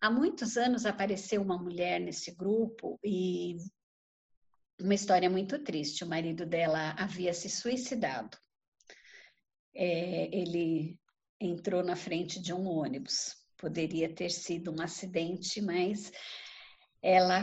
Há 0.00 0.10
muitos 0.10 0.56
anos 0.56 0.84
apareceu 0.84 1.40
uma 1.40 1.58
mulher 1.58 1.98
nesse 2.00 2.34
grupo 2.34 2.98
e 3.02 3.56
uma 4.78 4.94
história 4.94 5.28
muito 5.30 5.58
triste. 5.64 6.04
O 6.04 6.08
marido 6.08 6.44
dela 6.44 6.94
havia 6.98 7.32
se 7.32 7.48
suicidado. 7.48 8.36
É, 9.74 10.28
ele 10.36 10.98
entrou 11.40 11.82
na 11.82 11.96
frente 11.96 12.40
de 12.40 12.52
um 12.52 12.66
ônibus. 12.66 13.36
Poderia 13.56 14.14
ter 14.14 14.30
sido 14.30 14.70
um 14.70 14.82
acidente, 14.82 15.62
mas 15.62 16.12
ela 17.02 17.42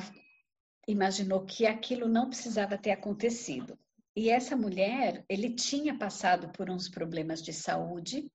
imaginou 0.88 1.43
que 1.43 1.65
aquilo 1.65 2.07
não 2.07 2.29
precisava 2.29 2.77
ter 2.77 2.91
acontecido. 2.91 3.77
E 4.16 4.30
essa 4.30 4.55
mulher, 4.55 5.26
ele 5.28 5.55
tinha 5.55 5.97
passado 5.97 6.51
por 6.51 6.70
uns 6.70 6.88
problemas 6.88 7.41
de 7.41 7.51
saúde, 7.51 8.32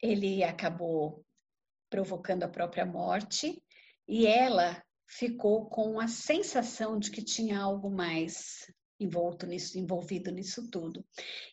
ele 0.00 0.44
acabou 0.44 1.24
provocando 1.90 2.44
a 2.44 2.48
própria 2.48 2.86
morte 2.86 3.62
e 4.08 4.26
ela 4.26 4.82
ficou 5.06 5.68
com 5.68 6.00
a 6.00 6.08
sensação 6.08 6.98
de 6.98 7.10
que 7.10 7.22
tinha 7.22 7.60
algo 7.60 7.90
mais 7.90 8.66
envolto 8.98 9.46
nisso, 9.46 9.78
envolvido 9.78 10.30
nisso 10.30 10.70
tudo. 10.70 11.04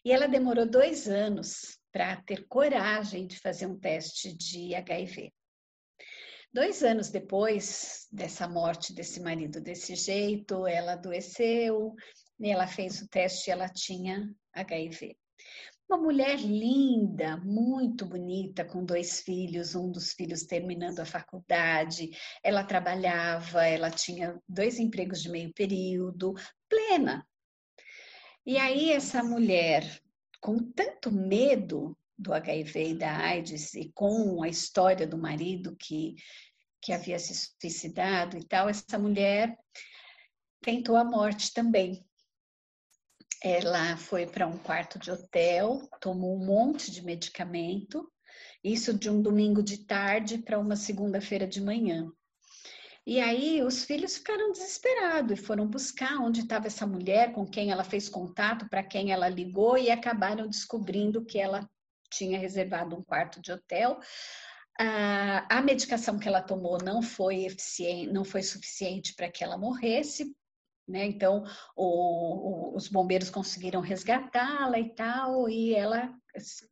E 0.06 0.12
ela 0.12 0.28
demorou 0.28 0.70
dois 0.70 1.08
anos 1.08 1.80
para 1.92 2.22
ter 2.22 2.48
coragem 2.48 3.26
de 3.26 3.40
fazer 3.40 3.66
um 3.66 3.78
teste 3.78 4.32
de 4.36 4.76
HIV. 4.76 5.34
Dois 6.52 6.84
anos 6.84 7.10
depois 7.10 8.08
dessa 8.12 8.48
morte 8.48 8.94
desse 8.94 9.20
marido 9.20 9.62
desse 9.62 9.96
jeito, 9.96 10.66
ela 10.66 10.94
adoeceu, 10.94 11.94
ela 12.42 12.68
fez 12.68 13.02
o 13.02 13.08
teste 13.08 13.50
e 13.50 13.52
ela 13.52 13.68
tinha 13.68 14.34
HIV. 14.54 15.18
Uma 15.90 15.98
mulher 15.98 16.38
linda, 16.38 17.38
muito 17.38 18.06
bonita, 18.06 18.64
com 18.64 18.86
dois 18.86 19.22
filhos, 19.22 19.74
um 19.74 19.92
dos 19.92 20.14
filhos 20.14 20.44
terminando 20.44 21.00
a 21.00 21.06
faculdade. 21.06 22.12
Ela 22.44 22.64
trabalhava, 22.64 23.66
ela 23.66 23.90
tinha 23.90 24.40
dois 24.48 24.78
empregos 24.78 25.24
de 25.24 25.30
meio 25.30 25.52
período, 25.52 26.36
plena. 26.70 27.28
E 28.46 28.58
aí, 28.58 28.92
essa 28.92 29.24
mulher, 29.24 30.00
com 30.40 30.60
tanto 30.60 31.12
medo 31.12 31.98
do 32.16 32.34
HIV 32.34 32.90
e 32.90 32.98
da 32.98 33.18
AIDS 33.18 33.74
e 33.74 33.92
com 33.92 34.44
a 34.44 34.48
história 34.48 35.08
do 35.08 35.18
marido 35.18 35.76
que, 35.76 36.16
que 36.82 36.94
havia 36.94 37.18
se 37.18 37.34
suicidado 37.60 38.38
e 38.38 38.44
tal, 38.44 38.70
essa 38.70 39.00
mulher 39.00 39.58
tentou 40.62 40.96
a 40.96 41.04
morte 41.04 41.52
também. 41.52 42.06
Ela 43.42 43.96
foi 43.96 44.28
para 44.28 44.48
um 44.48 44.58
quarto 44.58 45.00
de 45.00 45.12
hotel, 45.12 45.88
tomou 46.02 46.36
um 46.36 46.46
monte 46.46 46.92
de 46.92 47.02
medicamento, 47.02 48.12
isso 48.64 48.94
de 48.94 49.10
um 49.10 49.22
domingo 49.22 49.64
de 49.64 49.86
tarde 49.86 50.38
para 50.40 50.60
uma 50.60 50.76
segunda-feira 50.76 51.48
de 51.48 51.62
manhã. 51.62 52.12
E 53.08 53.20
aí 53.20 53.64
os 53.64 53.86
filhos 53.86 54.18
ficaram 54.18 54.52
desesperados 54.52 55.40
e 55.40 55.42
foram 55.42 55.68
buscar 55.68 56.20
onde 56.20 56.42
estava 56.42 56.68
essa 56.68 56.86
mulher, 56.86 57.32
com 57.32 57.46
quem 57.46 57.72
ela 57.72 57.84
fez 57.84 58.10
contato, 58.10 58.70
para 58.70 58.84
quem 58.84 59.12
ela 59.12 59.30
ligou 59.30 59.78
e 59.78 59.90
acabaram 59.90 60.48
descobrindo 60.48 61.26
que 61.26 61.40
ela 61.40 61.68
tinha 62.12 62.38
reservado 62.38 62.96
um 62.96 63.04
quarto 63.04 63.42
de 63.42 63.52
hotel. 63.52 64.00
A, 64.78 65.62
medicação 65.62 66.20
que 66.20 66.28
ela 66.28 66.42
tomou 66.42 66.78
não 66.78 67.02
foi 67.02 67.46
eficiente, 67.46 68.12
não 68.12 68.24
foi 68.24 68.42
suficiente 68.42 69.14
para 69.16 69.30
que 69.30 69.44
ela 69.44 69.58
morresse, 69.58 70.34
né? 70.90 71.06
Então, 71.06 71.44
o, 71.76 72.74
o, 72.74 72.76
os 72.76 72.88
bombeiros 72.88 73.30
conseguiram 73.30 73.82
resgatá-la 73.82 74.80
e 74.80 74.90
tal, 74.96 75.50
e 75.50 75.74
ela 75.74 76.14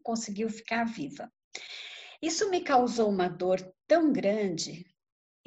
conseguiu 0.03 0.49
ficar 0.49 0.85
viva. 0.85 1.31
Isso 2.21 2.49
me 2.49 2.61
causou 2.61 3.09
uma 3.09 3.27
dor 3.27 3.61
tão 3.87 4.11
grande, 4.11 4.85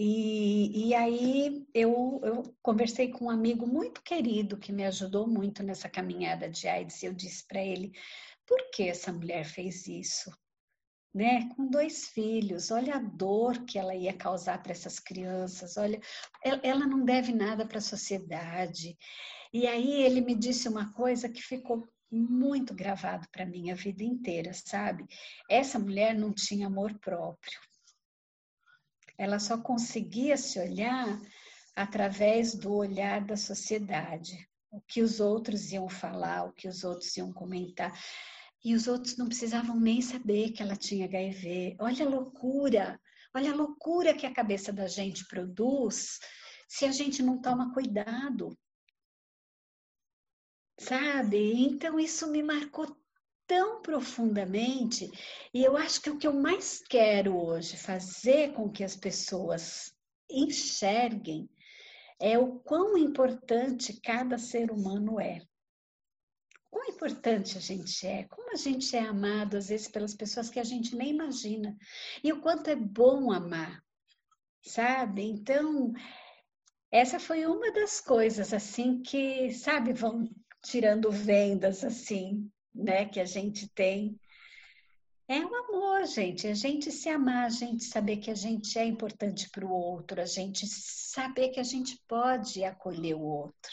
e, 0.02 0.88
e 0.88 0.94
aí 0.94 1.66
eu, 1.74 2.22
eu 2.24 2.56
conversei 2.62 3.10
com 3.10 3.26
um 3.26 3.30
amigo 3.30 3.66
muito 3.66 4.02
querido 4.02 4.56
que 4.56 4.72
me 4.72 4.86
ajudou 4.86 5.26
muito 5.26 5.62
nessa 5.62 5.90
caminhada 5.90 6.48
de 6.48 6.66
AIDS, 6.66 7.02
e 7.02 7.06
eu 7.06 7.12
disse 7.12 7.46
para 7.46 7.62
ele: 7.62 7.92
por 8.46 8.70
que 8.70 8.84
essa 8.84 9.12
mulher 9.12 9.44
fez 9.44 9.86
isso? 9.86 10.30
Né? 11.12 11.48
Com 11.56 11.68
dois 11.68 12.08
filhos, 12.08 12.70
olha 12.70 12.94
a 12.94 13.00
dor 13.00 13.64
que 13.64 13.78
ela 13.78 13.94
ia 13.94 14.12
causar 14.12 14.62
para 14.62 14.70
essas 14.70 15.00
crianças, 15.00 15.76
olha, 15.76 16.00
ela 16.62 16.86
não 16.86 17.04
deve 17.04 17.32
nada 17.32 17.66
para 17.66 17.78
a 17.78 17.82
sociedade. 17.82 18.96
E 19.52 19.66
aí 19.66 20.02
ele 20.02 20.20
me 20.20 20.36
disse 20.36 20.68
uma 20.68 20.92
coisa 20.92 21.28
que 21.28 21.42
ficou 21.42 21.88
muito 22.10 22.74
gravado 22.74 23.28
para 23.30 23.46
mim 23.46 23.70
a 23.70 23.74
vida 23.74 24.02
inteira, 24.02 24.52
sabe? 24.52 25.06
Essa 25.48 25.78
mulher 25.78 26.14
não 26.14 26.32
tinha 26.32 26.66
amor 26.66 26.96
próprio. 26.98 27.60
Ela 29.16 29.38
só 29.38 29.58
conseguia 29.58 30.36
se 30.36 30.58
olhar 30.58 31.20
através 31.76 32.54
do 32.54 32.74
olhar 32.74 33.24
da 33.24 33.36
sociedade, 33.36 34.48
o 34.70 34.80
que 34.80 35.02
os 35.02 35.20
outros 35.20 35.72
iam 35.72 35.88
falar, 35.88 36.44
o 36.44 36.52
que 36.52 36.68
os 36.68 36.84
outros 36.84 37.16
iam 37.16 37.32
comentar. 37.32 37.92
E 38.62 38.74
os 38.74 38.86
outros 38.86 39.16
não 39.16 39.26
precisavam 39.26 39.78
nem 39.80 40.02
saber 40.02 40.50
que 40.50 40.62
ela 40.62 40.76
tinha 40.76 41.06
HIV. 41.06 41.76
Olha 41.80 42.06
a 42.06 42.08
loucura, 42.08 43.00
olha 43.34 43.52
a 43.52 43.54
loucura 43.54 44.14
que 44.14 44.26
a 44.26 44.34
cabeça 44.34 44.72
da 44.72 44.86
gente 44.86 45.26
produz 45.26 46.18
se 46.68 46.84
a 46.84 46.92
gente 46.92 47.22
não 47.22 47.40
toma 47.40 47.72
cuidado. 47.72 48.56
Sabe? 50.78 51.54
Então 51.64 51.98
isso 51.98 52.30
me 52.30 52.42
marcou 52.42 52.96
tão 53.46 53.82
profundamente 53.82 55.10
e 55.52 55.64
eu 55.64 55.76
acho 55.76 56.00
que 56.00 56.10
o 56.10 56.16
que 56.16 56.26
eu 56.26 56.32
mais 56.32 56.80
quero 56.88 57.36
hoje 57.36 57.76
fazer 57.76 58.52
com 58.52 58.70
que 58.70 58.84
as 58.84 58.94
pessoas 58.94 59.92
enxerguem 60.30 61.50
é 62.20 62.38
o 62.38 62.60
quão 62.60 62.96
importante 62.96 64.00
cada 64.00 64.38
ser 64.38 64.70
humano 64.70 65.18
é 65.18 65.40
quão 66.70 66.88
importante 66.88 67.58
a 67.58 67.60
gente 67.60 68.06
é, 68.06 68.24
como 68.24 68.52
a 68.52 68.56
gente 68.56 68.96
é 68.96 69.00
amado, 69.00 69.56
às 69.56 69.68
vezes, 69.68 69.88
pelas 69.88 70.14
pessoas 70.14 70.48
que 70.48 70.60
a 70.60 70.64
gente 70.64 70.94
nem 70.96 71.10
imagina, 71.10 71.76
e 72.22 72.32
o 72.32 72.40
quanto 72.40 72.68
é 72.68 72.76
bom 72.76 73.32
amar, 73.32 73.82
sabe? 74.62 75.22
Então, 75.22 75.92
essa 76.90 77.18
foi 77.18 77.46
uma 77.46 77.72
das 77.72 78.00
coisas, 78.00 78.52
assim, 78.52 79.02
que, 79.02 79.52
sabe, 79.52 79.92
vão 79.92 80.28
tirando 80.62 81.10
vendas, 81.10 81.84
assim, 81.84 82.50
né, 82.74 83.06
que 83.06 83.20
a 83.20 83.24
gente 83.24 83.68
tem. 83.68 84.18
É 85.28 85.38
o 85.38 85.54
amor, 85.54 86.06
gente. 86.06 86.48
A 86.48 86.54
gente 86.54 86.90
se 86.90 87.08
amar, 87.08 87.46
a 87.46 87.50
gente 87.50 87.84
saber 87.84 88.16
que 88.16 88.30
a 88.30 88.34
gente 88.34 88.76
é 88.78 88.84
importante 88.84 89.48
para 89.50 89.64
o 89.64 89.70
outro, 89.70 90.20
a 90.20 90.26
gente 90.26 90.66
saber 90.66 91.50
que 91.50 91.60
a 91.60 91.64
gente 91.64 91.96
pode 92.08 92.64
acolher 92.64 93.14
o 93.14 93.22
outro. 93.22 93.72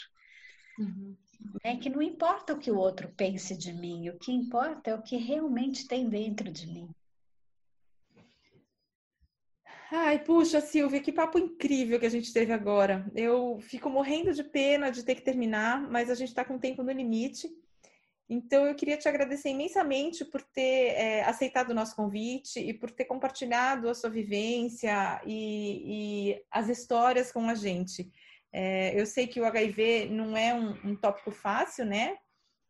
Uhum. 0.78 1.16
É 1.62 1.76
que 1.76 1.88
não 1.88 2.02
importa 2.02 2.52
o 2.52 2.58
que 2.58 2.70
o 2.70 2.78
outro 2.78 3.08
pense 3.16 3.56
de 3.56 3.72
mim, 3.72 4.08
o 4.08 4.18
que 4.18 4.32
importa 4.32 4.90
é 4.90 4.94
o 4.94 5.02
que 5.02 5.16
realmente 5.16 5.86
tem 5.86 6.08
dentro 6.08 6.50
de 6.50 6.66
mim. 6.66 6.88
Ai, 9.90 10.22
puxa, 10.22 10.60
Silvia, 10.60 11.00
que 11.00 11.10
papo 11.10 11.38
incrível 11.38 11.98
que 11.98 12.04
a 12.04 12.10
gente 12.10 12.32
teve 12.32 12.52
agora. 12.52 13.10
Eu 13.14 13.58
fico 13.60 13.88
morrendo 13.88 14.34
de 14.34 14.44
pena 14.44 14.90
de 14.90 15.02
ter 15.02 15.14
que 15.14 15.22
terminar, 15.22 15.80
mas 15.90 16.10
a 16.10 16.14
gente 16.14 16.28
está 16.28 16.44
com 16.44 16.58
tempo 16.58 16.82
no 16.82 16.92
limite. 16.92 17.48
Então, 18.28 18.66
eu 18.66 18.74
queria 18.74 18.98
te 18.98 19.08
agradecer 19.08 19.48
imensamente 19.48 20.22
por 20.26 20.42
ter 20.42 20.92
é, 20.92 21.22
aceitado 21.22 21.70
o 21.70 21.74
nosso 21.74 21.96
convite 21.96 22.60
e 22.60 22.74
por 22.74 22.90
ter 22.90 23.06
compartilhado 23.06 23.88
a 23.88 23.94
sua 23.94 24.10
vivência 24.10 25.22
e, 25.24 26.34
e 26.34 26.42
as 26.50 26.68
histórias 26.68 27.32
com 27.32 27.48
a 27.48 27.54
gente. 27.54 28.10
É, 28.52 28.98
eu 28.98 29.04
sei 29.06 29.26
que 29.26 29.40
o 29.40 29.44
HIV 29.44 30.08
não 30.10 30.36
é 30.36 30.54
um, 30.54 30.90
um 30.90 30.96
tópico 30.96 31.30
fácil, 31.30 31.84
né? 31.84 32.16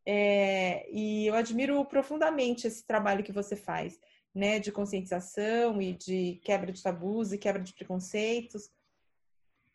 É, 0.04 0.88
e 0.90 1.26
eu 1.26 1.34
admiro 1.34 1.84
profundamente 1.84 2.66
esse 2.66 2.86
trabalho 2.86 3.22
que 3.22 3.32
você 3.32 3.54
faz, 3.54 3.98
né? 4.34 4.58
De 4.58 4.72
conscientização 4.72 5.80
e 5.80 5.92
de 5.92 6.40
quebra 6.42 6.72
de 6.72 6.82
tabus 6.82 7.32
e 7.32 7.38
quebra 7.38 7.62
de 7.62 7.74
preconceitos. 7.74 8.70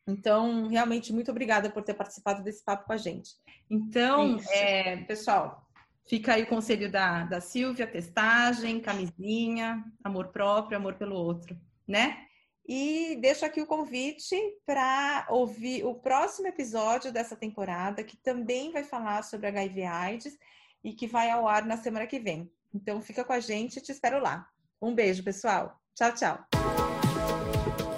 Então, 0.07 0.67
realmente, 0.67 1.13
muito 1.13 1.31
obrigada 1.31 1.69
por 1.69 1.83
ter 1.83 1.93
participado 1.93 2.43
desse 2.43 2.63
papo 2.63 2.85
com 2.85 2.93
a 2.93 2.97
gente. 2.97 3.31
Então, 3.69 4.37
é, 4.51 4.97
pessoal, 4.97 5.65
fica 6.09 6.33
aí 6.33 6.43
o 6.43 6.47
conselho 6.47 6.91
da, 6.91 7.23
da 7.23 7.39
Silvia: 7.39 7.87
testagem, 7.87 8.81
camisinha, 8.81 9.83
amor 10.03 10.27
próprio, 10.27 10.77
amor 10.77 10.95
pelo 10.95 11.15
outro, 11.15 11.57
né? 11.87 12.27
E 12.66 13.18
deixo 13.22 13.45
aqui 13.45 13.61
o 13.61 13.68
convite 13.68 14.36
para 14.66 15.28
ouvir 15.30 15.86
o 15.86 15.95
próximo 15.95 16.47
episódio 16.47 17.11
dessa 17.11 17.36
temporada, 17.36 18.03
que 18.03 18.16
também 18.18 18.72
vai 18.72 18.84
falar 18.84 19.24
sobre 19.24 19.47
HIV 19.47 19.84
AIDS 19.84 20.38
e 20.84 20.93
que 20.93 21.07
vai 21.07 21.30
ao 21.30 21.47
ar 21.47 21.66
na 21.66 21.78
semana 21.78 22.07
que 22.07 22.20
vem. 22.20 22.49
Então 22.74 23.01
fica 23.01 23.24
com 23.24 23.34
a 23.34 23.39
gente, 23.39 23.82
te 23.82 23.91
espero 23.91 24.22
lá. 24.22 24.47
Um 24.82 24.95
beijo, 24.95 25.24
pessoal. 25.24 25.78
Tchau, 25.93 26.14
tchau. 26.14 27.92